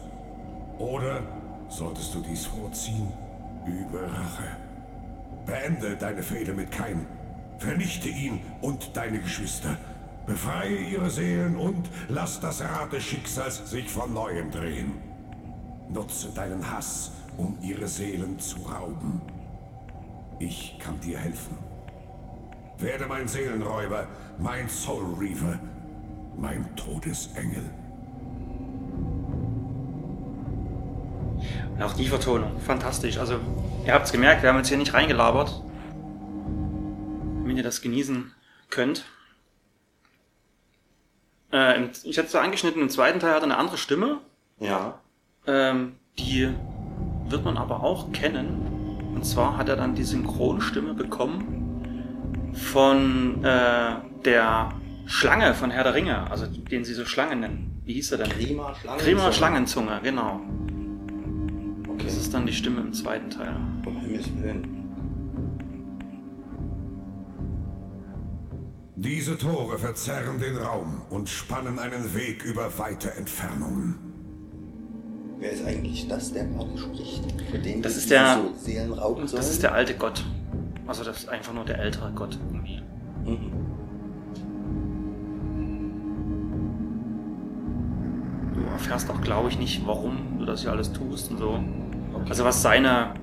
Oder, 0.79 1.23
solltest 1.71 2.15
du 2.15 2.21
dies 2.21 2.45
vorziehen, 2.45 3.11
übe 3.67 4.03
Rache. 4.03 4.57
Beende 5.47 5.97
deine 5.97 6.23
Fehde 6.23 6.53
mit 6.53 6.71
Kain. 6.71 7.07
Vernichte 7.57 8.11
ihn 8.11 8.41
und 8.61 8.95
deine 8.95 9.19
Geschwister. 9.19 9.79
Befreie 10.29 10.77
ihre 10.77 11.09
Seelen 11.09 11.57
und 11.57 11.89
lass 12.09 12.39
das 12.39 12.61
Rad 12.61 12.93
des 12.93 13.03
Schicksals 13.03 13.71
sich 13.71 13.89
von 13.89 14.13
neuem 14.13 14.51
drehen. 14.51 14.93
Nutze 15.89 16.29
deinen 16.35 16.71
Hass, 16.71 17.13
um 17.39 17.57
ihre 17.63 17.89
Seelen 17.89 18.39
zu 18.39 18.59
rauben. 18.59 19.23
Ich 20.39 20.79
kann 20.79 21.01
dir 21.01 21.19
helfen. 21.19 21.57
Werde 22.77 23.07
mein 23.07 23.27
Seelenräuber, 23.27 24.07
mein 24.39 24.69
Soul 24.69 25.15
Reaver, 25.19 25.59
mein 26.37 26.77
Todesengel. 26.77 27.65
Und 31.75 31.83
auch 31.83 31.95
die 31.95 32.07
Vertonung, 32.07 32.61
fantastisch. 32.61 33.17
Also, 33.17 33.41
ihr 33.87 33.95
habt 33.95 34.05
es 34.05 34.13
gemerkt, 34.13 34.43
wir 34.43 34.51
haben 34.51 34.59
jetzt 34.59 34.69
hier 34.69 34.77
nicht 34.77 34.93
reingelabert. 34.93 35.63
Wenn 37.45 37.57
ihr 37.57 37.63
das 37.63 37.81
genießen 37.81 38.31
könnt. 38.69 39.07
Äh, 41.53 41.77
im, 41.77 41.91
ich 42.05 42.19
hatte 42.19 42.27
es 42.27 42.33
so 42.33 42.39
angeschnitten, 42.39 42.83
im 42.83 42.91
zweiten 42.91 43.21
Teil 43.21 43.33
hat 43.35 43.41
er 43.41 43.45
eine 43.45 43.57
andere 43.57 43.79
Stimme. 43.79 44.19
Ja. 44.61 44.99
Ähm, 45.47 45.97
die 46.19 46.49
wird 47.29 47.45
man 47.45 47.57
aber 47.57 47.83
auch 47.83 48.13
kennen. 48.13 49.13
Und 49.15 49.25
zwar 49.25 49.57
hat 49.57 49.69
er 49.69 49.77
dann 49.77 49.95
die 49.95 50.05
Synchronstimme 50.05 50.95
bekommen 50.95 52.53
von 52.55 53.43
äh, 53.45 53.97
der 54.25 54.71
Schlange 55.07 55.55
von 55.55 55.71
Herr 55.71 55.85
der 55.85 55.95
Ringe, 55.95 56.31
also 56.31 56.47
den 56.47 56.85
sie 56.85 56.95
so 56.95 57.05
Schlange 57.05 57.37
nennen. 57.37 57.81
Wie 57.85 57.95
hieß 57.95 58.13
er 58.13 58.19
denn? 58.19 58.29
Grima 58.29 58.75
Schlangenzunge. 58.75 59.15
Grima 59.15 59.33
Schlangenzunge, 59.33 60.01
genau. 60.03 60.41
Okay. 61.89 62.05
Das 62.05 62.17
ist 62.17 62.35
dann 62.35 62.47
die 62.47 62.53
Stimme 62.53 62.81
im 62.81 62.93
zweiten 62.93 63.31
Teil. 63.31 63.57
Um 63.87 63.97
Himmels 64.01 64.29
Willen. 64.37 64.78
Diese 69.01 69.39
Tore 69.39 69.79
verzerren 69.79 70.41
den 70.41 70.57
Raum 70.57 71.03
und 71.09 71.29
spannen 71.29 71.79
einen 71.79 72.15
Weg 72.17 72.43
über 72.45 72.77
weite 72.79 73.13
Entfernungen. 73.15 73.97
Wer 75.39 75.53
ist 75.53 75.65
eigentlich 75.65 76.09
das, 76.09 76.33
der 76.33 76.47
gerade 76.47 76.77
spricht? 76.77 77.23
Für 77.49 77.61
den 77.61 77.81
Das 77.81 77.97
ist 77.97 78.11
der- 78.11 78.35
so 78.39 78.53
Seelen 78.61 78.93
rauben 78.93 79.29
sollen? 79.29 79.41
Das 79.41 79.51
ist 79.51 79.63
der 79.63 79.73
alte 79.73 79.95
Gott. 79.95 80.25
Also 80.89 81.05
das 81.05 81.19
ist 81.19 81.29
einfach 81.29 81.53
nur 81.55 81.65
der 81.65 81.79
ältere 81.79 82.11
Gott 82.13 82.37
irgendwie. 82.51 82.83
Mhm. 83.25 83.53
Du 88.55 88.63
erfährst 88.73 89.09
auch, 89.11 89.21
glaube 89.21 89.49
ich, 89.49 89.59
nicht, 89.61 89.87
warum 89.87 90.39
du 90.41 90.45
das 90.45 90.63
hier 90.63 90.73
alles 90.73 90.93
tust 90.93 91.31
und 91.31 91.39
so. 91.39 91.61
Also 92.29 92.45
was 92.45 92.63
seine, 92.63 93.15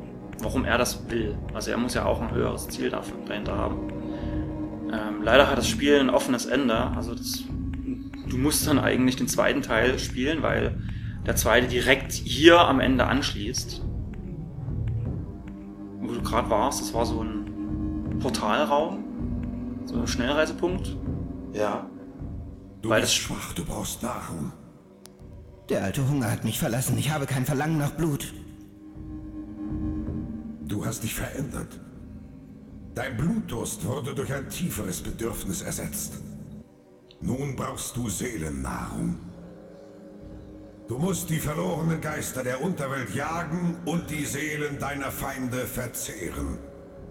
warum 0.41 0.63
er 0.63 0.77
das 0.77 1.09
will. 1.09 1.37
Also 1.53 1.71
er 1.71 1.77
muss 1.77 1.93
ja 1.95 2.05
auch 2.05 2.21
ein 2.21 2.31
höheres 2.31 2.69
Ziel 2.69 2.89
dafür 2.89 3.17
dahinter 3.27 3.57
haben. 3.57 3.79
Ähm, 4.91 5.21
leider 5.23 5.49
hat 5.49 5.57
das 5.57 5.67
Spiel 5.67 5.99
ein 5.99 6.09
offenes 6.09 6.45
Ende. 6.45 6.75
Also 6.75 7.15
das, 7.15 7.43
du 8.29 8.37
musst 8.37 8.65
dann 8.67 8.79
eigentlich 8.79 9.15
den 9.15 9.27
zweiten 9.27 9.61
Teil 9.61 9.97
spielen, 9.99 10.41
weil 10.41 10.77
der 11.25 11.35
zweite 11.35 11.67
direkt 11.67 12.11
hier 12.13 12.59
am 12.59 12.79
Ende 12.79 13.05
anschließt. 13.07 13.81
Wo 15.99 16.13
du 16.13 16.21
gerade 16.21 16.49
warst, 16.49 16.81
das 16.81 16.93
war 16.93 17.05
so 17.05 17.21
ein 17.23 18.19
Portalraum, 18.19 19.03
so 19.85 19.95
ein 19.95 20.07
Schnellreisepunkt. 20.07 20.95
Ja. 21.53 21.89
Du 22.81 22.89
Weil 22.89 23.01
bist 23.01 23.13
das- 23.13 23.21
schwach, 23.21 23.53
du 23.53 23.65
brauchst 23.65 24.03
Nahrung. 24.03 24.51
Der 25.69 25.83
alte 25.83 26.07
Hunger 26.07 26.31
hat 26.31 26.43
mich 26.43 26.59
verlassen. 26.59 26.95
Ich 26.99 27.11
habe 27.11 27.25
kein 27.25 27.43
Verlangen 27.45 27.79
nach 27.79 27.91
Blut. 27.91 28.31
Du 30.67 30.85
hast 30.85 31.01
dich 31.03 31.15
verändert. 31.15 31.79
Dein 32.95 33.17
Blutdurst 33.17 33.85
wurde 33.85 34.15
durch 34.15 34.33
ein 34.33 34.49
tieferes 34.49 35.01
Bedürfnis 35.01 35.61
ersetzt. 35.61 36.13
Nun 37.19 37.53
brauchst 37.57 37.97
du 37.97 38.07
Seelennahrung. 38.07 39.19
Du 40.87 40.97
musst 40.97 41.29
die 41.29 41.39
verlorenen 41.39 41.99
Geister 41.99 42.41
der 42.41 42.63
Unterwelt 42.63 43.13
jagen 43.13 43.75
und 43.85 44.09
die 44.09 44.23
Seelen 44.23 44.79
deiner 44.79 45.11
Feinde 45.11 45.57
verzehren. 45.57 46.57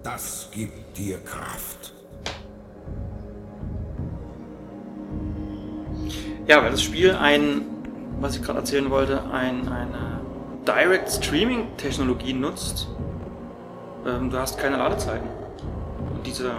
Das 0.03 0.49
gibt 0.55 0.97
dir 0.97 1.19
Kraft. 1.19 1.93
Ja, 6.47 6.63
weil 6.63 6.71
das 6.71 6.83
Spiel 6.83 7.13
ein, 7.13 7.63
was 8.21 8.37
ich 8.37 8.43
gerade 8.43 8.61
erzählen 8.61 8.89
wollte, 8.91 9.23
ein, 9.31 9.69
eine 9.69 10.21
Direct 10.67 11.11
Streaming 11.11 11.77
Technologie 11.77 12.33
nutzt. 12.33 12.89
Ähm, 14.07 14.31
du 14.31 14.39
hast 14.39 14.59
keine 14.59 14.79
Ladezeiten. 14.79 15.34
Diese, 16.25 16.53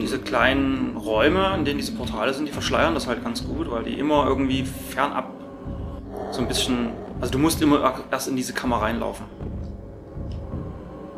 diese 0.00 0.18
kleinen 0.18 0.96
Räume, 0.96 1.54
in 1.56 1.64
denen 1.64 1.78
diese 1.78 1.92
Portale 1.92 2.32
sind, 2.34 2.46
die 2.46 2.52
verschleiern 2.52 2.94
das 2.94 3.06
halt 3.06 3.22
ganz 3.24 3.46
gut, 3.46 3.70
weil 3.70 3.84
die 3.84 3.98
immer 3.98 4.26
irgendwie 4.26 4.64
fernab 4.64 5.30
so 6.30 6.40
ein 6.40 6.48
bisschen. 6.48 6.90
Also 7.20 7.32
du 7.32 7.38
musst 7.38 7.62
immer 7.62 7.94
erst 8.10 8.28
in 8.28 8.36
diese 8.36 8.52
Kammer 8.52 8.82
reinlaufen. 8.82 9.24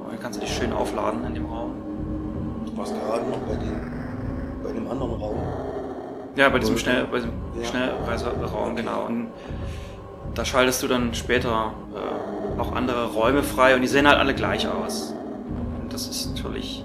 Dann 0.09 0.19
kannst 0.21 0.39
du 0.39 0.45
dich 0.45 0.55
schön 0.55 0.73
aufladen 0.73 1.25
in 1.25 1.35
dem 1.35 1.47
Raum. 1.47 1.73
Du 2.67 2.77
warst 2.77 2.95
gerade 2.95 3.29
noch 3.29 3.39
bei, 3.39 3.55
den, 3.57 3.81
bei 4.63 4.73
dem 4.73 4.91
anderen 4.91 5.13
Raum. 5.13 5.37
Ja, 6.37 6.49
bei 6.49 6.59
diesem, 6.61 6.79
Schnell, 6.79 7.07
bei 7.11 7.17
diesem 7.17 7.33
Ja. 7.61 7.65
Schnellreiseraum, 7.67 8.77
genau. 8.77 9.07
Und 9.07 9.29
da 10.35 10.45
schaltest 10.45 10.83
du 10.83 10.87
dann 10.89 11.15
später 11.15 11.73
äh, 11.95 12.61
auch 12.61 12.73
andere 12.73 13.13
Räume 13.13 13.43
frei 13.43 13.75
und 13.75 13.83
die 13.83 13.89
sehen 13.89 14.07
halt 14.07 14.19
alle 14.19 14.35
gleich 14.35 14.69
aus. 14.69 15.15
Und 15.83 15.93
das 15.93 16.07
ist 16.07 16.37
natürlich 16.37 16.85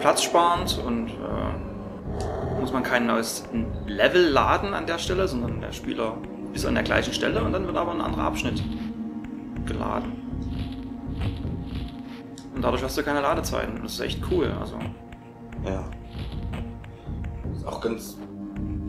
platzsparend 0.00 0.78
und 0.84 1.08
äh, 1.08 2.60
muss 2.60 2.72
man 2.72 2.82
kein 2.82 3.06
neues 3.06 3.44
Level 3.86 4.28
laden 4.28 4.74
an 4.74 4.86
der 4.86 4.98
Stelle, 4.98 5.28
sondern 5.28 5.60
der 5.60 5.72
Spieler 5.72 6.16
ist 6.52 6.64
an 6.66 6.74
der 6.74 6.84
gleichen 6.84 7.12
Stelle 7.12 7.42
und 7.42 7.52
dann 7.52 7.66
wird 7.66 7.76
aber 7.76 7.92
ein 7.92 8.00
anderer 8.00 8.24
Abschnitt 8.24 8.62
geladen. 9.66 10.12
Und 12.54 12.62
dadurch 12.62 12.82
hast 12.82 12.96
du 12.96 13.02
keine 13.02 13.20
Ladezeiten. 13.20 13.80
Das 13.82 13.94
ist 13.94 14.00
echt 14.00 14.20
cool. 14.30 14.52
Also, 14.60 14.78
Ja. 15.64 15.84
Ist 17.54 17.66
auch 17.66 17.80
ganz, 17.80 18.16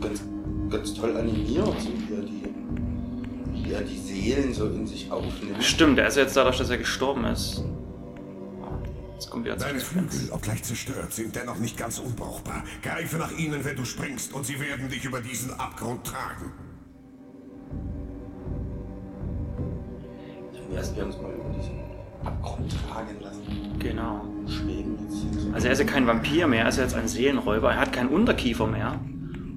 ganz, 0.00 0.22
ganz 0.70 0.94
toll 0.94 1.16
animiert, 1.16 1.80
so 1.80 1.88
wie 1.88 2.14
er 2.14 2.22
die, 2.22 3.64
wie 3.64 3.72
er 3.72 3.80
die 3.82 3.98
Seelen 3.98 4.54
so 4.54 4.66
in 4.66 4.86
sich 4.86 5.10
aufnimmt. 5.10 5.62
Stimmt, 5.62 5.98
er 5.98 6.06
ist 6.08 6.16
jetzt 6.16 6.36
dadurch, 6.36 6.58
dass 6.58 6.70
er 6.70 6.78
gestorben 6.78 7.24
ist. 7.24 7.64
Jetzt 9.16 9.30
kommt 9.30 9.46
wieder 9.46 9.56
Deine. 9.56 9.80
Flügel, 9.80 10.30
obgleich 10.30 10.62
zerstört, 10.62 11.10
sind 11.10 11.34
dennoch 11.34 11.56
nicht 11.56 11.78
ganz 11.78 11.98
unbrauchbar. 11.98 12.62
Greife 12.82 13.16
nach 13.16 13.32
ihnen, 13.32 13.64
wenn 13.64 13.74
du 13.74 13.86
springst, 13.86 14.34
und 14.34 14.44
sie 14.44 14.60
werden 14.60 14.90
dich 14.90 15.06
über 15.06 15.22
diesen 15.22 15.54
Abgrund 15.54 16.04
tragen. 16.04 16.52
Erst 20.74 20.94
wir 20.96 21.06
uns 21.06 21.16
mal 21.16 21.32
über 21.32 21.48
diesen 21.56 21.80
Abgrund 22.24 22.74
tragen 22.90 23.16
lassen. 23.22 23.78
Genau. 23.78 24.26
Schweben 24.46 24.98
jetzt. 25.08 25.54
Also 25.54 25.68
er 25.68 25.72
ist 25.72 25.78
ja 25.78 25.86
kein 25.86 26.06
Vampir 26.06 26.46
mehr, 26.46 26.64
er 26.64 26.68
ist 26.68 26.76
jetzt 26.76 26.94
ein 26.94 27.08
Seelenräuber. 27.08 27.72
Er 27.72 27.80
hat 27.80 27.94
keinen 27.94 28.10
Unterkiefer 28.10 28.66
mehr. 28.66 29.00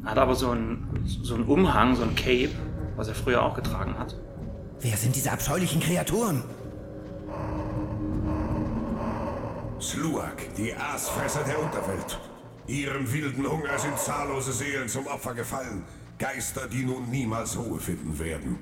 Er 0.05 0.11
hat 0.11 0.17
aber 0.17 0.35
so 0.35 0.51
einen, 0.51 1.03
so 1.03 1.35
einen 1.35 1.43
Umhang, 1.43 1.97
so 1.97 2.03
ein 2.03 2.15
Cape, 2.15 2.51
was 2.95 3.09
er 3.09 3.15
früher 3.15 3.43
auch 3.43 3.55
getragen 3.55 3.99
hat. 3.99 4.15
Wer 4.79 4.95
sind 4.95 5.17
diese 5.17 5.33
abscheulichen 5.33 5.81
Kreaturen? 5.81 6.43
Sluag, 9.81 10.35
die 10.57 10.73
Aasfresser 10.75 11.43
der 11.43 11.57
Unterwelt. 11.57 12.19
Ihrem 12.67 13.11
wilden 13.11 13.49
Hunger 13.49 13.79
sind 13.79 13.97
zahllose 13.97 14.51
Seelen 14.51 14.89
zum 14.89 15.07
Opfer 15.07 15.33
gefallen. 15.33 15.85
Geister, 16.17 16.67
die 16.67 16.83
nun 16.83 17.09
niemals 17.09 17.57
Ruhe 17.57 17.79
finden 17.79 18.19
werden. 18.19 18.59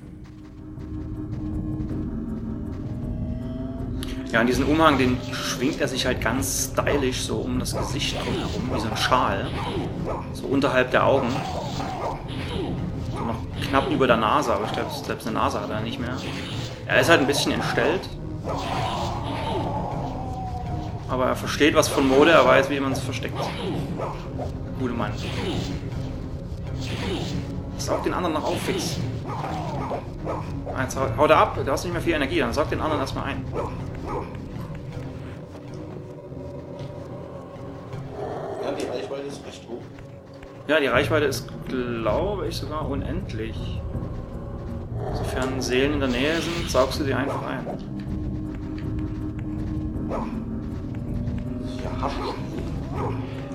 Ja, 4.30 4.42
und 4.42 4.46
diesen 4.46 4.64
Umhang, 4.64 4.96
den 4.96 5.18
schwingt 5.32 5.80
er 5.80 5.88
sich 5.88 6.06
halt 6.06 6.20
ganz 6.20 6.70
stylisch 6.72 7.22
so 7.22 7.38
um 7.38 7.58
das 7.58 7.76
Gesicht 7.76 8.14
herum, 8.14 8.70
wie 8.72 8.80
so 8.80 8.88
ein 8.88 8.96
Schal. 8.96 9.50
So 10.34 10.46
unterhalb 10.46 10.92
der 10.92 11.04
Augen. 11.04 11.30
So 13.10 13.18
noch 13.24 13.68
knapp 13.68 13.90
über 13.90 14.06
der 14.06 14.18
Nase, 14.18 14.52
aber 14.52 14.66
ich 14.66 14.72
glaube, 14.72 14.90
selbst 15.04 15.26
eine 15.26 15.36
Nase 15.36 15.60
hat 15.60 15.70
er 15.70 15.80
nicht 15.80 15.98
mehr. 15.98 16.16
Er 16.86 17.00
ist 17.00 17.08
halt 17.08 17.20
ein 17.20 17.26
bisschen 17.26 17.52
entstellt. 17.52 18.08
Aber 21.08 21.26
er 21.26 21.36
versteht 21.36 21.74
was 21.74 21.88
von 21.88 22.06
Mode, 22.06 22.30
er 22.32 22.44
weiß, 22.44 22.68
wie 22.70 22.80
man 22.80 22.92
es 22.92 23.00
versteckt. 23.00 23.34
Gute 24.78 24.92
Mann. 24.94 25.12
Saug 27.78 28.02
den 28.04 28.12
anderen 28.14 28.34
noch 28.34 28.44
auf, 28.44 28.60
fix. 28.60 28.98
Jetzt 30.80 30.96
hau- 30.96 31.16
haut 31.16 31.30
er 31.30 31.38
ab, 31.38 31.58
du 31.64 31.70
hast 31.70 31.84
nicht 31.84 31.92
mehr 31.92 32.02
viel 32.02 32.14
Energie, 32.14 32.40
dann 32.40 32.52
saug 32.52 32.68
den 32.70 32.80
anderen 32.80 33.00
erstmal 33.00 33.24
ein. 33.24 33.44
Ja, 38.62 38.72
die 38.72 38.86
Reichweite 38.86 39.26
ist 39.26 39.46
recht 39.46 39.68
hoch. 39.68 39.82
Ja, 40.66 40.80
die 40.80 40.86
Reichweite 40.86 41.24
ist, 41.26 41.46
glaube 41.68 42.46
ich, 42.48 42.56
sogar 42.56 42.88
unendlich. 42.88 43.80
Sofern 45.14 45.60
Seelen 45.62 45.94
in 45.94 46.00
der 46.00 46.08
Nähe 46.08 46.34
sind, 46.40 46.68
saugst 46.70 47.00
du 47.00 47.04
sie 47.04 47.14
einfach 47.14 47.40
ein. 47.46 47.66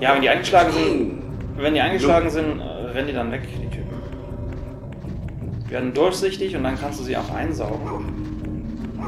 Ja, 0.00 0.14
wenn 0.14 0.22
die 0.22 0.28
eingeschlagen 0.28 0.72
sind, 0.72 1.22
wenn 1.56 1.74
die 1.74 1.80
eingeschlagen 1.80 2.30
sind, 2.30 2.60
äh, 2.60 2.62
rennen 2.92 3.06
die 3.08 3.12
dann 3.14 3.30
weg, 3.32 3.42
die 3.62 3.68
Typen. 3.68 3.94
Die 5.66 5.70
werden 5.70 5.94
durchsichtig 5.94 6.56
und 6.56 6.64
dann 6.64 6.78
kannst 6.78 7.00
du 7.00 7.04
sie 7.04 7.16
auch 7.16 7.30
einsaugen. 7.34 7.78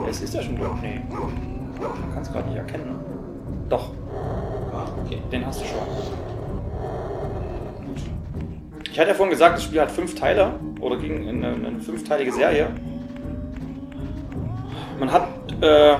Es 0.08 0.20
ist 0.20 0.34
ja 0.34 0.42
schon 0.42 0.56
durch. 0.56 0.80
Nee. 0.82 1.00
Man 1.10 2.12
kann 2.14 2.22
es 2.22 2.32
gerade 2.32 2.48
nicht 2.48 2.58
erkennen. 2.58 2.84
ne? 2.86 2.94
Doch, 3.68 3.90
Ah, 4.72 4.86
okay. 5.04 5.18
den 5.32 5.44
hast 5.46 5.60
du 5.60 5.64
schon. 5.64 5.78
Ich 8.90 8.98
hatte 8.98 9.08
ja 9.10 9.14
vorhin 9.14 9.30
gesagt, 9.32 9.56
das 9.56 9.64
Spiel 9.64 9.80
hat 9.80 9.90
fünf 9.90 10.14
Teile 10.14 10.52
oder 10.80 10.96
ging 10.96 11.26
in 11.28 11.44
eine, 11.44 11.66
eine 11.66 11.80
fünfteilige 11.80 12.32
Serie. 12.32 12.68
Man 14.98 15.12
hat 15.12 15.28
äh, 15.60 15.96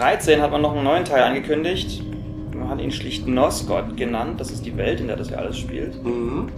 2013 0.00 0.40
hat 0.40 0.50
man 0.50 0.62
noch 0.62 0.74
einen 0.74 0.84
neuen 0.84 1.04
Teil 1.04 1.22
angekündigt. 1.22 2.02
Man 2.54 2.70
hat 2.70 2.80
ihn 2.80 2.90
schlicht 2.90 3.26
Nosgod 3.26 3.98
genannt. 3.98 4.40
Das 4.40 4.50
ist 4.50 4.64
die 4.64 4.74
Welt, 4.78 4.98
in 4.98 5.08
der 5.08 5.16
das 5.16 5.28
ja 5.28 5.36
alles 5.36 5.58
spielt. 5.58 6.02
Mhm. 6.02 6.48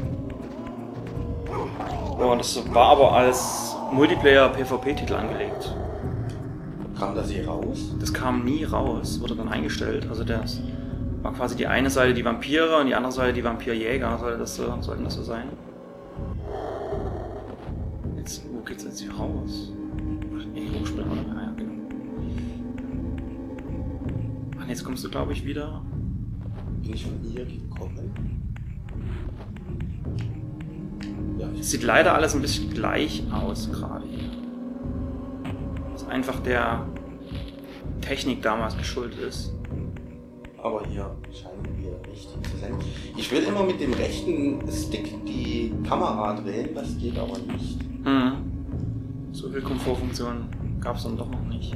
Und 2.19 2.39
das 2.39 2.63
war 2.73 2.91
aber 2.91 3.13
als 3.13 3.75
Multiplayer-PvP-Titel 3.91 5.15
angelegt. 5.15 5.75
Kam 6.97 7.17
das 7.17 7.31
hier 7.31 7.49
raus? 7.49 7.93
Das 7.99 8.15
kam 8.15 8.45
nie 8.45 8.63
raus, 8.63 9.21
wurde 9.21 9.35
dann 9.35 9.49
eingestellt. 9.49 10.07
Also 10.09 10.23
das 10.23 10.61
war 11.23 11.33
quasi 11.33 11.57
die 11.57 11.67
eine 11.67 11.91
Seite 11.91 12.15
die 12.15 12.25
Vampire 12.25 12.79
und 12.79 12.87
die 12.87 12.95
andere 12.95 13.11
Seite 13.11 13.33
die 13.33 13.43
Vampirjäger. 13.43 14.19
Sollte 14.19 14.39
das 14.39 14.55
so, 14.55 14.73
sollten 14.81 15.03
das 15.03 15.15
so 15.15 15.25
sein? 15.25 15.49
Jetzt, 18.17 18.45
wo 18.53 18.61
geht's 18.61 18.85
jetzt 18.85 19.01
hier 19.01 19.13
raus? 19.13 19.73
Ach, 20.39 20.45
nee, 20.55 20.71
hochspringen 20.79 21.42
nee, 24.65 24.71
jetzt 24.71 24.85
kommst 24.85 25.05
du, 25.05 25.11
glaube 25.11 25.33
ich, 25.33 25.45
wieder. 25.45 25.83
Bin 26.83 26.95
ich 26.95 27.05
von 27.05 27.19
hier 27.23 27.45
gekommen? 27.45 28.43
Ja, 31.39 31.49
Es 31.55 31.61
ich 31.61 31.69
sieht 31.71 31.83
leider 31.83 32.15
alles 32.15 32.35
ein 32.35 32.43
bisschen 32.43 32.71
gleich 32.71 33.23
aus 33.33 33.71
gerade 33.71 34.05
hier. 34.09 34.31
Was 35.93 36.07
einfach 36.09 36.41
der 36.41 36.87
Technik 38.01 38.43
damals 38.43 38.77
geschuldet 38.77 39.19
ist. 39.21 39.53
aber 40.63 40.85
hier 40.87 41.11
scheinen 41.33 41.77
wir 41.79 41.93
richtig 42.11 42.43
zu 42.51 42.57
sein. 42.59 42.75
Ich 43.17 43.31
will 43.33 43.43
immer 43.43 43.65
mit 43.65 43.81
dem 43.81 43.93
rechten 43.95 44.61
Stick 44.71 45.25
die 45.27 45.73
Kamera 45.89 46.35
drehen, 46.35 46.71
das 46.75 46.97
geht 46.99 47.19
aber 47.19 47.39
nicht. 47.39 47.79
Hm. 48.05 48.33
So 49.33 49.49
viel 49.51 49.63
Komfortfunktion 49.63 50.47
gab 50.81 50.97
es 50.97 51.05
dann 51.05 51.17
doch 51.17 51.31
noch 51.31 51.45
nicht. 51.49 51.75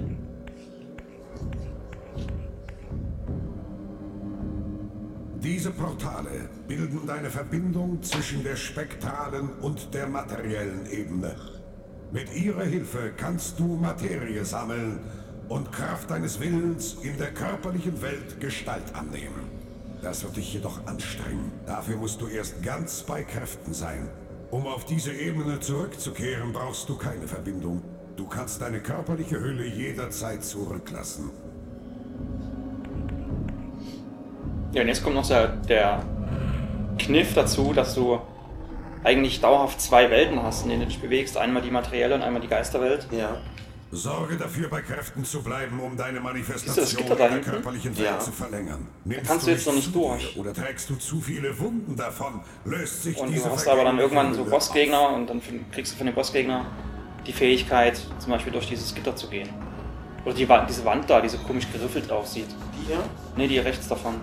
Diese 5.47 5.71
Portale 5.71 6.51
bilden 6.67 7.09
eine 7.09 7.31
Verbindung 7.31 8.03
zwischen 8.03 8.43
der 8.43 8.57
spektralen 8.57 9.49
und 9.61 9.95
der 9.95 10.09
materiellen 10.09 10.91
Ebene. 10.91 11.37
Mit 12.11 12.35
ihrer 12.35 12.65
Hilfe 12.65 13.13
kannst 13.17 13.61
du 13.61 13.77
Materie 13.77 14.45
sammeln 14.45 14.99
und 15.49 15.71
Kraft 15.71 16.11
deines 16.11 16.41
Willens 16.41 16.97
in 17.01 17.17
der 17.17 17.33
körperlichen 17.33 18.03
Welt 18.03 18.41
Gestalt 18.41 18.93
annehmen. 18.93 19.49
Das 20.03 20.25
wird 20.25 20.37
dich 20.37 20.53
jedoch 20.53 20.85
anstrengen. 20.85 21.53
Dafür 21.65 21.97
musst 21.97 22.21
du 22.21 22.27
erst 22.27 22.61
ganz 22.65 23.05
bei 23.05 23.23
Kräften 23.23 23.73
sein. 23.73 24.09
Um 24.51 24.67
auf 24.67 24.85
diese 24.85 25.13
Ebene 25.13 25.61
zurückzukehren, 25.61 26.53
brauchst 26.53 26.89
du 26.89 26.97
keine 26.97 27.29
Verbindung. 27.29 27.83
Du 28.17 28.27
kannst 28.27 28.61
deine 28.63 28.81
körperliche 28.81 29.39
Hülle 29.39 29.65
jederzeit 29.65 30.43
zurücklassen. 30.43 31.31
Ja, 34.77 34.83
und 34.83 34.89
jetzt 34.89 35.03
kommt 35.03 35.17
noch 35.17 35.27
der, 35.27 35.49
der 35.69 36.03
Kniff 36.99 37.33
dazu, 37.33 37.73
dass 37.73 37.95
du 37.95 38.21
eigentlich 39.05 39.41
dauerhaft 39.41 39.81
zwei 39.81 40.11
Welten 40.11 40.43
hast, 40.43 40.65
in 40.65 40.69
denen 40.69 40.83
du 40.83 40.89
dich 40.89 41.01
bewegst. 41.01 41.39
Einmal 41.39 41.63
die 41.63 41.71
materielle 41.71 42.15
und 42.15 42.21
einmal 42.21 42.43
die 42.43 42.49
Geisterwelt. 42.49 43.09
Ja. 43.11 43.39
Sorge 43.91 44.37
dafür, 44.37 44.69
bei 44.69 44.83
Kräften 44.83 45.25
zu 45.25 45.43
bleiben, 45.43 45.81
um 45.81 45.97
deine 45.97 46.21
Manifestation 46.21 47.07
hinten? 47.07 47.41
körperlichen 47.41 47.97
Welt 47.97 48.07
Ja. 48.07 48.19
zu 48.19 48.33
verlängern. 48.33 48.87
Nimmst 49.07 49.27
kannst 49.27 49.47
du 49.47 49.51
jetzt 49.53 49.67
noch 49.67 49.73
nicht 49.73 49.95
durch. 49.95 50.37
Oder 50.37 50.53
trägst 50.53 50.91
du 50.91 50.97
zu 50.97 51.23
viele 51.23 51.59
Wunden 51.59 51.97
davon, 51.97 52.43
löst 52.67 53.05
sich 53.05 53.17
Und 53.17 53.31
diese 53.31 53.49
du 53.49 53.55
hast 53.55 53.67
aber 53.69 53.85
dann 53.85 53.99
irgendwann 53.99 54.35
so 54.35 54.45
Bossgegner 54.45 55.09
und 55.15 55.31
dann 55.31 55.41
kriegst 55.73 55.95
du 55.95 55.97
von 55.97 56.07
dem 56.07 56.15
Bossgegner 56.15 56.67
die 57.27 57.33
Fähigkeit, 57.33 57.99
zum 58.19 58.31
Beispiel 58.31 58.53
durch 58.53 58.67
dieses 58.69 58.95
Gitter 58.95 59.17
zu 59.17 59.29
gehen. 59.31 59.49
Oder 60.27 60.35
die 60.35 60.47
Wand, 60.47 60.69
diese 60.69 60.85
Wand 60.85 61.09
da, 61.09 61.23
die 61.23 61.31
so 61.31 61.39
komisch 61.39 61.67
geriffelt 61.73 62.13
aussieht. 62.13 62.49
Die 62.79 62.89
hier? 62.89 62.99
Ne, 63.37 63.49
die 63.49 63.59
rechts 63.59 63.89
davon. 63.89 64.17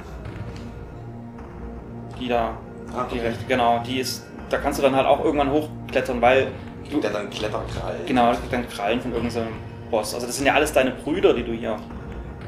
Die 2.23 2.29
da. 2.29 2.57
Ah, 2.95 3.05
Die 3.11 3.15
okay. 3.17 3.27
rechts, 3.27 3.43
genau, 3.47 3.83
die 3.85 3.99
ist. 3.99 4.23
Da 4.49 4.57
kannst 4.57 4.79
du 4.79 4.83
dann 4.83 4.95
halt 4.95 5.05
auch 5.07 5.23
irgendwann 5.23 5.51
hochklettern, 5.51 6.21
weil 6.21 6.51
du. 6.89 7.01
Der 7.01 7.11
dann 7.11 7.29
Kletterkrall? 7.29 7.99
Genau, 8.05 8.29
das 8.29 8.39
kriegt 8.39 8.53
dann 8.53 8.69
Krallen 8.69 9.01
von 9.01 9.11
irgendeinem 9.13 9.53
Boss. 9.91 10.13
Also 10.13 10.25
das 10.27 10.37
sind 10.37 10.45
ja 10.45 10.53
alles 10.53 10.71
deine 10.71 10.91
Brüder, 10.91 11.33
die 11.33 11.43
du 11.43 11.51
hier. 11.51 11.75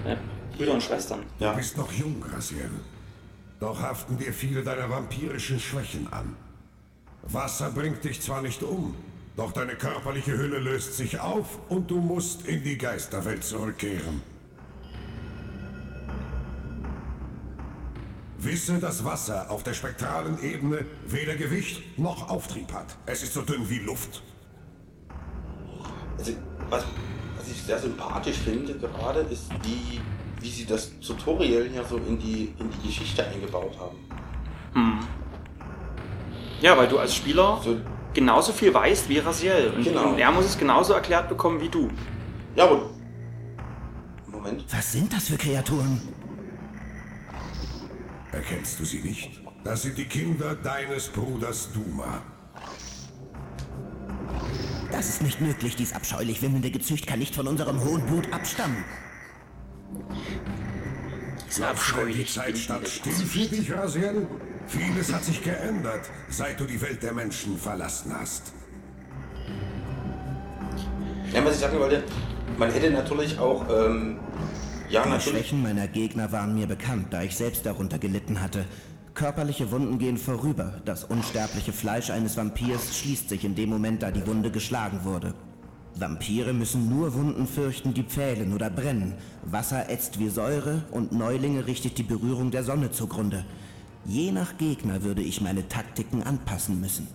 Ne? 0.05 0.17
Brüder 0.55 0.73
und 0.73 0.83
Schwestern. 0.83 1.19
Du 1.39 1.45
Ja. 1.45 1.51
bist 1.53 1.77
noch 1.77 1.91
jung, 1.91 2.21
Graciel. 2.21 2.69
Doch 3.59 3.81
haften 3.81 4.17
dir 4.17 4.31
viele 4.31 4.63
deiner 4.63 4.89
vampirischen 4.89 5.59
Schwächen 5.59 6.07
an. 6.11 6.35
Wasser 7.23 7.71
bringt 7.71 8.03
dich 8.03 8.21
zwar 8.21 8.41
nicht 8.41 8.61
um, 8.63 8.95
doch 9.35 9.51
deine 9.51 9.75
körperliche 9.75 10.37
Hülle 10.37 10.59
löst 10.59 10.95
sich 10.95 11.19
auf 11.19 11.59
und 11.69 11.89
du 11.89 11.97
musst 11.99 12.45
in 12.47 12.63
die 12.63 12.77
Geisterwelt 12.77 13.43
zurückkehren. 13.43 14.21
Wisse, 18.45 18.79
dass 18.79 19.03
Wasser 19.03 19.49
auf 19.49 19.63
der 19.63 19.73
spektralen 19.73 20.41
Ebene 20.41 20.85
weder 21.07 21.35
Gewicht 21.35 21.97
noch 21.97 22.29
Auftrieb 22.29 22.71
hat. 22.73 22.95
Es 23.05 23.23
ist 23.23 23.33
so 23.33 23.41
dünn 23.41 23.67
wie 23.69 23.79
Luft. 23.79 24.21
Also, 26.17 26.31
was, 26.69 26.83
was 27.37 27.47
ich 27.51 27.61
sehr 27.61 27.79
sympathisch 27.79 28.37
finde 28.37 28.73
gerade, 28.75 29.21
ist 29.21 29.49
die, 29.65 29.99
wie 30.41 30.49
sie 30.49 30.65
das 30.65 30.91
Tutorial 30.99 31.67
hier 31.71 31.83
so 31.83 31.97
in 31.97 32.17
die, 32.19 32.53
in 32.59 32.69
die 32.69 32.87
Geschichte 32.87 33.25
eingebaut 33.25 33.77
haben. 33.79 33.97
Hm. 34.73 34.99
Ja, 36.61 36.77
weil 36.77 36.87
du 36.87 36.97
als 36.99 37.13
Spieler 37.15 37.59
So, 37.63 37.77
genauso 38.13 38.53
viel 38.53 38.73
weißt 38.73 39.09
wie 39.09 39.19
Raziel. 39.19 39.73
Und, 39.75 39.83
Genau. 39.83 40.09
und 40.09 40.19
er 40.19 40.31
muss 40.31 40.45
es 40.45 40.57
genauso 40.57 40.93
erklärt 40.93 41.29
bekommen 41.29 41.59
wie 41.61 41.69
du. 41.69 41.89
ja, 42.55 42.63
aber. 42.65 42.89
Moment. 44.27 44.65
Was 44.71 44.91
sind 44.91 45.11
das 45.13 45.27
für 45.27 45.37
Kreaturen? 45.37 46.01
Erkennst 48.35 48.77
du 48.81 48.85
sie 48.85 48.99
nicht? 48.99 49.41
Das 49.63 49.83
sind 49.83 49.97
die 49.97 50.05
Kinder 50.05 50.55
deines 50.55 51.07
Bruders 51.07 51.69
Duma. 51.71 52.21
Das 54.91 55.07
ist 55.07 55.21
nicht 55.21 55.39
möglich. 55.39 55.77
Dies 55.77 55.93
abscheulich 55.93 56.41
wimmelnde 56.41 56.69
Gezücht 56.69 57.07
kann 57.07 57.19
nicht 57.19 57.33
von 57.33 57.47
unserem 57.47 57.81
hohen 57.81 58.05
Blut 58.05 58.31
abstammen. 58.33 58.83
Ist 61.47 61.57
Glaubst 61.57 61.93
du, 61.95 62.05
die 62.07 62.25
Zeit 62.25 62.57
stand 62.57 62.87
still 62.89 63.13
für 63.13 63.47
dich, 63.47 63.71
Raziel? 63.71 64.27
Vieles 64.67 65.13
hat 65.13 65.23
sich 65.23 65.41
geändert, 65.41 66.09
seit 66.29 66.59
du 66.59 66.65
die 66.65 66.81
Welt 66.81 67.01
der 67.03 67.13
Menschen 67.13 67.57
verlassen 67.57 68.13
hast. 68.19 68.51
Ja, 71.31 71.45
was 71.45 71.55
ich 71.55 71.61
sagen 71.61 71.79
wollte, 71.79 72.03
man 72.57 72.69
hätte 72.69 72.91
natürlich 72.91 73.39
auch. 73.39 73.65
Ähm, 73.69 74.19
ja, 74.89 75.03
Die 75.03 75.09
natürlich. 75.09 75.23
Schwächen 75.23 75.63
meiner 75.63 75.87
Gegner 75.87 76.31
waren 76.31 76.55
mir 76.55 76.67
bekannt, 76.67 77.07
da 77.11 77.21
ich 77.21 77.35
selbst 77.35 77.65
darunter 77.65 77.99
gelitten 77.99 78.41
hatte. 78.41 78.65
Körperliche 79.13 79.71
Wunden 79.71 79.97
gehen 79.97 80.17
vorüber. 80.17 80.81
Das 80.85 81.05
unsterbliche 81.05 81.71
Fleisch 81.71 82.09
eines 82.09 82.35
Vampirs 82.35 82.97
schließt 82.97 83.29
sich 83.29 83.45
in 83.45 83.55
dem 83.55 83.69
Moment, 83.69 84.03
da 84.03 84.11
die 84.11 84.27
Wunde 84.27 84.51
geschlagen 84.51 85.03
wurde. 85.03 85.33
Vampire 85.97 86.51
müssen 86.51 86.89
nur 86.89 87.13
Wunden 87.13 87.47
fürchten, 87.47 87.93
die 87.93 88.03
pfählen 88.03 88.53
oder 88.53 88.69
brennen. 88.69 89.13
Wasser 89.45 89.89
ätzt 89.89 90.19
wie 90.19 90.27
Säure 90.27 90.83
und 90.91 91.13
Neulinge 91.13 91.67
richtet 91.67 91.97
die 91.97 92.03
Berührung 92.03 92.51
der 92.51 92.65
Sonne 92.65 92.91
zugrunde. 92.91 93.45
Je 94.03 94.31
nach 94.31 94.57
Gegner 94.57 95.03
würde 95.03 95.21
ich 95.21 95.39
meine 95.39 95.67
Taktiken 95.69 96.21
anpassen 96.21 96.81
müssen. 96.81 97.07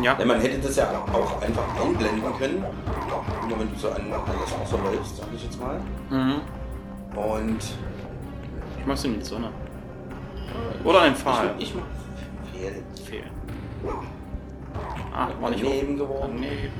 Ja. 0.00 0.16
Ja, 0.18 0.24
man 0.24 0.40
hätte 0.40 0.58
das 0.58 0.76
ja 0.76 0.88
auch 1.12 1.42
einfach 1.42 1.62
einblenden 1.84 2.22
können. 2.38 2.64
Immer 3.46 3.58
wenn 3.60 3.72
du 3.72 3.78
so 3.78 3.88
an, 3.90 3.96
an 4.12 4.20
das 4.40 4.60
Wasser 4.60 4.78
läufst, 4.84 5.16
sag 5.18 5.26
ich 5.34 5.44
jetzt 5.44 5.60
mal. 5.60 5.80
Mhm. 6.10 6.40
Und. 7.18 7.58
Ich 8.78 8.86
mach's 8.86 9.04
in 9.04 9.18
die 9.18 9.24
Sonne. 9.24 9.50
Oder 10.84 11.02
ein 11.02 11.14
Pfahl. 11.14 11.54
Ich, 11.58 11.68
ich 11.68 11.74
mach 11.74 11.82
Fehl. 12.52 12.82
Fehl. 13.04 13.24
Ah, 15.14 15.28
war 15.40 15.50
nicht 15.50 15.62
Daneben 15.64 15.94
hoch. 15.94 15.98
geworden. 16.08 16.32
Daneben. 16.36 16.72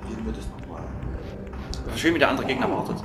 Probieren 0.00 0.26
wir 0.26 0.32
das 0.32 0.46
nochmal. 0.48 0.82
Schön, 1.96 2.14
wie 2.14 2.18
der 2.18 2.30
andere 2.30 2.46
Gegner 2.46 2.70
wartet. 2.70 2.96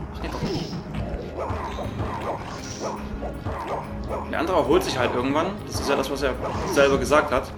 Der 4.32 4.40
andere 4.40 4.58
erholt 4.58 4.84
sich 4.84 4.98
halt 4.98 5.14
irgendwann. 5.14 5.48
Das 5.66 5.80
ist 5.80 5.90
ja 5.90 5.96
das, 5.96 6.10
was 6.10 6.22
er 6.22 6.34
selber 6.74 6.98
gesagt 6.98 7.32
hat. 7.32 7.52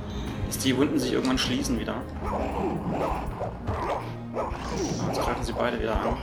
Dass 0.50 0.58
die 0.58 0.76
Wunden 0.76 0.98
sich 0.98 1.14
irgendwann 1.14 1.38
schließen 1.38 1.80
wieder. 1.80 2.02
Jetzt 5.08 5.22
greifen 5.22 5.44
sie 5.44 5.54
beide 5.54 5.80
wieder 5.80 5.94
an. 5.94 6.18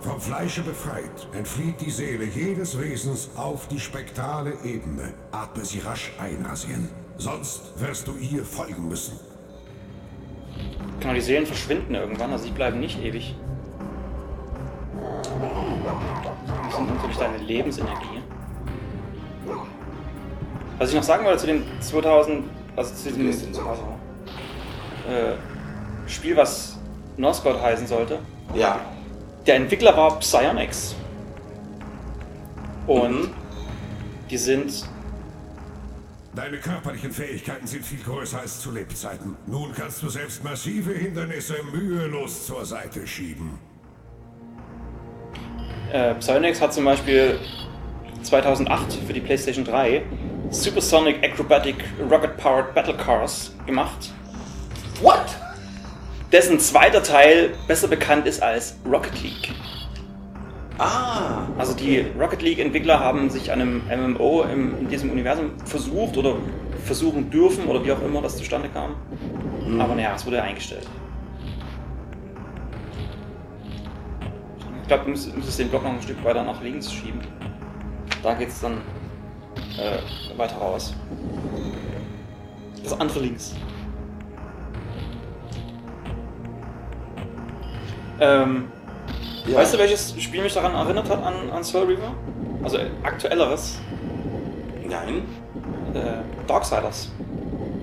Vom 0.00 0.20
Fleische 0.20 0.62
befreit, 0.62 1.28
entflieht 1.32 1.80
die 1.80 1.90
Seele 1.92 2.24
jedes 2.24 2.76
Wesens 2.80 3.30
auf 3.36 3.68
die 3.68 3.78
spektrale 3.78 4.54
Ebene. 4.64 5.14
Atme 5.30 5.64
sie 5.64 5.78
rasch 5.78 6.10
ein, 6.18 6.44
Asien. 6.46 6.88
Sonst 7.16 7.80
wirst 7.80 8.08
du 8.08 8.16
ihr 8.16 8.44
folgen 8.44 8.88
müssen. 8.88 9.20
Genau, 10.98 11.14
die 11.14 11.20
Seelen 11.20 11.46
verschwinden 11.46 11.94
irgendwann, 11.94 12.32
also 12.32 12.46
die 12.46 12.50
bleiben 12.50 12.80
nicht 12.80 13.00
ewig. 13.00 13.36
Das 16.64 16.76
sind 16.76 16.94
natürlich 16.94 17.16
deine 17.16 17.38
Lebensenergie. 17.38 18.22
Was 20.78 20.90
ich 20.90 20.96
noch 20.96 21.02
sagen 21.02 21.24
wollte 21.24 21.38
zu 21.38 21.46
den 21.46 21.64
2000 21.80 22.44
also 22.76 22.94
zu 22.94 23.10
diesem 23.10 23.66
also, 23.66 23.98
äh, 25.08 26.08
Spiel, 26.08 26.36
was 26.36 26.78
Northgard 27.16 27.60
heißen 27.62 27.86
sollte. 27.86 28.18
Ja. 28.54 28.80
Der 29.46 29.56
Entwickler 29.56 29.96
war 29.96 30.18
Psyonix. 30.18 30.94
Und 32.86 33.22
Mhm. 33.22 33.30
die 34.30 34.38
sind 34.38 34.84
Deine 36.34 36.58
körperlichen 36.58 37.12
Fähigkeiten 37.12 37.66
sind 37.66 37.82
viel 37.82 38.02
größer 38.02 38.40
als 38.40 38.60
zu 38.60 38.70
Lebzeiten. 38.70 39.36
Nun 39.46 39.72
kannst 39.74 40.02
du 40.02 40.10
selbst 40.10 40.44
massive 40.44 40.92
Hindernisse 40.92 41.54
mühelos 41.72 42.44
zur 42.44 42.66
Seite 42.66 43.06
schieben. 43.06 43.58
Äh, 45.96 46.14
Psyonix 46.16 46.60
hat 46.60 46.74
zum 46.74 46.84
Beispiel 46.84 47.38
2008 48.22 48.98
für 49.06 49.14
die 49.14 49.20
PlayStation 49.20 49.64
3 49.64 50.02
Supersonic 50.50 51.24
Acrobatic 51.24 51.76
Rocket 52.10 52.36
Powered 52.36 52.74
Battle 52.74 52.94
Cars 52.94 53.54
gemacht, 53.64 54.12
What? 55.00 55.24
dessen 56.32 56.60
zweiter 56.60 57.02
Teil 57.02 57.54
besser 57.66 57.88
bekannt 57.88 58.26
ist 58.26 58.42
als 58.42 58.76
Rocket 58.84 59.22
League. 59.22 59.54
Ah. 60.76 61.46
Also 61.56 61.72
die 61.72 62.04
Rocket 62.20 62.42
League 62.42 62.58
Entwickler 62.58 63.00
haben 63.00 63.30
sich 63.30 63.50
an 63.50 63.62
einem 63.62 63.82
MMO 63.88 64.42
im, 64.42 64.78
in 64.78 64.88
diesem 64.88 65.10
Universum 65.10 65.52
versucht 65.64 66.18
oder 66.18 66.34
versuchen 66.84 67.30
dürfen 67.30 67.64
oder 67.68 67.82
wie 67.82 67.92
auch 67.92 68.02
immer 68.02 68.20
das 68.20 68.36
zustande 68.36 68.68
kam. 68.68 68.96
Aber 69.80 69.94
naja, 69.94 70.12
es 70.14 70.26
wurde 70.26 70.42
eingestellt. 70.42 70.86
Ich 74.86 74.88
glaube, 74.88 75.02
du 75.02 75.10
müsstest, 75.10 75.58
den 75.58 75.68
Block 75.68 75.82
noch 75.82 75.94
ein 75.94 76.00
Stück 76.00 76.22
weiter 76.22 76.44
nach 76.44 76.62
links 76.62 76.92
schieben. 76.92 77.20
Da 78.22 78.34
geht 78.34 78.50
es 78.50 78.60
dann 78.60 78.74
äh, 79.76 80.38
weiter 80.38 80.54
raus. 80.58 80.94
Das 82.84 83.00
andere 83.00 83.18
links. 83.18 83.56
Ähm, 88.20 88.68
Ja. 89.48 89.58
Weißt 89.58 89.74
du, 89.74 89.78
welches 89.78 90.14
Spiel 90.22 90.44
mich 90.44 90.54
daran 90.54 90.76
erinnert 90.76 91.10
hat 91.10 91.20
an, 91.20 91.50
an 91.50 91.64
Soul 91.64 91.86
Reaver? 91.86 92.14
Also 92.62 92.78
äh, 92.78 92.86
aktuelleres. 93.02 93.80
Nein. 94.88 95.22
Äh, 95.94 96.46
Darksiders. 96.46 97.10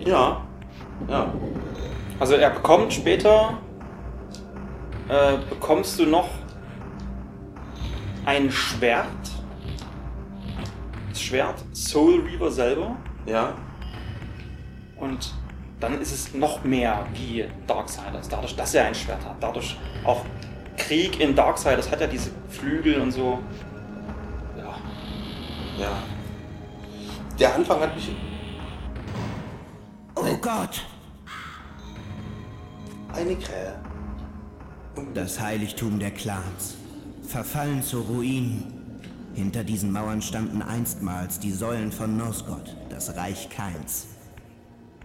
Ja. 0.05 0.41
Ja. 1.09 1.33
Also 2.17 2.35
er 2.35 2.49
bekommt 2.49 2.93
später, 2.93 3.57
äh, 5.09 5.33
bekommst 5.49 5.99
du 5.99 6.05
noch 6.05 6.29
ein 8.25 8.51
Schwert. 8.51 9.07
Das 11.09 11.21
Schwert 11.21 11.63
Soul 11.73 12.21
Reaver 12.21 12.51
selber. 12.51 12.95
Ja. 13.25 13.53
Und 14.97 15.33
dann 15.79 15.99
ist 16.01 16.11
es 16.11 16.33
noch 16.33 16.63
mehr 16.63 17.05
wie 17.13 17.45
Darksiders. 17.67 18.29
Dadurch, 18.29 18.55
dass 18.55 18.73
er 18.73 18.85
ein 18.85 18.95
Schwert 18.95 19.23
hat. 19.25 19.35
Dadurch 19.39 19.77
auch 20.03 20.23
Krieg 20.77 21.19
in 21.19 21.35
Darksiders 21.35 21.91
hat 21.91 22.01
ja 22.01 22.07
diese 22.07 22.31
Flügel 22.49 23.01
und 23.01 23.11
so. 23.11 23.39
Ja. 24.57 24.75
Ja. 25.77 25.91
Der 27.39 27.55
Anfang 27.55 27.79
hat 27.81 27.95
mich 27.95 28.15
Oh 30.15 30.37
Gott! 30.41 30.85
eine 33.13 33.35
Krähe. 33.35 33.75
Das 35.13 35.39
Heiligtum 35.39 35.99
der 35.99 36.11
Clans. 36.11 36.75
Verfallen 37.27 37.81
zu 37.81 38.01
Ruinen. 38.01 38.63
Hinter 39.33 39.63
diesen 39.63 39.91
Mauern 39.91 40.21
standen 40.21 40.61
einstmals 40.61 41.39
die 41.39 41.51
Säulen 41.51 41.91
von 41.91 42.17
Nosgod, 42.17 42.75
das 42.89 43.15
Reich 43.15 43.49
Kains. 43.49 44.07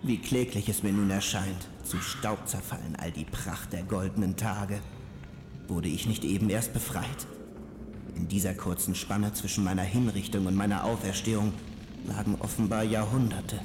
Wie 0.03 0.19
kläglich 0.19 0.69
es 0.69 0.83
mir 0.83 0.93
nun 0.93 1.11
erscheint, 1.11 1.69
zu 1.83 1.99
Staub 1.99 2.47
zerfallen 2.47 2.97
all 2.99 3.11
die 3.11 3.25
Pracht 3.25 3.73
der 3.73 3.83
goldenen 3.83 4.37
Tage. 4.37 4.81
Wurde 5.67 5.89
ich 5.89 6.07
nicht 6.07 6.25
eben 6.25 6.51
erst 6.51 6.73
befreit? 6.73 7.27
In 8.15 8.29
dieser 8.29 8.55
kurzen 8.55 8.95
Spanne 8.95 9.33
zwischen 9.33 9.65
meiner 9.65 9.83
Hinrichtung 9.83 10.47
und 10.47 10.55
meiner 10.55 10.85
Auferstehung 10.85 11.53
lagen 12.07 12.37
offenbar 12.41 12.85
Jahrhunderte. 12.85 13.59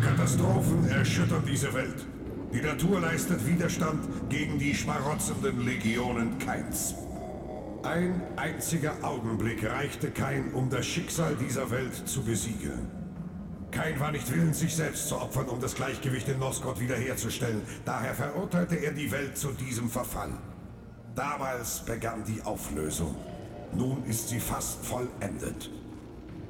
Katastrophen 0.00 0.88
erschüttern 0.88 1.42
diese 1.46 1.72
Welt. 1.72 2.06
Die 2.52 2.60
Natur 2.60 2.98
leistet 2.98 3.46
Widerstand 3.46 4.28
gegen 4.28 4.58
die 4.58 4.74
schmarotzenden 4.74 5.64
Legionen 5.64 6.36
Kains. 6.40 6.96
Ein 7.84 8.20
einziger 8.36 8.92
Augenblick 9.02 9.64
reichte 9.64 10.10
Kain, 10.10 10.52
um 10.52 10.68
das 10.68 10.84
Schicksal 10.84 11.36
dieser 11.36 11.70
Welt 11.70 11.94
zu 12.08 12.22
besiegen. 12.22 12.90
Kain 13.70 14.00
war 14.00 14.10
nicht 14.10 14.30
willens, 14.32 14.58
sich 14.58 14.74
selbst 14.74 15.06
zu 15.08 15.16
opfern, 15.16 15.46
um 15.46 15.60
das 15.60 15.76
Gleichgewicht 15.76 16.28
in 16.28 16.40
Nosgod 16.40 16.80
wiederherzustellen. 16.80 17.62
Daher 17.84 18.14
verurteilte 18.14 18.74
er 18.74 18.90
die 18.90 19.12
Welt 19.12 19.38
zu 19.38 19.52
diesem 19.52 19.88
Verfall. 19.88 20.32
Damals 21.14 21.84
begann 21.84 22.24
die 22.24 22.42
Auflösung. 22.42 23.14
Nun 23.72 24.04
ist 24.06 24.28
sie 24.28 24.40
fast 24.40 24.84
vollendet. 24.84 25.70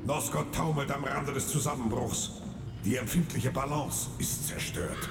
Nosgod 0.06 0.54
taumelt 0.54 0.90
am 0.90 1.04
Rande 1.04 1.34
des 1.34 1.48
Zusammenbruchs. 1.48 2.40
Die 2.86 2.96
empfindliche 2.96 3.50
Balance 3.50 4.08
ist 4.18 4.48
zerstört. 4.48 5.10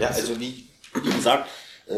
Ja, 0.00 0.08
also 0.08 0.38
wie, 0.40 0.66
wie 1.02 1.10
gesagt, 1.10 1.48
äh, 1.86 1.94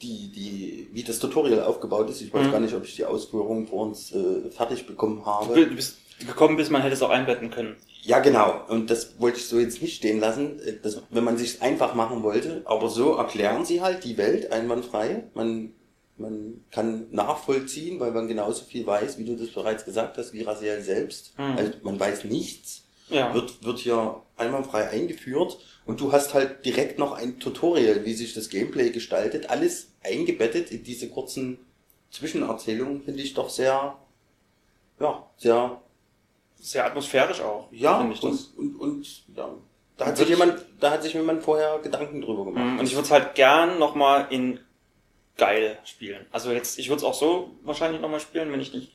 die, 0.00 0.32
die, 0.32 0.88
wie 0.92 1.02
das 1.02 1.18
Tutorial 1.18 1.62
aufgebaut 1.62 2.10
ist, 2.10 2.20
ich 2.20 2.32
weiß 2.32 2.50
gar 2.50 2.60
nicht, 2.60 2.74
ob 2.74 2.84
ich 2.84 2.96
die 2.96 3.04
Ausführungen 3.04 3.66
vor 3.68 3.86
uns 3.86 4.12
äh, 4.12 4.50
fertig 4.50 4.86
bekommen 4.86 5.24
habe. 5.24 5.54
Du 5.54 5.76
bist 5.76 5.98
gekommen 6.26 6.56
bist, 6.56 6.70
man 6.70 6.82
hätte 6.82 6.94
es 6.94 7.02
auch 7.02 7.10
einbetten 7.10 7.50
können. 7.50 7.76
Ja, 8.02 8.18
genau. 8.18 8.64
Und 8.68 8.90
das 8.90 9.20
wollte 9.20 9.38
ich 9.38 9.46
so 9.46 9.60
jetzt 9.60 9.80
nicht 9.80 9.96
stehen 9.96 10.20
lassen, 10.20 10.60
äh, 10.60 10.78
dass, 10.80 11.02
wenn 11.10 11.24
man 11.24 11.36
sich 11.36 11.62
einfach 11.62 11.94
machen 11.94 12.22
wollte. 12.22 12.62
Aber 12.64 12.88
so 12.88 13.14
erklären 13.14 13.64
sie 13.64 13.80
halt 13.80 14.04
die 14.04 14.16
Welt 14.16 14.50
einwandfrei. 14.50 15.24
Man, 15.34 15.72
man 16.16 16.64
kann 16.70 17.06
nachvollziehen, 17.10 18.00
weil 18.00 18.10
man 18.10 18.28
genauso 18.28 18.64
viel 18.64 18.86
weiß, 18.86 19.18
wie 19.18 19.24
du 19.24 19.36
das 19.36 19.50
bereits 19.50 19.84
gesagt 19.84 20.18
hast, 20.18 20.32
wie 20.32 20.42
Raziel 20.42 20.80
selbst. 20.82 21.38
Mhm. 21.38 21.56
Also 21.56 21.72
man 21.82 22.00
weiß 22.00 22.24
nichts. 22.24 22.84
Ja. 23.08 23.34
Wird, 23.34 23.64
wird 23.64 23.78
hier 23.78 24.22
einwandfrei 24.36 24.88
eingeführt. 24.88 25.58
Und 25.84 26.00
du 26.00 26.12
hast 26.12 26.32
halt 26.34 26.64
direkt 26.64 26.98
noch 26.98 27.12
ein 27.12 27.40
Tutorial, 27.40 28.04
wie 28.04 28.14
sich 28.14 28.34
das 28.34 28.48
Gameplay 28.48 28.90
gestaltet. 28.90 29.50
Alles 29.50 29.92
eingebettet 30.04 30.70
in 30.70 30.84
diese 30.84 31.08
kurzen 31.08 31.58
Zwischenerzählungen, 32.10 33.02
finde 33.02 33.22
ich 33.22 33.34
doch 33.34 33.50
sehr, 33.50 33.96
ja, 35.00 35.26
sehr 35.36 35.80
Sehr 36.58 36.84
atmosphärisch 36.86 37.40
auch. 37.40 37.68
ja, 37.72 37.98
finde 37.98 38.14
ich 38.14 38.22
und, 38.22 38.56
und, 38.56 38.76
und 38.76 39.22
ja. 39.36 39.48
Da 39.96 40.06
hat 40.06 40.16
sich 40.16 40.28
jemand, 40.28 40.64
da 40.80 40.90
hat 40.92 41.02
sich 41.02 41.14
jemand 41.14 41.42
vorher 41.42 41.78
Gedanken 41.82 42.20
drüber 42.22 42.44
gemacht. 42.46 42.64
Mhm, 42.64 42.78
Und 42.78 42.86
ich 42.86 42.94
würde 42.94 43.04
es 43.06 43.10
halt 43.10 43.34
gern 43.34 43.78
nochmal 43.78 44.26
in 44.30 44.58
geil 45.36 45.78
spielen. 45.84 46.26
Also 46.30 46.50
jetzt, 46.52 46.78
ich 46.78 46.88
würde 46.88 46.98
es 46.98 47.04
auch 47.04 47.14
so 47.14 47.50
wahrscheinlich 47.62 48.00
nochmal 48.00 48.20
spielen, 48.20 48.52
wenn 48.52 48.60
ich 48.60 48.72
nicht 48.72 48.92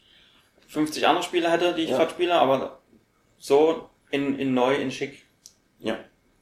50 0.68 1.06
andere 1.08 1.24
Spiele 1.24 1.52
hätte, 1.52 1.74
die 1.74 1.84
ich 1.84 1.90
Ja. 1.92 1.98
gerade 1.98 2.12
spiele, 2.12 2.34
aber 2.36 2.80
so 3.38 3.90
in, 4.12 4.38
in 4.40 4.54
neu, 4.54 4.76
in 4.76 4.92
schick. 4.92 5.24
ja. 5.80 5.98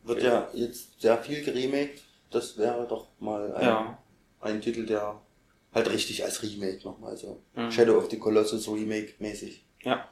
Wird 0.05 0.23
ja 0.23 0.47
jetzt 0.53 1.01
sehr 1.01 1.17
viel 1.17 1.43
geremaked. 1.43 2.01
Das 2.31 2.57
wäre 2.57 2.85
doch 2.87 3.07
mal 3.19 3.53
ein, 3.55 3.63
Ja. 3.63 3.97
ein 4.41 4.61
Titel, 4.61 4.85
der 4.85 5.19
halt 5.73 5.89
richtig 5.91 6.23
als 6.23 6.41
Remake 6.43 6.81
nochmal 6.83 7.17
so. 7.17 7.41
Mhm. 7.55 7.71
Shadow 7.71 7.97
of 7.97 8.09
the 8.09 8.17
Colossus 8.19 8.67
Remake 8.67 9.13
mäßig. 9.19 9.63
Ja. 9.83 10.07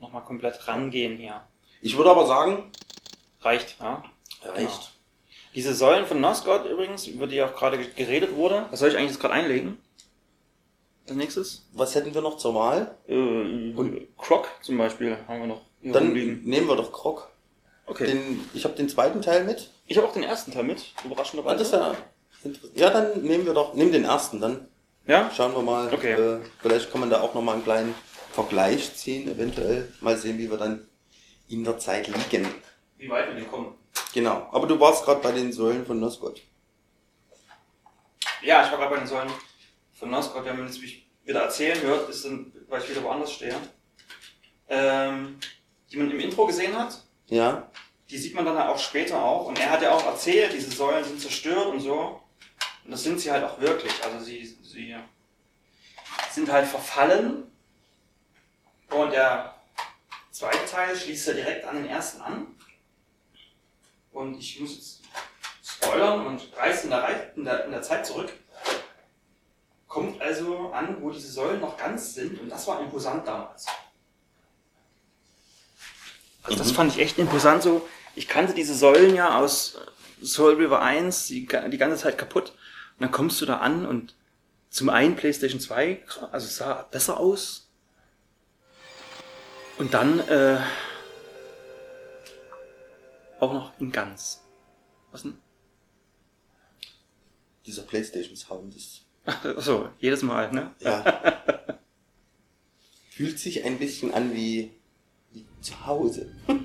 Nochmal 0.00 0.24
komplett 0.24 0.66
rangehen 0.68 1.16
hier. 1.16 1.42
Ich 1.80 1.96
würde 1.96 2.10
aber 2.10 2.26
sagen, 2.26 2.70
Reicht, 3.40 3.76
ja. 3.80 4.02
reicht. 4.44 4.92
Diese 5.54 5.74
Säulen 5.74 6.06
von 6.06 6.20
Nosgod 6.20 6.64
übrigens, 6.66 7.06
über 7.06 7.26
die 7.26 7.42
auch 7.42 7.54
gerade 7.54 7.78
geredet 7.78 8.34
wurde, 8.34 8.66
was 8.70 8.80
soll 8.80 8.88
ich 8.90 8.96
eigentlich 8.96 9.10
jetzt 9.12 9.20
gerade 9.20 9.34
einlegen? 9.34 9.78
Als 11.06 11.16
nächstes? 11.16 11.66
Was 11.72 11.94
hätten 11.94 12.14
wir 12.14 12.22
noch 12.22 12.38
zur 12.38 12.54
Wahl? 12.54 12.96
Äh, 13.06 13.14
und 13.74 14.16
Croc 14.16 14.48
zum 14.62 14.78
Beispiel 14.78 15.16
haben 15.28 15.40
wir 15.40 15.46
noch 15.48 15.60
Dann 15.82 16.06
rumliegen. 16.08 16.42
nehmen 16.44 16.66
wir 16.66 16.76
doch 16.76 16.90
Krog. 16.92 17.28
Okay. 17.86 18.06
Den, 18.06 18.48
ich 18.54 18.64
habe 18.64 18.74
den 18.74 18.88
zweiten 18.88 19.20
Teil 19.22 19.44
mit. 19.44 19.70
ich 19.86 19.96
habe 19.96 20.06
auch 20.08 20.12
den 20.12 20.22
ersten 20.22 20.52
Teil 20.52 20.64
mit, 20.64 20.92
Ah, 20.96 21.06
überraschenderweise. 21.06 21.58
das 21.58 21.68
ist 21.68 21.72
ja, 21.74 21.94
ja, 22.74 22.90
dann 22.90 23.22
nehmen 23.22 23.44
wir 23.46 23.54
doch, 23.54 23.74
nehmen 23.74 23.92
den 23.92 24.04
ersten, 24.04 24.40
dann 24.40 24.68
ja? 25.06 25.30
Schauen 25.36 25.54
wir 25.54 25.60
mal. 25.62 25.92
Okay. 25.92 26.12
Äh, 26.12 26.40
vielleicht 26.62 26.90
kann 26.90 27.00
man 27.00 27.10
da 27.10 27.20
auch 27.20 27.34
noch 27.34 27.42
mal 27.42 27.52
einen 27.52 27.64
kleinen 27.64 27.94
Vergleich 28.32 28.94
ziehen, 28.96 29.28
eventuell. 29.30 29.92
Mal 30.00 30.16
sehen, 30.16 30.38
wie 30.38 30.50
wir 30.50 30.56
dann 30.56 30.88
in 31.48 31.62
der 31.62 31.78
Zeit 31.78 32.08
liegen. 32.08 32.48
Wie 32.96 33.10
weit 33.10 33.28
wir 33.28 33.34
denn 33.34 33.50
kommen. 33.50 33.74
Genau. 34.14 34.48
Aber 34.50 34.66
du 34.66 34.80
warst 34.80 35.04
gerade 35.04 35.20
bei 35.20 35.32
den 35.32 35.52
Säulen 35.52 35.84
von 35.84 36.00
Nosgod. 36.00 36.40
Ja, 38.42 38.64
ich 38.64 38.70
war 38.70 38.78
gerade 38.78 38.94
bei 38.94 38.98
den 39.00 39.06
Säulen 39.06 39.30
von 39.92 40.10
Nosgod. 40.10 40.44
Wenn 40.46 40.56
man 40.56 40.66
jetzt 40.68 40.80
mich 40.80 41.06
wieder 41.24 41.40
erzählen 41.42 41.80
hört, 41.82 42.08
ist 42.08 42.24
dann, 42.24 42.52
weil 42.68 42.82
ich 42.82 42.88
wieder 42.90 43.02
woanders 43.02 43.32
stehe. 43.32 43.54
Ähm, 44.68 45.38
die 45.92 45.96
man 45.98 46.10
im 46.10 46.20
Intro 46.20 46.46
gesehen 46.46 46.78
hat, 46.78 46.98
Ja. 47.34 47.68
die 48.08 48.18
sieht 48.18 48.34
man 48.34 48.44
dann 48.44 48.56
halt 48.56 48.70
auch 48.70 48.78
später 48.78 49.20
auch. 49.20 49.46
Und 49.48 49.58
er 49.58 49.70
hat 49.70 49.82
ja 49.82 49.90
auch 49.90 50.06
erzählt, 50.06 50.52
diese 50.52 50.70
Säulen 50.70 51.04
sind 51.04 51.20
zerstört 51.20 51.66
und 51.66 51.80
so. 51.80 52.20
Und 52.84 52.92
das 52.92 53.02
sind 53.02 53.18
sie 53.18 53.32
halt 53.32 53.42
auch 53.42 53.58
wirklich. 53.58 53.92
Also 54.04 54.24
sie, 54.24 54.56
sie, 54.62 54.94
sind 56.30 56.52
halt 56.52 56.68
verfallen. 56.68 57.50
Und 58.88 59.10
der 59.10 59.56
zweite 60.30 60.64
Teil 60.70 60.94
schließt 60.94 61.26
ja 61.28 61.32
direkt 61.32 61.64
an 61.64 61.76
den 61.76 61.86
ersten 61.86 62.20
an. 62.22 62.46
Und 64.12 64.38
ich 64.38 64.60
muss 64.60 64.76
jetzt 64.76 65.02
spoilern 65.64 66.26
und 66.26 66.56
reise 66.56 66.86
in 66.86 67.46
in 67.46 67.72
der 67.72 67.82
Zeit 67.82 68.06
zurück. 68.06 68.32
Kommt 69.88 70.22
also 70.22 70.70
an, 70.70 71.02
wo 71.02 71.10
diese 71.10 71.32
Säulen 71.32 71.60
noch 71.60 71.76
ganz 71.76 72.14
sind. 72.14 72.38
Und 72.40 72.48
das 72.48 72.64
war 72.68 72.80
imposant 72.80 73.26
damals. 73.26 73.66
Also 76.44 76.58
das 76.58 76.72
fand 76.72 76.92
ich 76.92 77.00
echt 77.00 77.18
imposant 77.18 77.62
so. 77.62 77.86
Ich 78.14 78.28
kannte 78.28 78.54
diese 78.54 78.74
Säulen 78.74 79.14
ja 79.14 79.38
aus 79.38 79.78
Soul 80.22 80.54
River 80.54 80.80
1 80.80 81.26
die, 81.26 81.46
die 81.46 81.78
ganze 81.78 81.96
Zeit 81.96 82.18
kaputt. 82.18 82.50
Und 82.50 83.02
dann 83.02 83.10
kommst 83.10 83.40
du 83.40 83.46
da 83.46 83.58
an 83.58 83.86
und 83.86 84.14
zum 84.70 84.88
einen 84.88 85.16
PlayStation 85.16 85.60
2, 85.60 86.04
also 86.30 86.46
sah 86.46 86.82
besser 86.90 87.18
aus. 87.18 87.70
Und 89.78 89.94
dann 89.94 90.20
äh, 90.20 90.58
auch 93.40 93.52
noch 93.52 93.78
in 93.80 93.90
ganz. 93.90 94.42
Was 95.10 95.22
denn? 95.22 95.38
Dieser 97.66 97.82
Playstation-Sound 97.82 98.76
ist. 98.76 99.06
Achso, 99.24 99.88
jedes 99.98 100.22
Mal, 100.22 100.52
ne? 100.52 100.74
Ja. 100.80 101.42
Fühlt 103.10 103.38
sich 103.38 103.64
ein 103.64 103.78
bisschen 103.78 104.12
an 104.12 104.34
wie 104.34 104.72
zu 105.60 105.86
Hause. 105.86 106.30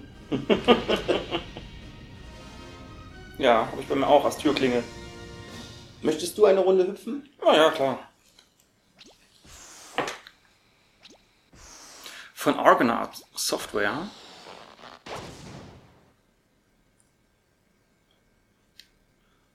Ja, 3.39 3.67
habe 3.71 3.81
ich 3.81 3.87
bei 3.87 3.95
mir 3.95 4.05
auch 4.05 4.25
als 4.25 4.37
Türklingel. 4.37 4.83
Möchtest 6.01 6.37
du 6.37 6.43
eine 6.45 6.59
Runde 6.59 6.85
hüpfen? 6.85 7.29
Ja, 7.41 7.55
ja, 7.55 7.71
klar. 7.71 7.99
Von 12.33 12.55
Argonaut 12.55 13.11
Software. 13.33 14.09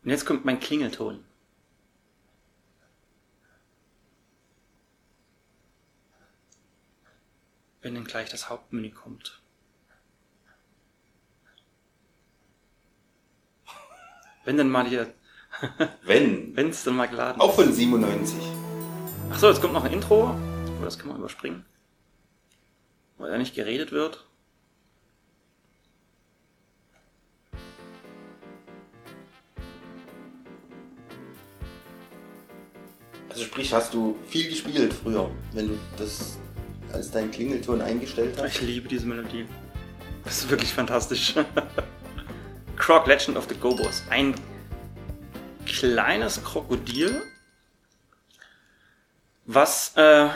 Und 0.03 0.11
jetzt 0.11 0.25
kommt 0.25 0.47
mein 0.47 0.61
Klingelton. 0.61 1.23
Wenn 7.85 7.95
dann 7.95 8.05
gleich 8.05 8.31
das 8.31 8.49
Hauptmenü 8.49 8.89
kommt. 8.93 9.43
Wenn 14.47 14.57
dann 14.57 14.71
mal 14.71 14.87
hier, 14.87 15.13
Wenn. 16.03 16.57
wenn 16.57 16.71
es 16.71 16.83
dann 16.83 16.97
mal 16.97 17.09
geladen 17.09 17.43
Auch 17.43 17.55
von 17.55 17.71
97. 17.71 18.39
Achso, 19.31 19.51
jetzt 19.51 19.61
kommt 19.61 19.75
noch 19.75 19.85
ein 19.85 19.93
Intro. 19.93 20.29
Aber 20.29 20.85
das 20.87 20.99
kann 20.99 21.09
man 21.09 21.19
überspringen. 21.19 21.67
Weil 23.19 23.31
da 23.31 23.37
nicht 23.37 23.55
geredet 23.55 23.93
wird. 23.93 24.25
Also 33.29 33.45
sprich, 33.45 33.75
hast 33.75 33.93
du 33.93 34.19
viel 34.27 34.49
gespielt 34.49 34.95
früher, 34.95 35.31
wenn 35.53 35.69
du 35.69 35.79
das 35.99 36.39
als 36.95 37.11
deinen 37.11 37.31
Klingelton 37.31 37.83
eingestellt 37.83 38.37
hast? 38.39 38.55
Ich 38.55 38.63
liebe 38.63 38.89
diese 38.89 39.07
Melodie. 39.07 39.47
Das 40.25 40.39
ist 40.39 40.51
wirklich 40.51 40.73
fantastisch. 40.73 41.35
Croc 42.77 43.07
Legend 43.07 43.37
of 43.37 43.47
the 43.49 43.55
Gobos. 43.55 44.03
Ein 44.09 44.35
kleines 45.67 46.43
Krokodil, 46.43 47.23
was 49.45 49.97
äh, 49.97 50.29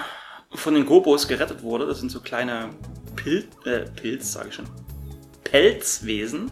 von 0.52 0.74
den 0.74 0.84
Gobos 0.84 1.28
gerettet 1.28 1.62
wurde. 1.62 1.86
Das 1.86 2.00
sind 2.00 2.10
so 2.10 2.20
kleine 2.20 2.70
Pil 3.16 3.48
äh, 3.64 3.80
Pilz, 3.80 4.32
sage 4.32 4.48
ich 4.48 4.54
schon. 4.54 4.68
Pelzwesen. 5.44 6.50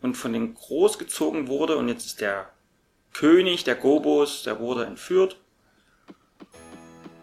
Und 0.00 0.16
von 0.16 0.32
denen 0.32 0.54
großgezogen 0.54 1.48
wurde. 1.48 1.76
Und 1.76 1.88
jetzt 1.88 2.06
ist 2.06 2.20
der 2.20 2.50
König 3.12 3.64
der 3.64 3.74
Gobos, 3.74 4.42
der 4.44 4.60
wurde 4.60 4.86
entführt. 4.86 5.40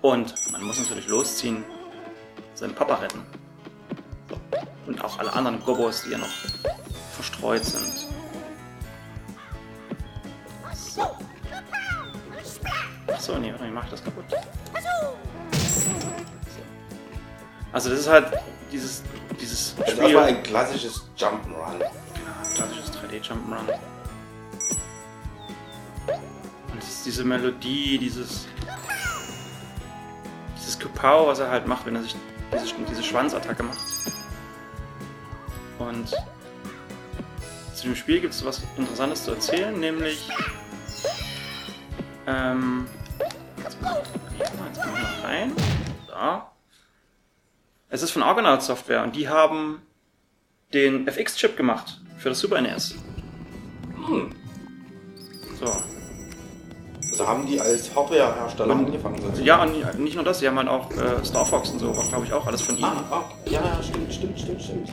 Und 0.05 0.35
man 0.51 0.61
muss 0.61 0.77
natürlich 0.77 1.07
losziehen, 1.07 1.63
seinen 2.53 2.75
Papa 2.75 2.93
retten. 2.93 3.25
Und 4.85 5.03
auch 5.03 5.17
alle 5.17 5.33
anderen 5.33 5.59
Gobos, 5.63 6.03
die 6.03 6.11
ja 6.11 6.19
noch 6.19 6.29
verstreut 7.15 7.65
sind. 7.65 8.05
So. 10.75 11.17
Achso, 13.07 13.39
nee, 13.39 13.51
warte, 13.51 13.65
ich 13.65 13.71
mach 13.71 13.89
das 13.89 14.03
kaputt. 14.03 14.25
So. 14.29 15.15
Also 17.73 17.89
das 17.89 18.01
ist 18.01 18.07
halt 18.07 18.27
dieses, 18.71 19.01
dieses 19.41 19.75
Das 19.75 19.89
Spiel. 19.89 20.13
war 20.13 20.25
ein 20.25 20.43
klassisches 20.43 21.09
Jump'n'Run. 21.17 21.83
Klassisches 22.53 22.91
3D 22.91 23.23
Jump'n'Run. 23.23 23.73
Und 26.71 26.77
es 26.77 26.89
ist 26.89 27.05
diese 27.07 27.23
Melodie, 27.23 27.97
dieses. 27.97 28.45
Kupau, 30.85 31.27
was 31.27 31.39
er 31.39 31.49
halt 31.49 31.67
macht, 31.67 31.85
wenn 31.85 31.95
er 31.95 32.03
sich 32.03 32.15
diese, 32.53 32.73
diese 32.89 33.03
Schwanzattacke 33.03 33.63
macht. 33.63 33.79
Und 35.79 36.09
zu 37.73 37.87
dem 37.87 37.95
Spiel 37.95 38.21
gibt 38.21 38.33
es 38.33 38.45
was 38.45 38.61
Interessantes 38.77 39.23
zu 39.23 39.31
erzählen, 39.31 39.77
nämlich. 39.79 40.29
Ähm. 42.27 42.87
Jetzt 43.63 43.81
mal, 43.81 44.03
jetzt 44.39 44.55
mal 44.57 45.01
noch 45.01 45.23
rein. 45.23 45.51
Da. 46.07 46.51
Es 47.89 48.01
ist 48.01 48.11
von 48.11 48.23
Argonaut 48.23 48.61
Software 48.61 49.03
und 49.03 49.15
die 49.15 49.29
haben 49.29 49.81
den 50.73 51.07
FX-Chip 51.07 51.55
gemacht 51.55 52.01
für 52.17 52.29
das 52.29 52.39
Super 52.39 52.61
NES. 52.61 52.95
So. 55.59 55.94
Also 57.17 57.29
haben 57.29 57.45
die 57.45 57.61
als 57.61 57.95
Hardware-Hersteller 57.95 58.73
angefangen. 58.73 59.15
sozusagen. 59.21 59.45
Ja, 59.45 59.63
und 59.63 59.99
nicht 59.99 60.15
nur 60.15 60.25
das, 60.25 60.39
sie 60.39 60.49
haben 60.49 60.57
halt 60.57 60.67
auch 60.67 60.91
äh, 60.91 61.23
Star 61.23 61.45
Fox 61.45 61.69
und 61.69 61.79
so, 61.79 61.93
glaube 61.93 62.25
ich 62.25 62.33
auch 62.33 62.45
alles 62.45 62.61
von 62.61 62.75
ihnen. 62.75 62.83
Ah, 62.83 63.03
ah, 63.09 63.23
ja, 63.45 63.61
stimmt, 63.81 64.13
stimmt, 64.13 64.37
stimmt, 64.37 64.61
stimmt. 64.61 64.91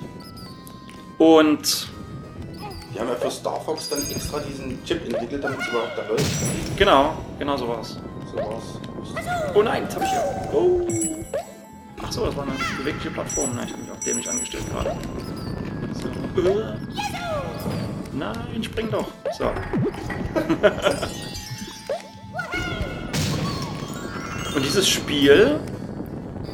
Und 1.18 1.88
Die 2.94 3.00
haben 3.00 3.08
ja 3.08 3.16
für 3.16 3.28
Star 3.28 3.60
Fox 3.62 3.88
dann 3.88 3.98
extra 4.08 4.38
diesen 4.38 4.84
Chip 4.84 5.04
entwickelt, 5.04 5.42
damit 5.42 5.58
es 5.62 5.66
überhaupt 5.66 5.98
da 5.98 6.06
läuft. 6.08 6.24
genau, 6.76 7.14
genau 7.40 7.56
so 7.56 7.66
war's. 7.66 7.98
So 8.30 8.36
war's. 8.36 8.78
Oh 9.56 9.62
nein, 9.64 9.82
jetzt 9.82 9.96
hab 9.96 10.04
ich 10.04 10.12
ja. 10.12 10.22
Oh. 10.52 10.80
Ach 12.04 12.12
so, 12.12 12.26
das 12.26 12.36
war 12.36 12.44
eine 12.44 12.52
bewegliche 12.78 13.10
Plattform. 13.10 13.50
Nein, 13.56 13.66
ich 13.66 13.74
bin 13.74 13.82
mich 13.84 13.90
auch 13.92 14.04
dämlich 14.04 14.30
angestellt 14.30 14.64
gerade. 14.70 14.96
So. 16.36 16.40
Äh. 16.40 16.76
Nein, 18.12 18.62
spring 18.62 18.90
doch. 18.92 19.08
So. 19.36 19.46
Und 24.54 24.64
dieses 24.64 24.86
Spiel 24.86 25.60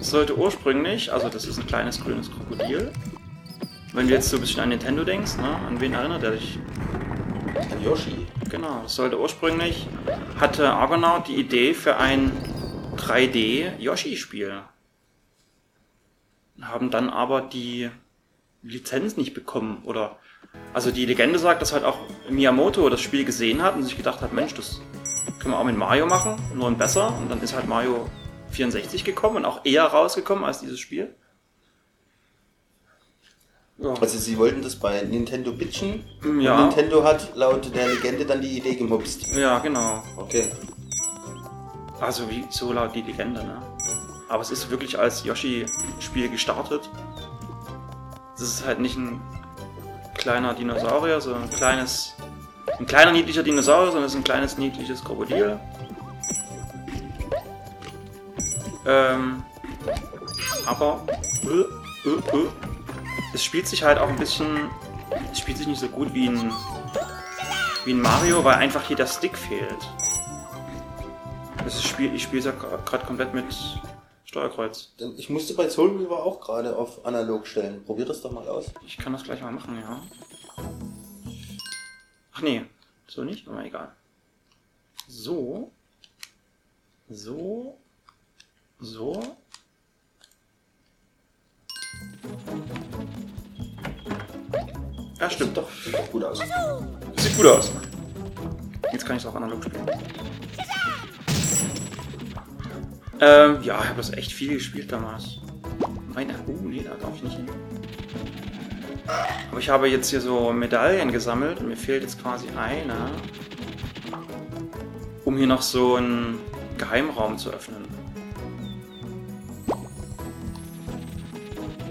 sollte 0.01 0.37
ursprünglich, 0.39 1.13
also 1.13 1.29
das 1.29 1.45
ist 1.45 1.59
ein 1.59 1.67
kleines 1.67 2.01
grünes 2.01 2.31
Krokodil. 2.31 2.93
Wenn 3.93 4.07
du 4.07 4.15
jetzt 4.15 4.29
so 4.29 4.37
ein 4.37 4.41
bisschen 4.41 4.61
an 4.61 4.69
Nintendo 4.69 5.03
denkst, 5.03 5.37
ne? 5.39 5.57
an 5.67 5.81
wen 5.81 5.95
erinnert 5.95 6.23
er 6.23 6.33
dich? 6.33 6.59
An 7.57 7.83
Yoshi. 7.83 8.27
Genau, 8.51 8.83
das 8.85 8.95
sollte 8.95 9.19
ursprünglich, 9.19 9.89
hatte 10.39 10.71
Argonaut 10.71 11.27
die 11.27 11.35
Idee 11.35 11.75
für 11.75 11.97
ein 11.97 12.31
3D-Yoshi-Spiel. 12.97 14.63
Haben 16.61 16.91
dann 16.91 17.11
aber 17.11 17.41
die 17.41 17.91
Lizenz 18.63 19.17
nicht 19.17 19.35
bekommen. 19.35 19.83
Oder, 19.85 20.19
also 20.73 20.93
die 20.93 21.05
Legende 21.05 21.39
sagt, 21.39 21.63
dass 21.63 21.73
halt 21.73 21.85
auch 21.85 21.99
Miyamoto 22.31 22.89
das 22.89 23.01
Spiel 23.01 23.25
gesehen 23.25 23.63
hat 23.63 23.75
und 23.75 23.83
sich 23.83 23.97
gedacht 23.97 24.21
hat, 24.21 24.33
Mensch, 24.33 24.55
das 24.55 24.81
können 25.39 25.55
wir 25.55 25.59
auch 25.59 25.65
mit 25.65 25.77
Mario 25.77 26.07
machen, 26.07 26.37
nur 26.55 26.69
ein 26.69 26.79
besser. 26.79 27.17
Und 27.19 27.31
dann 27.31 27.41
ist 27.41 27.55
halt 27.55 27.69
Mario 27.69 28.09
64 28.51 29.05
gekommen 29.05 29.37
und 29.37 29.45
auch 29.45 29.65
eher 29.65 29.85
rausgekommen 29.85 30.45
als 30.45 30.61
dieses 30.61 30.79
Spiel. 30.79 31.15
Ja. 33.79 33.95
Also 34.01 34.19
sie 34.19 34.37
wollten 34.39 34.61
das 34.63 34.77
bei 34.77 35.03
Nintendo 35.03 35.53
pitchen. 35.53 36.05
Ja. 36.41 36.57
Und 36.57 36.67
Nintendo 36.67 37.05
hat 37.05 37.37
laut 37.37 37.73
der 37.75 37.89
Legende 37.89 38.27
dann 38.27 38.41
die 38.41 38.59
Idee 38.59 38.75
gemupst. 38.75 39.29
ja, 39.37 39.59
genau. 39.61 40.03
Okay. 40.17 40.51
Also 42.01 42.29
wie 42.29 42.45
so 42.51 42.73
laut 42.73 42.95
die 42.95 43.03
Legende, 43.03 43.45
ne? 43.45 43.63
Aber 44.29 44.43
es 44.43 44.51
ist 44.51 44.71
wirklich 44.71 44.99
als 44.99 45.25
Yoshi-Spiel 45.25 46.29
gestartet. 46.29 46.91
Es 48.35 48.43
ist 48.43 48.67
halt 48.67 48.79
nicht 48.81 48.97
ein 48.97 49.21
kleiner 50.15 50.55
Dinosaurier, 50.55 51.21
sondern 51.21 51.45
ein 51.45 51.51
kleines. 51.51 52.15
Ein 52.79 52.87
kleiner 52.87 53.13
niedlicher 53.13 53.43
Dinosaurier, 53.43 53.91
sondern 53.91 54.05
es 54.05 54.13
ist 54.13 54.19
ein 54.19 54.25
kleines 54.25 54.59
niedliches 54.59 55.03
Krokodil. 55.05 55.59
Ähm. 58.87 59.43
Aber. 60.67 61.05
Äh, 61.43 62.09
äh, 62.09 62.39
äh. 62.39 62.49
Es 63.35 63.45
spielt 63.45 63.67
sich 63.67 63.83
halt 63.83 63.99
auch 63.99 64.09
ein 64.09 64.17
bisschen. 64.17 64.71
Es 65.33 65.39
spielt 65.39 65.59
sich 65.59 65.67
nicht 65.67 65.81
so 65.81 65.89
gut 65.89 66.15
wie 66.15 66.29
ein. 66.29 66.53
wie 67.85 67.93
ein 67.93 68.01
Mario, 68.01 68.45
weil 68.45 68.55
einfach 68.55 68.85
hier 68.85 68.97
der 68.97 69.07
Stick 69.07 69.37
fehlt. 69.37 69.89
Das 71.65 71.83
Spiel, 71.83 72.15
ich 72.15 72.23
spiele 72.23 72.39
es 72.41 72.47
ja 72.47 72.53
gerade 72.53 73.05
komplett 73.05 73.35
mit 73.35 73.45
Steuerkreuz. 74.25 74.95
Denn 75.01 75.15
Ich 75.19 75.29
musste 75.29 75.55
bei 75.55 75.69
Soul 75.69 75.99
Reaver 75.99 76.23
auch 76.23 76.41
gerade 76.41 76.77
auf 76.77 77.05
analog 77.05 77.47
stellen. 77.47 77.85
Probier 77.85 78.07
das 78.07 78.23
doch 78.23 78.31
mal 78.31 78.47
aus. 78.49 78.67
Ich 78.87 78.97
kann 78.97 79.13
das 79.13 79.25
gleich 79.25 79.43
mal 79.43 79.53
machen, 79.53 79.79
ja. 79.81 80.01
Ach 82.39 82.43
nee, 82.43 82.65
so 83.09 83.25
nicht, 83.25 83.49
aber 83.49 83.65
egal. 83.65 83.91
So. 85.09 85.73
So. 87.09 87.77
So. 88.79 89.37
Ja, 95.19 95.29
stimmt 95.29 95.57
doch. 95.57 95.69
Sieht 95.69 96.13
gut 96.13 96.23
aus. 96.23 96.39
Sieht 97.17 97.37
gut 97.37 97.47
aus. 97.47 97.73
Jetzt 98.93 99.05
kann 99.05 99.17
ich 99.17 99.25
es 99.25 99.29
auch 99.29 99.35
analog 99.35 99.65
spielen. 99.65 99.91
Ähm, 103.21 103.63
ja, 103.65 103.81
ich 103.81 103.89
habe 103.89 103.97
das 103.97 104.13
echt 104.13 104.33
viel 104.33 104.53
gespielt 104.53 104.93
damals. 104.93 105.41
Meine, 106.15 106.39
oh 106.47 106.53
nee, 106.63 106.85
da 106.85 106.95
darf 106.95 107.17
ich 107.17 107.25
nicht 107.25 107.35
hin. 107.35 107.49
Aber 109.51 109.59
ich 109.59 109.69
habe 109.71 109.89
jetzt 109.89 110.11
hier 110.11 110.21
so 110.21 110.53
Medaillen 110.53 111.11
gesammelt 111.11 111.61
und 111.61 111.69
mir 111.69 111.77
fehlt 111.77 112.03
jetzt 112.03 112.23
quasi 112.23 112.47
eine, 112.57 113.11
um 115.25 115.37
hier 115.37 115.47
noch 115.47 115.63
so 115.63 115.97
einen 115.97 116.39
Geheimraum 116.77 117.39
zu 117.39 117.51
öffnen. 117.51 117.85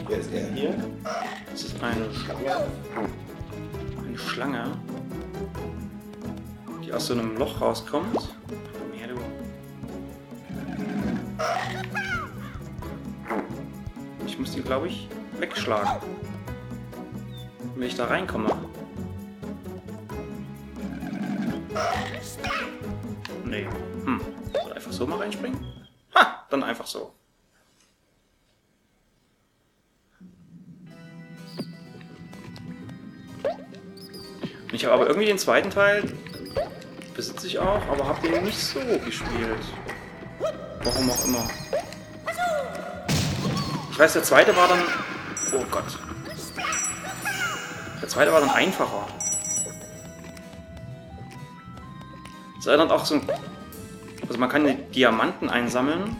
Wer 0.08 0.20
ist 0.20 0.32
er 0.32 0.52
hier? 0.54 0.76
Das 1.52 1.64
ist 1.64 1.84
eine, 1.84 2.08
eine 4.06 4.18
Schlange, 4.18 4.72
die 6.86 6.94
aus 6.94 7.08
so 7.08 7.14
einem 7.14 7.36
Loch 7.38 7.60
rauskommt. 7.60 8.30
Ich 14.26 14.38
muss 14.40 14.52
die, 14.52 14.62
glaube 14.62 14.88
ich, 14.88 15.10
wegschlagen. 15.40 16.00
Wenn 17.78 17.88
ich 17.88 17.96
da 17.96 18.06
reinkomme. 18.06 18.50
Nee. 23.46 23.68
Hm. 24.04 24.20
Soll 24.52 24.74
einfach 24.74 24.92
so 24.92 25.06
mal 25.06 25.20
reinspringen? 25.20 25.60
Ha! 26.16 26.48
Dann 26.50 26.64
einfach 26.64 26.88
so. 26.88 27.14
Ich 34.72 34.84
habe 34.84 34.96
aber 34.96 35.08
irgendwie 35.08 35.28
den 35.28 35.38
zweiten 35.38 35.70
Teil 35.70 36.04
besitze 37.16 37.46
ich 37.46 37.60
auch, 37.60 37.88
aber 37.88 38.08
habe 38.08 38.28
den 38.28 38.44
nicht 38.44 38.60
so 38.60 38.80
gespielt. 39.06 39.64
Warum 40.84 41.12
auch 41.12 41.26
immer. 41.26 41.48
Ich 43.92 44.00
weiß, 44.00 44.14
der 44.14 44.24
zweite 44.24 44.56
war 44.56 44.68
dann. 44.68 44.82
Oh 45.54 45.64
Gott. 45.70 46.07
Der 48.02 48.10
zweite 48.10 48.32
war 48.32 48.40
dann 48.40 48.50
einfacher. 48.50 49.08
Es 52.60 52.66
erinnert 52.66 52.92
auch 52.92 53.06
so. 53.06 53.22
Also 54.28 54.40
man 54.40 54.50
kann 54.50 54.66
die 54.66 54.76
Diamanten 54.92 55.50
einsammeln 55.50 56.16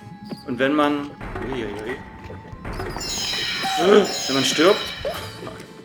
und 0.48 0.60
wenn 0.60 0.74
man. 0.74 1.12
Uiuiui. 1.46 1.98
Wenn 3.80 4.36
man 4.36 4.44
stirbt 4.44 4.82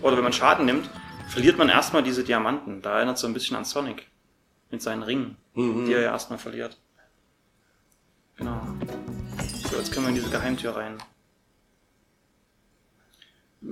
oder 0.01 0.17
wenn 0.17 0.25
man 0.25 0.33
Schaden 0.33 0.65
nimmt, 0.65 0.89
verliert 1.29 1.59
man 1.59 1.69
erstmal 1.69 2.03
diese 2.03 2.25
Diamanten. 2.25 2.81
Da 2.81 2.97
erinnert 2.97 3.17
es 3.17 3.21
so 3.23 3.27
ein 3.27 3.35
bisschen 3.35 3.57
an 3.57 3.65
Sonic. 3.65 4.07
Mit 4.71 4.81
seinen 4.81 5.03
Ringen, 5.03 5.37
die 5.55 5.93
er 5.93 6.01
ja 6.01 6.13
erstmal 6.13 6.39
verliert. 6.39 6.79
Genau. 8.37 8.63
So, 9.71 9.77
jetzt 9.77 9.93
können 9.93 10.07
wir 10.07 10.09
in 10.09 10.15
diese 10.15 10.31
Geheimtür 10.31 10.75
rein. 10.75 10.97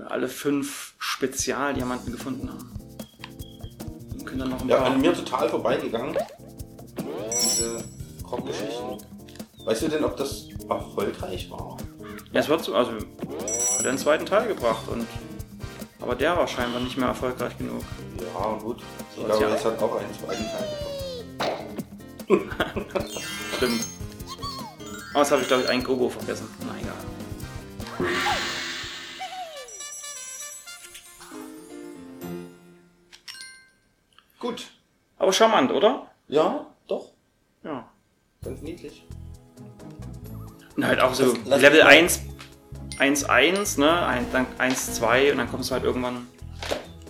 Alle 0.09 0.29
fünf 0.29 0.95
Spezialdiamanten 0.99 2.13
gefunden 2.13 2.49
haben. 2.49 2.71
Dann 4.17 4.25
können 4.25 4.39
dann 4.41 4.51
noch 4.51 4.61
ein 4.63 4.69
Ja, 4.69 4.77
paar. 4.79 4.87
an 4.93 5.01
mir 5.01 5.13
total 5.15 5.49
vorbeigegangen. 5.49 6.17
Diese 7.31 7.85
Rockgeschichten. 8.31 8.99
Weißt 9.65 9.83
du 9.83 9.89
denn, 9.89 10.05
ob 10.05 10.17
das 10.17 10.47
erfolgreich 10.69 11.51
war? 11.51 11.77
Ja, 12.33 12.41
es 12.41 12.49
wird 12.49 12.63
so, 12.65 12.75
also 12.75 12.93
hat 12.93 13.01
er 13.85 13.89
einen 13.89 13.99
zweiten 13.99 14.25
Teil 14.27 14.49
gebracht 14.49 14.87
und 14.89 15.07
aber 16.01 16.15
der 16.15 16.35
war 16.37 16.47
scheinbar 16.49 16.81
nicht 16.81 16.97
mehr 16.97 17.09
erfolgreich 17.09 17.59
genug. 17.59 17.83
Ja, 18.19 18.59
gut. 18.63 18.79
Ich 19.11 19.17
So, 19.17 19.25
glaube, 19.25 19.43
ja. 19.43 19.55
es 19.55 19.65
hat 19.65 19.83
auch 19.83 19.97
einen 19.97 20.15
zweiten 20.15 20.45
Teil 20.45 20.69
bekommen. 22.29 22.51
Stimmt. 23.57 23.85
Aber 25.13 25.21
jetzt 25.23 25.33
habe 25.33 25.43
ich 25.43 25.49
glaube 25.49 25.65
ich 25.65 25.69
einen 25.69 25.83
Gogo 25.85 26.09
vergessen. 26.09 26.49
Na 26.67 26.75
egal. 26.81 28.09
Gut. 34.41 34.71
Aber 35.19 35.33
charmant, 35.33 35.71
oder? 35.71 36.11
Ja, 36.27 36.67
doch. 36.89 37.13
Ja. 37.63 37.89
Ganz 38.43 38.63
niedlich. 38.63 39.05
Und 40.77 40.87
halt 40.87 41.01
auch 41.01 41.15
so 41.15 41.37
lass 41.45 41.61
Level 41.61 41.79
mich 41.79 41.85
mal- 41.85 41.91
1, 41.91 42.21
1, 42.99 43.25
1, 43.25 43.77
ne? 43.79 44.07
Ein, 44.07 44.27
dann 44.33 44.47
1, 44.59 44.95
2 44.95 45.31
und 45.33 45.39
dann 45.39 45.51
kommst 45.51 45.71
du 45.71 45.75
halt 45.75 45.85
irgendwann 45.85 46.27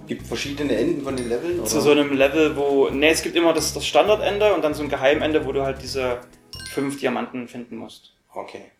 Gibt 0.09 0.27
verschiedene 0.27 0.75
Enden 0.75 1.05
von 1.05 1.17
den 1.17 1.29
Leveln? 1.29 1.61
Oder? 1.61 1.69
zu 1.69 1.81
so 1.81 1.93
einem 1.93 2.13
Level, 2.13 2.57
wo. 2.57 2.89
Ne, 2.89 3.11
es 3.11 3.23
gibt 3.23 3.37
immer 3.37 3.53
das, 3.53 3.73
das 3.73 3.87
Standardende 3.87 4.53
und 4.55 4.63
dann 4.65 4.75
so 4.75 4.83
ein 4.83 4.89
Geheimende, 4.89 5.47
wo 5.47 5.53
du 5.53 5.63
halt 5.63 5.81
diese 5.83 6.21
fünf 6.73 6.99
Diamanten 6.99 7.47
finden 7.47 7.77
musst. 7.77 8.13
Okay. 8.35 8.73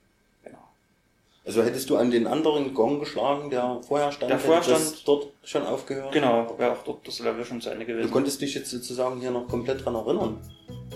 Also 1.45 1.63
hättest 1.63 1.89
du 1.89 1.97
an 1.97 2.11
den 2.11 2.27
anderen 2.27 2.75
Gong 2.75 3.01
geschlagen, 3.01 3.49
der 3.51 3.81
vorher 3.87 4.13
stand, 4.13 4.31
Der 4.31 4.39
vorher 4.39 4.63
stand- 4.63 5.03
dort 5.09 5.29
schon 5.43 5.65
aufgehört? 5.67 6.13
Genau, 6.13 6.55
wäre 6.59 6.73
auch 6.73 6.85
dort 6.85 7.07
das 7.09 7.19
Level 7.21 7.45
schon 7.45 7.61
zu 7.61 7.71
Ende 7.71 7.87
Du 7.87 7.93
gewesen. 7.93 8.11
konntest 8.11 8.41
dich 8.43 8.55
jetzt 8.55 8.71
sozusagen 8.71 9.21
hier 9.21 9.31
noch 9.31 9.49
komplett 9.49 9.85
dran 9.85 9.95
erinnern. 9.95 10.39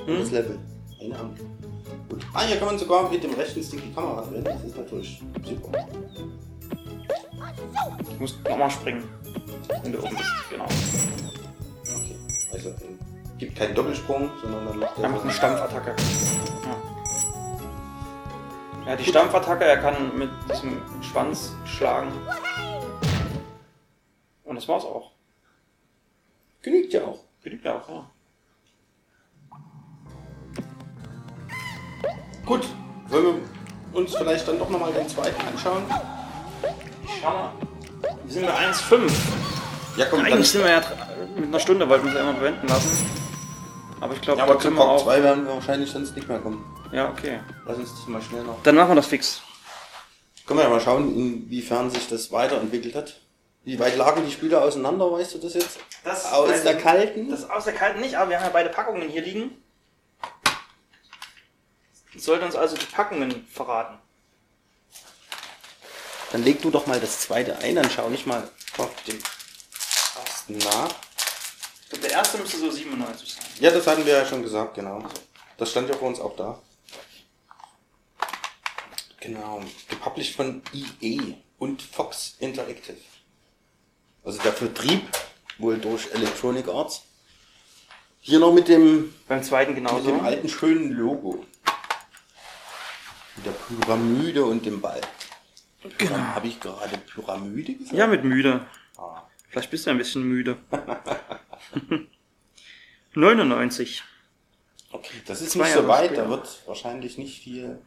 Hm? 0.07 0.19
das 0.21 0.31
Level. 0.31 0.59
Eine 1.01 1.19
Hand. 1.19 1.39
Gut. 2.09 2.27
Ah, 2.35 2.43
hier 2.43 2.57
kann 2.59 2.67
man 2.67 2.79
sogar 2.79 3.11
mit 3.11 3.23
dem 3.25 3.33
rechten 3.35 3.63
Stick 3.63 3.83
die 3.83 3.93
Kamera 3.93 4.21
drehen. 4.23 4.45
Das 4.45 4.63
ist 4.63 4.77
natürlich 4.77 5.23
super. 5.43 5.87
Du 7.99 8.21
musst 8.21 8.37
nochmal 8.49 8.71
springen. 8.71 9.05
Wenn 9.83 9.93
du 9.93 9.99
oben 9.99 10.17
bist, 10.17 10.31
genau. 10.51 10.65
Okay. 10.65 12.17
Also 12.53 12.69
äh, 12.69 12.73
gibt 13.39 13.57
keinen 13.57 13.75
Doppelsprung, 13.75 14.31
sondern 14.43 14.67
dann 14.67 14.79
macht 14.79 14.99
er 14.99 15.05
Einfach 15.05 15.23
eine 15.25 15.33
Stampfattacke. 15.33 15.91
Ja. 15.91 16.94
Ja, 18.87 18.97
die 18.97 19.05
Stampfattacke, 19.05 19.65
er 19.65 19.79
kann 19.79 20.17
mit 20.17 20.31
diesem 20.51 20.81
Schwanz 21.03 21.53
schlagen. 21.65 22.13
Und 24.45 24.57
das 24.57 24.69
war's 24.69 24.85
auch. 24.85 25.13
Genügt 26.63 26.93
ja 26.93 27.03
auch. 27.05 27.21
Genügt 27.43 27.65
ja 27.65 27.77
auch, 27.77 27.89
ja. 27.89 28.11
Gut. 32.45 32.67
Wollen 33.09 33.25
wir 33.93 33.99
uns 33.99 34.15
vielleicht 34.17 34.49
dann 34.49 34.59
doch 34.59 34.69
nochmal 34.71 34.93
den 34.93 35.09
zweiten 35.09 35.41
anschauen? 35.47 35.83
Ich 37.05 37.21
schau 37.21 37.31
mal. 37.31 37.53
Wir 38.25 38.33
sind 38.33 38.47
bei 38.47 38.55
1,5. 38.55 39.13
Ja, 39.97 40.07
komm, 40.11 40.21
Eigentlich 40.21 40.51
sind 40.51 40.65
wir 40.65 40.71
ja 40.71 40.83
mit 41.37 41.45
einer 41.45 41.61
Stunde, 41.61 41.89
wollten 41.89 42.05
wir 42.05 42.13
es 42.13 42.17
ja 42.17 42.23
immer 42.23 42.33
bewenden 42.33 42.69
lassen. 42.69 43.24
Aber 44.01 44.15
ich 44.15 44.21
glaube, 44.21 44.39
Ja, 44.39 44.45
aber 44.45 44.59
zu 44.59 44.71
Part 44.71 44.89
auch. 44.89 45.05
2 45.05 45.23
werden 45.23 45.47
wir 45.47 45.55
wahrscheinlich 45.55 45.91
sonst 45.91 46.15
nicht 46.17 46.29
mehr 46.29 46.39
kommen. 46.39 46.65
Ja, 46.93 47.11
okay. 47.11 47.41
Lass 47.67 47.79
uns 47.79 47.91
das 47.91 48.07
mal 48.07 48.21
schnell 48.23 48.45
noch. 48.45 48.63
Dann 48.63 48.75
machen 48.75 48.91
wir 48.91 48.97
das 48.97 49.07
fix. 49.07 49.41
Können 50.47 50.59
wir 50.59 50.65
ja 50.65 50.71
mal 50.71 50.81
schauen, 50.81 51.15
inwiefern 51.17 51.91
sich 51.91 52.09
das 52.09 52.31
weiterentwickelt 52.31 52.95
hat. 52.95 53.21
Wie 53.65 53.79
weit 53.79 53.97
lagen 53.97 54.27
die 54.27 54.33
Spiele 54.33 54.61
auseinander, 54.61 55.11
weißt 55.11 55.35
du 55.35 55.39
das 55.39 55.55
jetzt? 55.55 55.79
Das 56.05 56.31
Aus 56.31 56.51
weiß 56.51 56.65
der 56.65 56.77
kalten? 56.77 57.31
Das 57.31 57.49
aus 57.49 57.65
der 57.65 57.73
kalten 57.73 58.01
nicht, 58.01 58.15
aber 58.17 58.29
wir 58.29 58.37
haben 58.37 58.45
ja 58.45 58.51
beide 58.53 58.69
Packungen 58.69 59.09
hier 59.09 59.23
liegen. 59.23 59.63
Sollte 62.15 62.45
uns 62.45 62.55
also 62.55 62.77
die 62.77 62.85
Packungen 62.85 63.47
verraten. 63.51 63.99
Dann 66.31 66.45
leg 66.45 66.61
du 66.61 66.71
doch 66.71 66.87
mal 66.87 67.01
das 67.01 67.21
zweite 67.21 67.57
ein, 67.59 67.77
dann 67.77 67.91
schau 67.91 68.11
ich 68.11 68.27
mal 68.27 68.49
auf 68.77 68.91
den 69.07 69.19
ersten 70.17 70.59
nach. 70.59 70.91
Ich 71.85 71.89
glaube, 71.91 72.09
der 72.09 72.13
erste 72.19 72.39
müsste 72.39 72.59
so 72.59 72.71
97 72.71 73.35
sein. 73.35 73.45
Ja, 73.61 73.71
das 73.71 73.87
hatten 73.87 74.05
wir 74.05 74.13
ja 74.13 74.27
schon 74.27 74.43
gesagt, 74.43 74.75
genau. 74.75 75.05
Das 75.57 75.71
stand 75.71 75.89
ja 75.89 75.95
für 75.97 76.05
uns 76.05 76.19
auch 76.21 76.35
da. 76.37 76.61
Genau. 79.21 79.61
Gepublished 79.89 80.35
von 80.37 80.63
EA 80.73 81.35
und 81.59 81.81
Fox 81.83 82.37
Interactive. 82.41 82.97
Also 84.25 84.41
der 84.43 84.53
Vertrieb 84.53 85.03
wohl 85.59 85.79
durch 85.79 86.11
Electronic 86.13 86.69
Arts. 86.69 87.03
Hier 88.21 88.39
noch 88.39 88.53
mit 88.53 88.69
dem, 88.69 89.15
Beim 89.29 89.43
zweiten 89.43 89.75
mit 89.75 89.85
genauso. 89.85 90.09
dem 90.11 90.25
alten 90.25 90.49
schönen 90.49 90.93
Logo. 90.93 91.45
Mit 93.37 93.47
der 93.47 93.51
Pyramide 93.53 94.45
und 94.45 94.65
dem 94.65 94.81
Ball. 94.81 95.01
Genau. 95.99 96.17
Habe 96.17 96.49
ich 96.49 96.59
gerade 96.61 96.97
Pyramide 96.99 97.75
gesagt? 97.75 97.97
Ja, 97.97 98.07
mit 98.07 98.25
müde. 98.25 98.67
Ah. 98.97 99.23
Vielleicht 99.51 99.71
bist 99.71 99.87
du 99.87 99.91
ein 99.91 99.99
bisschen 99.99 100.23
müde. 100.23 100.57
99. 103.15 104.03
Okay. 104.93 105.15
Das 105.27 105.41
ist 105.41 105.53
Zwei 105.53 105.65
nicht 105.65 105.75
so 105.75 105.89
weit, 105.89 106.07
später. 106.07 106.23
da 106.23 106.29
wird 106.31 106.63
wahrscheinlich 106.67 107.19
nicht 107.19 107.43
viel, 107.43 107.79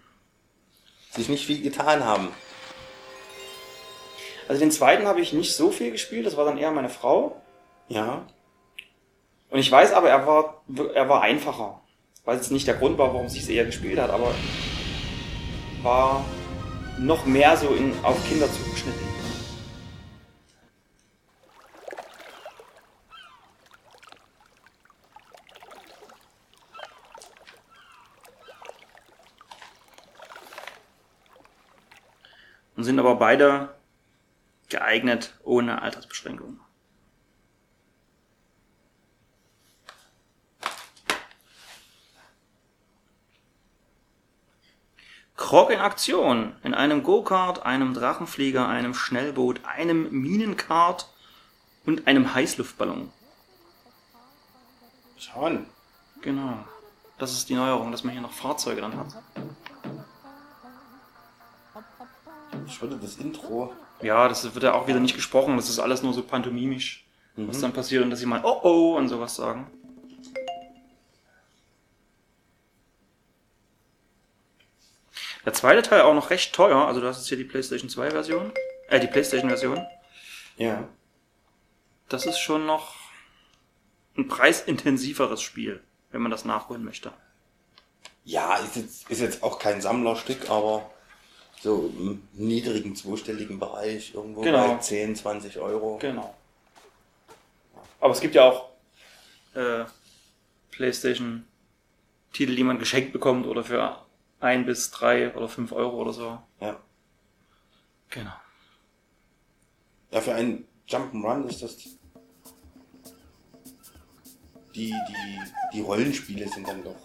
sich 1.12 1.30
nicht 1.30 1.46
viel 1.46 1.62
getan 1.62 2.04
haben. 2.04 2.30
Also 4.48 4.60
den 4.60 4.72
zweiten 4.72 5.06
habe 5.08 5.22
ich 5.22 5.34
nicht 5.34 5.56
so 5.56 5.72
viel 5.72 5.92
gespielt, 5.92 6.26
das 6.26 6.38
war 6.38 6.46
dann 6.46 6.58
eher 6.58 6.72
meine 6.72 6.90
Frau. 6.90 7.42
Ja. 7.90 8.26
Und 9.50 9.60
ich 9.60 9.72
weiß 9.72 9.94
aber, 9.94 10.10
er 10.10 10.26
war, 10.28 10.64
er 10.94 11.10
war 11.10 11.22
einfacher. 11.22 11.82
Weil 12.26 12.38
es 12.38 12.52
nicht 12.52 12.68
der 12.68 12.76
Grund 12.76 12.98
war, 12.98 13.14
warum 13.14 13.30
sie 13.30 13.40
es 13.40 13.48
eher 13.48 13.66
gespielt 13.66 14.00
hat, 14.00 14.10
aber 14.10 14.34
war 15.82 16.26
noch 17.00 17.26
mehr 17.26 17.56
so 17.56 17.70
in, 17.70 17.94
auf 18.04 18.18
Kinder 18.28 18.52
zugeschnitten. 18.52 19.17
Und 32.78 32.84
sind 32.84 33.00
aber 33.00 33.16
beide 33.16 33.76
geeignet 34.70 35.34
ohne 35.44 35.82
Altersbeschränkung. 35.82 36.60
Krog 45.36 45.72
in 45.72 45.80
Aktion. 45.80 46.56
In 46.62 46.74
einem 46.74 47.04
Go-Kart, 47.04 47.66
einem 47.66 47.94
Drachenflieger, 47.94 48.68
einem 48.68 48.94
Schnellboot, 48.94 49.66
einem 49.66 50.12
Minenkart 50.12 51.10
und 51.86 52.06
einem 52.06 52.36
Heißluftballon. 52.36 53.12
Schauen. 55.18 55.66
Genau. 56.22 56.64
Das 57.18 57.32
ist 57.32 57.50
die 57.50 57.56
Neuerung, 57.56 57.92
dass 57.92 58.04
man 58.04 58.14
hier 58.14 58.22
noch 58.22 58.34
Fahrzeuge 58.34 58.82
dann 58.82 58.98
hat. 58.98 59.16
Das 63.02 63.16
Intro. 63.18 63.74
Ja, 64.02 64.28
das 64.28 64.54
wird 64.54 64.64
ja 64.64 64.74
auch 64.74 64.88
wieder 64.88 65.00
nicht 65.00 65.16
gesprochen. 65.16 65.56
Das 65.56 65.70
ist 65.70 65.80
alles 65.80 66.04
nur 66.04 66.14
so 66.14 66.22
pantomimisch, 66.22 67.06
was 67.36 67.62
dann 67.62 67.74
passiert 67.74 68.04
und 68.04 68.10
dass 68.10 68.20
sie 68.20 68.26
mal 68.26 68.42
oh 68.44 68.60
oh 68.64 68.98
und 68.98 69.08
sowas 69.08 69.36
sagen. 69.36 69.72
Der 75.46 75.54
zweite 75.54 75.82
Teil 75.82 76.02
auch 76.02 76.14
noch 76.14 76.30
recht 76.30 76.54
teuer. 76.54 76.86
Also 76.88 77.00
du 77.00 77.08
hast 77.08 77.20
jetzt 77.20 77.30
hier 77.30 77.38
die 77.38 77.46
PlayStation 77.46 77.90
2 77.90 78.12
Version. 78.12 78.52
Äh, 78.90 79.00
die 79.00 79.08
PlayStation 79.08 79.50
Version. 79.50 79.82
Ja. 80.58 80.90
Das 82.10 82.26
ist 82.26 82.40
schon 82.40 82.66
noch 82.66 82.96
ein 84.18 84.28
preisintensiveres 84.28 85.42
Spiel, 85.42 85.82
wenn 86.12 86.22
man 86.22 86.32
das 86.32 86.44
nachholen 86.44 86.84
möchte. 86.84 87.14
Ja, 88.26 88.56
ist 88.58 88.76
jetzt, 88.76 89.10
ist 89.10 89.22
jetzt 89.22 89.42
auch 89.42 89.58
kein 89.58 89.80
Sammlerstück, 89.80 90.50
aber 90.50 90.92
so 91.60 91.92
im 91.98 92.22
niedrigen 92.34 92.96
zweistelligen 92.96 93.60
Bereich, 93.60 94.14
irgendwo 94.14 94.42
Genau. 94.42 94.76
bei 94.76 94.78
10, 94.78 95.16
20 95.16 95.58
Euro. 95.60 95.98
Genau. 96.00 96.34
Aber 98.00 98.14
es 98.14 98.20
gibt 98.22 98.36
ja 98.36 98.44
auch 98.44 98.70
äh, 99.56 99.86
PlayStation-Titel, 100.72 102.56
die 102.56 102.64
man 102.64 102.78
geschenkt 102.80 103.12
bekommt 103.12 103.48
oder 103.48 103.64
für 103.64 104.06
ein 104.40 104.66
bis 104.66 104.92
drei 104.92 105.36
oder 105.36 105.48
fünf 105.50 105.72
Euro 105.72 105.98
oder 106.02 106.14
so. 106.14 106.38
Ja. 106.62 106.80
Genau. 108.10 108.34
Ja, 110.12 110.22
für 110.22 110.36
einen 110.36 110.66
Jump'n'Run 110.88 111.48
ist 111.50 111.64
das. 111.64 111.76
Die, 114.76 114.94
die, 114.94 115.40
die 115.74 115.82
Rollenspiele 115.82 116.48
sind 116.48 116.68
dann 116.68 116.84
doch 116.84 116.96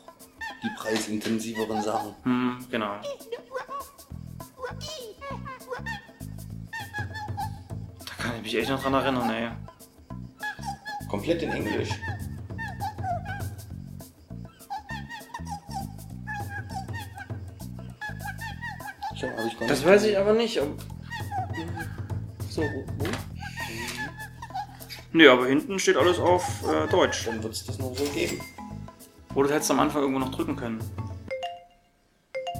die 0.62 0.68
preisintensiveren 0.76 1.82
Sachen. 1.82 2.14
Hm, 2.22 2.66
genau. 2.70 3.00
Da 8.06 8.12
kann 8.22 8.36
ich 8.36 8.42
mich 8.42 8.56
echt 8.56 8.70
noch 8.70 8.82
dran 8.82 8.94
erinnern, 8.94 9.30
ey. 9.30 9.50
Komplett 11.08 11.42
in 11.42 11.50
Englisch. 11.52 11.90
Ich 19.14 19.22
hab, 19.24 19.30
ich 19.46 19.58
gar 19.58 19.68
Das 19.68 19.78
nicht 19.78 19.88
weiß 19.88 20.04
ich 20.04 20.18
aber 20.18 20.32
nicht. 20.32 20.60
ob- 20.60 20.78
So, 22.48 22.62
wo? 22.62 22.84
Nee, 25.12 25.26
aber 25.28 25.46
hinten 25.46 25.78
steht 25.78 25.96
alles 25.96 26.18
auf 26.18 26.62
äh, 26.68 26.86
Deutsch. 26.88 27.26
Dann 27.26 27.42
wird 27.42 27.52
es 27.52 27.64
das 27.66 27.78
nur 27.78 27.94
so 27.94 28.04
geben. 28.04 28.40
Oder 29.34 29.48
du 29.48 29.54
hättest 29.54 29.70
am 29.70 29.80
Anfang 29.80 30.02
irgendwo 30.02 30.20
noch 30.20 30.30
drücken 30.34 30.56
können. 30.56 30.82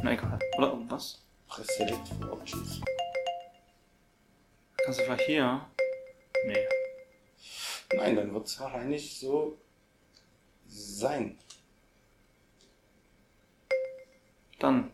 Na 0.02 0.12
egal. 0.12 0.38
Oder 0.58 0.74
was? 0.88 1.22
Press 1.52 1.66
Select 1.76 2.08
for 2.18 2.32
Options. 2.32 2.80
Kannst 4.82 5.00
du 5.00 5.04
vielleicht 5.04 5.26
hier? 5.26 5.66
Nee. 6.46 6.66
Nein, 7.94 8.16
dann 8.16 8.32
wird 8.32 8.46
es 8.46 8.58
wahrscheinlich 8.58 9.20
so 9.20 9.58
sein. 10.66 11.38
Dann. 14.60 14.92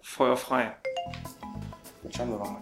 Feuer 0.00 0.36
frei. 0.36 0.76
Jetzt 2.02 2.16
schauen 2.16 2.30
wir 2.30 2.38
mal. 2.38 2.60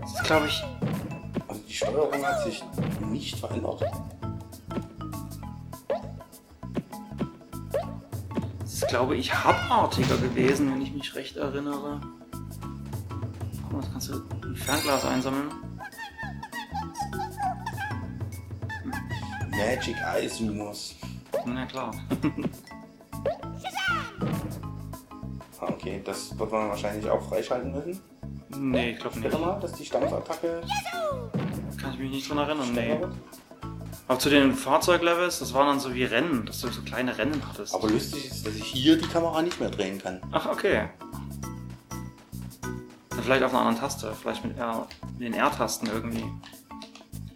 Das 0.00 0.12
ist, 0.12 0.24
glaube 0.24 0.46
ich. 0.48 0.62
Also 1.46 1.62
die 1.62 1.72
Steuerung 1.72 2.26
hat 2.26 2.42
sich 2.42 2.64
nicht 3.00 3.38
verändert. 3.38 3.84
Ist, 8.82 8.88
glaube 8.88 9.16
ich, 9.16 9.32
hubartiger 9.32 10.16
gewesen, 10.16 10.72
wenn 10.72 10.82
ich 10.82 10.92
mich 10.92 11.14
recht 11.14 11.36
erinnere. 11.36 12.00
Guck 13.62 13.72
mal, 13.72 13.80
das 13.80 13.92
kannst 13.92 14.08
du 14.10 14.22
im 14.44 14.56
Fernglas 14.56 15.04
einsammeln. 15.04 15.50
Magic 19.50 19.96
Eye 19.96 20.28
Zoomers. 20.28 20.96
Na 21.46 21.66
klar. 21.66 21.92
Ah, 25.64 25.68
okay, 25.68 26.02
das 26.04 26.36
wird 26.36 26.50
man 26.50 26.70
wahrscheinlich 26.70 27.08
auch 27.08 27.22
freischalten 27.28 27.70
müssen. 27.70 28.00
nee, 28.58 28.90
ich 28.90 28.98
glaube 28.98 29.20
nicht. 29.20 29.38
mal, 29.38 29.60
dass 29.60 29.70
die 29.74 29.84
Stampfattacke 29.84 30.60
Kann 31.80 31.92
ich 31.92 31.98
mich 32.00 32.10
nicht 32.10 32.28
dran 32.28 32.38
erinnern, 32.38 32.72
nee. 32.74 32.98
wird. 32.98 33.14
Aber 34.12 34.18
zu 34.18 34.28
den 34.28 34.52
Fahrzeuglevels, 34.52 35.38
das 35.38 35.54
waren 35.54 35.68
dann 35.68 35.80
so 35.80 35.94
wie 35.94 36.04
Rennen, 36.04 36.44
dass 36.44 36.60
du 36.60 36.68
so 36.68 36.82
kleine 36.82 37.16
Rennen 37.16 37.40
hattest. 37.48 37.74
Aber 37.74 37.88
lustig 37.88 38.26
ist, 38.26 38.46
dass 38.46 38.54
ich 38.54 38.64
hier 38.66 38.98
die 38.98 39.06
Kamera 39.08 39.40
nicht 39.40 39.58
mehr 39.58 39.70
drehen 39.70 40.02
kann. 40.02 40.20
Ach, 40.32 40.44
okay. 40.50 40.90
Dann 43.08 43.22
vielleicht 43.22 43.42
auf 43.42 43.52
einer 43.54 43.60
anderen 43.62 43.80
Taste, 43.80 44.12
vielleicht 44.20 44.44
mit, 44.44 44.58
R, 44.58 44.86
mit 45.18 45.28
den 45.28 45.32
R-Tasten 45.32 45.86
irgendwie. 45.86 46.26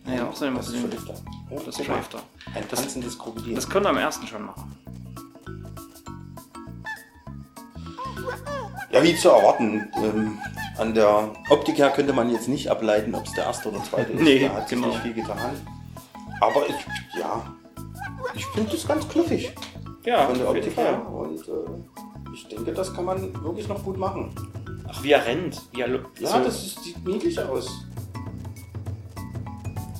Nee, 0.04 0.20
auch 0.20 0.36
so 0.36 0.50
das 0.50 0.66
ist 0.68 0.74
den, 0.74 0.90
Drifter. 0.90 1.14
Oh, 1.48 1.58
das. 1.64 1.76
Drifter. 1.76 2.18
Ein 2.54 2.64
Das- 2.68 2.80
tanzendes 2.82 3.18
Krokodil. 3.18 3.54
Das 3.54 3.70
können 3.70 3.86
wir 3.86 3.90
am 3.90 3.96
ersten 3.96 4.26
schon 4.26 4.44
machen. 4.44 4.76
Ja, 8.92 9.02
wie 9.02 9.16
zu 9.16 9.30
erwarten. 9.30 9.88
Ähm, 9.96 10.38
an 10.76 10.92
der 10.92 11.32
Optik 11.48 11.78
her 11.78 11.88
könnte 11.88 12.12
man 12.12 12.28
jetzt 12.28 12.48
nicht 12.48 12.68
ableiten, 12.70 13.14
ob 13.14 13.24
es 13.24 13.32
der 13.32 13.44
erste 13.44 13.70
oder 13.70 13.82
zweite 13.82 14.12
ist. 14.12 14.20
Nee, 14.22 14.40
da 14.46 14.52
hat 14.56 14.68
sich 14.68 14.76
genau. 14.76 14.88
nicht 14.88 15.00
viel 15.00 15.14
getan. 15.14 15.38
Aber 16.40 16.68
ich, 16.68 16.74
ja, 17.18 17.54
ich 18.34 18.44
finde 18.46 18.70
das 18.72 18.86
ganz 18.86 19.08
knuffig 19.08 19.52
Ja, 20.04 20.26
von 20.26 20.38
der 20.38 20.48
Optik 20.50 20.76
her. 20.76 21.06
Und 21.10 21.40
äh, 21.48 22.32
ich 22.34 22.46
denke, 22.48 22.72
das 22.72 22.92
kann 22.92 23.04
man 23.04 23.42
wirklich 23.42 23.66
noch 23.68 23.82
gut 23.82 23.96
machen. 23.96 24.34
Ach, 24.88 25.02
wie 25.02 25.12
er 25.12 25.24
rennt. 25.24 25.62
Wie 25.72 25.80
er, 25.80 25.88
Ja, 25.88 25.98
so, 26.28 26.38
das 26.44 26.64
ist, 26.66 26.84
sieht 26.84 27.04
niedlich 27.06 27.40
aus. 27.40 27.84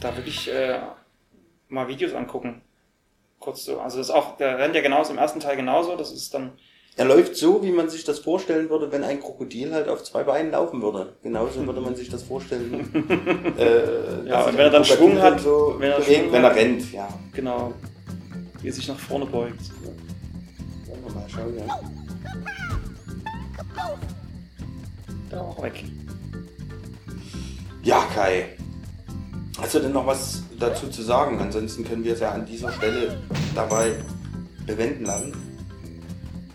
da 0.01 0.15
wirklich 0.17 0.53
äh, 0.53 0.81
mal 1.69 1.89
Videos 1.89 2.13
angucken. 2.15 2.63
Kurz 3.41 3.65
so. 3.65 3.81
Also 3.81 3.99
das 3.99 4.09
ist 4.09 4.15
auch, 4.15 4.37
der 4.37 4.59
rennt 4.59 4.75
ja 4.75 4.83
genauso 4.83 5.13
im 5.13 5.19
ersten 5.19 5.41
Teil 5.41 5.57
genauso. 5.57 5.97
Das 5.97 6.13
ist 6.13 6.33
dann. 6.35 6.53
Er 6.99 7.05
läuft 7.05 7.37
so, 7.37 7.63
wie 7.63 7.73
man 7.73 7.91
sich 7.91 8.05
das 8.05 8.21
vorstellen 8.21 8.71
würde, 8.71 8.91
wenn 8.91 9.05
ein 9.05 9.21
Krokodil 9.21 9.75
halt 9.75 9.87
auf 9.89 10.03
zwei 10.03 10.25
Beinen 10.25 10.51
laufen 10.53 10.81
würde. 10.81 11.13
Genauso 11.23 11.67
würde 11.67 11.83
man 11.83 11.95
sich 11.95 12.09
das 12.09 12.23
vorstellen. 12.23 12.89
äh, 13.59 14.27
Ja, 14.27 14.45
und 14.45 14.55
wenn 14.55 14.65
er 14.65 14.71
dann 14.71 14.83
Krokodil 14.83 15.11
Schwung 15.11 15.23
hat, 15.23 15.41
so 15.41 15.75
wenn 15.79 15.91
er 15.91 15.99
bewegt, 15.99 16.21
Schwung 16.21 16.33
wenn 16.33 16.43
er 16.45 16.51
hat. 16.51 16.57
rennt, 16.57 16.93
ja. 16.93 17.09
Genau. 17.35 17.75
Wie 18.63 18.69
er 18.69 18.73
sich 18.73 18.89
nach 18.89 18.99
vorne 18.99 19.27
beugt. 19.27 19.61
Wollen 20.87 21.05
wir 21.05 21.15
mal 21.15 21.29
schauen, 21.29 21.55
ja. 21.59 21.81
Da 25.29 25.41
auch 25.43 25.63
weg. 25.63 25.85
Ja, 27.83 28.05
Kai. 28.15 28.47
Hast 29.61 29.75
du 29.75 29.81
denn 29.81 29.93
noch 29.93 30.07
was 30.07 30.43
dazu 30.59 30.89
zu 30.89 31.03
sagen? 31.03 31.41
Ansonsten 31.41 31.85
können 31.85 32.05
wir 32.05 32.15
es 32.15 32.21
ja 32.21 32.31
an 32.31 32.47
dieser 32.47 32.73
Stelle 32.73 33.19
dabei 33.55 33.93
bewenden 34.67 35.05
lassen. 35.05 35.35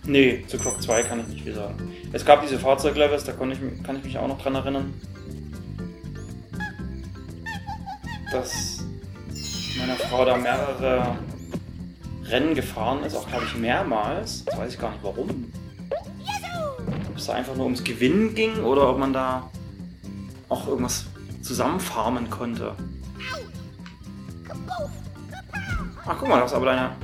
Nee, 0.05 0.43
zu 0.47 0.57
Clock 0.57 0.81
2 0.81 1.03
kann 1.03 1.19
ich 1.19 1.27
nicht 1.27 1.43
viel 1.43 1.53
sagen. 1.53 1.75
Es 2.11 2.25
gab 2.25 2.41
diese 2.41 2.57
Fahrzeuglevels, 2.57 3.23
da 3.23 3.33
konnte 3.33 3.55
ich, 3.55 3.83
kann 3.83 3.97
ich 3.97 4.03
mich 4.03 4.17
auch 4.17 4.27
noch 4.27 4.41
dran 4.41 4.55
erinnern. 4.55 4.93
dass 8.31 8.79
meine 9.77 9.95
Frau 9.95 10.25
da 10.25 10.37
mehrere 10.37 11.17
Rennen 12.23 12.55
gefahren 12.55 13.03
ist, 13.03 13.15
auch 13.15 13.27
glaube 13.27 13.45
ich 13.45 13.55
mehrmals. 13.57 14.45
Das 14.45 14.57
weiß 14.57 14.73
ich 14.73 14.79
gar 14.79 14.91
nicht 14.91 15.03
warum. 15.03 15.51
Ob 17.09 17.17
es 17.17 17.25
da 17.25 17.33
einfach 17.33 17.55
nur 17.55 17.65
ums 17.65 17.83
Gewinnen 17.83 18.33
ging 18.33 18.63
oder 18.63 18.89
ob 18.89 18.97
man 18.97 19.11
da 19.11 19.49
auch 20.47 20.67
irgendwas 20.67 21.05
zusammenfarmen 21.41 22.29
konnte. 22.29 22.75
Ach, 26.05 26.15
guck 26.17 26.27
mal, 26.27 26.39
das 26.39 26.51
ist 26.51 26.55
aber 26.55 26.67
deine. 26.67 26.95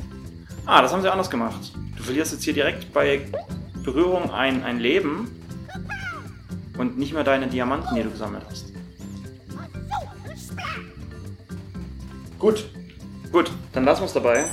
Ah, 0.70 0.82
das 0.82 0.92
haben 0.92 1.02
sie 1.02 1.10
anders 1.10 1.30
gemacht. 1.30 1.72
Du 1.96 2.04
verlierst 2.04 2.34
jetzt 2.34 2.44
hier 2.44 2.54
direkt 2.54 2.92
bei 2.92 3.22
Berührung 3.84 4.32
ein, 4.32 4.66
ein 4.66 4.82
Leben 4.82 5.32
und 6.78 6.98
nicht 6.98 7.14
mehr 7.14 7.24
deine 7.24 7.48
Diamanten, 7.48 7.96
die 7.96 8.04
du 8.04 8.12
gesammelt 8.12 8.44
hast. 8.50 8.74
Gut. 12.38 12.66
Gut, 13.32 13.50
dann 13.72 13.86
lassen 13.86 14.02
wir 14.02 14.08
es 14.08 14.14
dabei. 14.14 14.46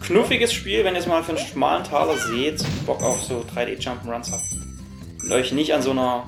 Knuffiges 0.00 0.52
Spiel, 0.52 0.82
wenn 0.84 0.94
ihr 0.94 1.00
es 1.00 1.06
mal 1.06 1.22
für 1.22 1.36
einen 1.36 1.46
schmalen 1.46 1.84
Taler 1.84 2.16
seht, 2.16 2.64
Bock 2.86 3.02
auf 3.02 3.22
so 3.22 3.44
3D 3.54 3.78
Jump'n'Runs 3.78 4.32
habt 4.32 5.22
und 5.22 5.32
euch 5.32 5.52
nicht 5.52 5.74
an 5.74 5.82
so 5.82 5.90
einer 5.90 6.24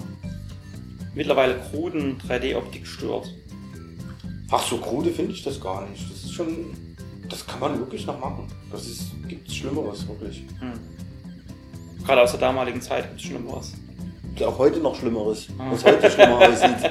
mittlerweile 1.14 1.58
kruden 1.58 2.18
3D-Optik 2.20 2.86
stört. 2.86 3.32
Ach, 4.50 4.62
so 4.62 4.78
krude 4.78 5.10
finde 5.10 5.32
ich 5.32 5.42
das 5.42 5.60
gar 5.60 5.86
nicht. 5.88 6.10
Das 6.10 6.24
ist 6.24 6.32
schon. 6.32 6.74
Das 7.28 7.46
kann 7.46 7.58
man 7.58 7.78
wirklich 7.78 8.06
noch 8.06 8.18
machen. 8.20 8.46
Das 8.70 8.86
ist. 8.86 9.10
Gibt's 9.28 9.54
Schlimmeres, 9.54 10.06
wirklich. 10.06 10.44
Gerade 12.04 12.22
aus 12.22 12.30
der 12.30 12.40
damaligen 12.40 12.80
Zeit 12.80 13.08
gibt 13.08 13.20
es 13.20 13.26
Schlimmeres. 13.26 13.72
Gibt 14.34 14.44
auch 14.44 14.58
heute 14.58 14.78
noch 14.78 14.94
Schlimmeres. 14.94 15.48
Was 15.58 15.84
heute 15.84 16.10
schlimmer 16.10 16.38
aussieht. 16.38 16.76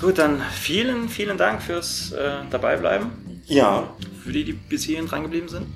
Gut, 0.00 0.16
dann 0.16 0.40
vielen, 0.52 1.08
vielen 1.08 1.36
Dank 1.36 1.60
fürs 1.60 2.12
äh, 2.12 2.44
Dabeibleiben. 2.50 3.42
Ja. 3.46 3.92
Für 4.22 4.32
die, 4.32 4.44
die 4.44 4.52
bis 4.52 4.84
hierhin 4.84 5.06
dran 5.06 5.22
geblieben 5.22 5.48
sind. 5.48 5.66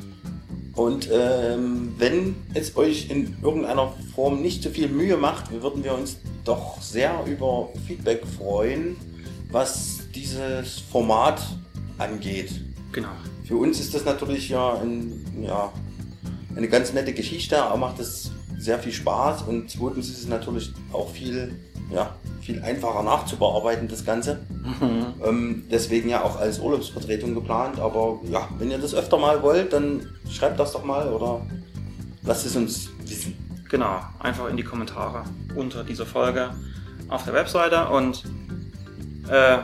Und 0.75 1.09
ähm, 1.13 1.95
wenn 1.99 2.37
es 2.55 2.77
euch 2.77 3.11
in 3.11 3.37
irgendeiner 3.43 3.93
Form 4.15 4.41
nicht 4.41 4.63
so 4.63 4.71
viel 4.71 4.89
Mühe 4.89 5.17
macht, 5.17 5.51
würden 5.51 5.85
wir 5.85 5.93
uns 5.95 6.19
doch 6.45 6.81
sehr 6.81 7.25
über 7.27 7.69
Feedback 7.87 8.27
freuen, 8.27 8.97
was 9.51 10.01
dieses 10.15 10.81
Format 10.81 11.43
angeht. 11.99 12.61
Genau. 12.93 13.09
Für 13.45 13.57
uns 13.57 13.81
ist 13.81 13.95
das 13.95 14.05
natürlich 14.05 14.49
ja, 14.49 14.75
ein, 14.81 15.25
ja 15.43 15.73
eine 16.57 16.69
ganz 16.69 16.93
nette 16.93 17.13
Geschichte, 17.13 17.63
aber 17.63 17.77
macht 17.77 17.99
es 17.99 18.31
sehr 18.59 18.79
viel 18.79 18.93
Spaß 18.93 19.43
und 19.43 19.71
zweitens 19.71 20.09
ist 20.09 20.21
es 20.21 20.29
natürlich 20.29 20.73
auch 20.93 21.11
viel, 21.11 21.55
ja, 21.91 22.15
viel 22.41 22.63
einfacher 22.63 23.03
nachzubearbeiten, 23.03 23.89
das 23.89 24.05
Ganze. 24.05 24.41
Ähm, 25.25 25.65
deswegen 25.71 26.09
ja 26.09 26.23
auch 26.25 26.39
als 26.39 26.59
Urlaubsvertretung 26.59 27.35
geplant, 27.35 27.79
aber 27.79 28.21
ja, 28.31 28.49
wenn 28.59 28.71
ihr 28.71 28.79
das 28.79 28.95
öfter 28.95 29.19
mal 29.19 29.43
wollt, 29.43 29.73
dann 29.73 30.09
schreibt 30.31 30.59
das 30.59 30.73
doch 30.73 30.85
mal 30.85 31.13
oder 31.13 31.47
lasst 32.25 32.47
es 32.47 32.57
uns 32.57 32.91
wissen. 33.05 33.37
Genau, 33.73 34.01
einfach 34.21 34.49
in 34.51 34.57
die 34.59 34.63
Kommentare 34.65 35.25
unter 35.55 35.83
dieser 35.83 36.05
Folge 36.05 36.51
auf 37.09 37.25
der 37.25 37.33
Webseite 37.33 37.89
und 37.89 38.23
äh, 39.31 39.61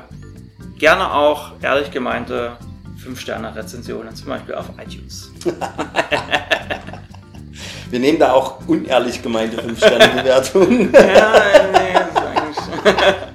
gerne 0.79 1.13
auch 1.13 1.53
ehrlich 1.61 1.91
gemeinte 1.91 2.57
5-Sterne-Rezensionen, 3.05 4.17
zum 4.17 4.29
Beispiel 4.29 4.55
auf 4.55 4.71
iTunes. 4.79 5.31
Wir 7.91 7.99
nehmen 8.01 8.19
da 8.19 8.33
auch 8.33 8.67
unehrlich 8.67 9.21
gemeinte 9.23 9.61
5-Sterne-Bewertungen. 9.61 10.91
ja, 10.95 11.33
nee, 11.71 11.93
das 11.93 12.09
ist 12.09 12.17
eigentlich. 12.17 13.15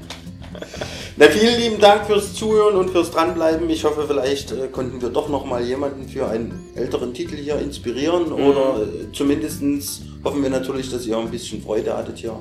Na, 1.23 1.29
vielen 1.29 1.57
lieben 1.57 1.79
Dank 1.79 2.05
fürs 2.05 2.33
Zuhören 2.33 2.75
und 2.75 2.89
fürs 2.89 3.09
Dranbleiben. 3.11 3.69
Ich 3.69 3.85
hoffe, 3.85 4.03
vielleicht 4.05 4.51
äh, 4.51 4.67
konnten 4.67 5.01
wir 5.01 5.07
doch 5.07 5.29
noch 5.29 5.45
mal 5.45 5.63
jemanden 5.63 6.09
für 6.09 6.27
einen 6.27 6.67
älteren 6.75 7.13
Titel 7.13 7.37
hier 7.37 7.59
inspirieren 7.59 8.33
oder 8.33 8.81
äh, 8.81 9.09
zumindest 9.13 9.61
hoffen 10.25 10.43
wir 10.43 10.49
natürlich, 10.49 10.91
dass 10.91 11.05
ihr 11.05 11.17
ein 11.17 11.31
bisschen 11.31 11.61
Freude 11.61 11.95
hattet 11.95 12.17
hier 12.17 12.37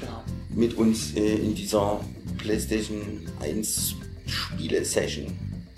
Genau. 0.00 0.22
mit 0.54 0.74
uns 0.78 1.14
äh, 1.14 1.34
in 1.34 1.54
dieser 1.54 2.00
PlayStation 2.38 3.26
1 3.42 3.94
Spiele-Session. 4.26 5.26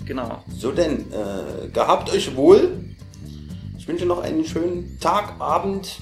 genau. 0.05 0.45
So 0.57 0.71
denn, 0.71 1.01
äh, 1.13 1.67
gehabt 1.73 2.13
euch 2.13 2.37
wohl. 2.37 2.79
Ich 3.77 3.89
wünsche 3.89 4.07
noch 4.07 4.21
einen 4.21 4.45
schönen 4.45 5.01
Tag, 5.01 5.35
Abend 5.41 5.99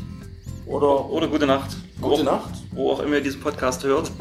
oder 0.67 1.09
Oder 1.09 1.27
gute 1.29 1.47
Nacht. 1.47 1.75
gute 2.03 2.21
wo, 2.21 2.23
Nacht. 2.23 2.51
Wo 2.73 2.91
auch 2.91 3.01
immer 3.01 3.15
ihr 3.15 3.23
diesen 3.23 3.41
Podcast 3.41 3.83
hört. 3.85 4.11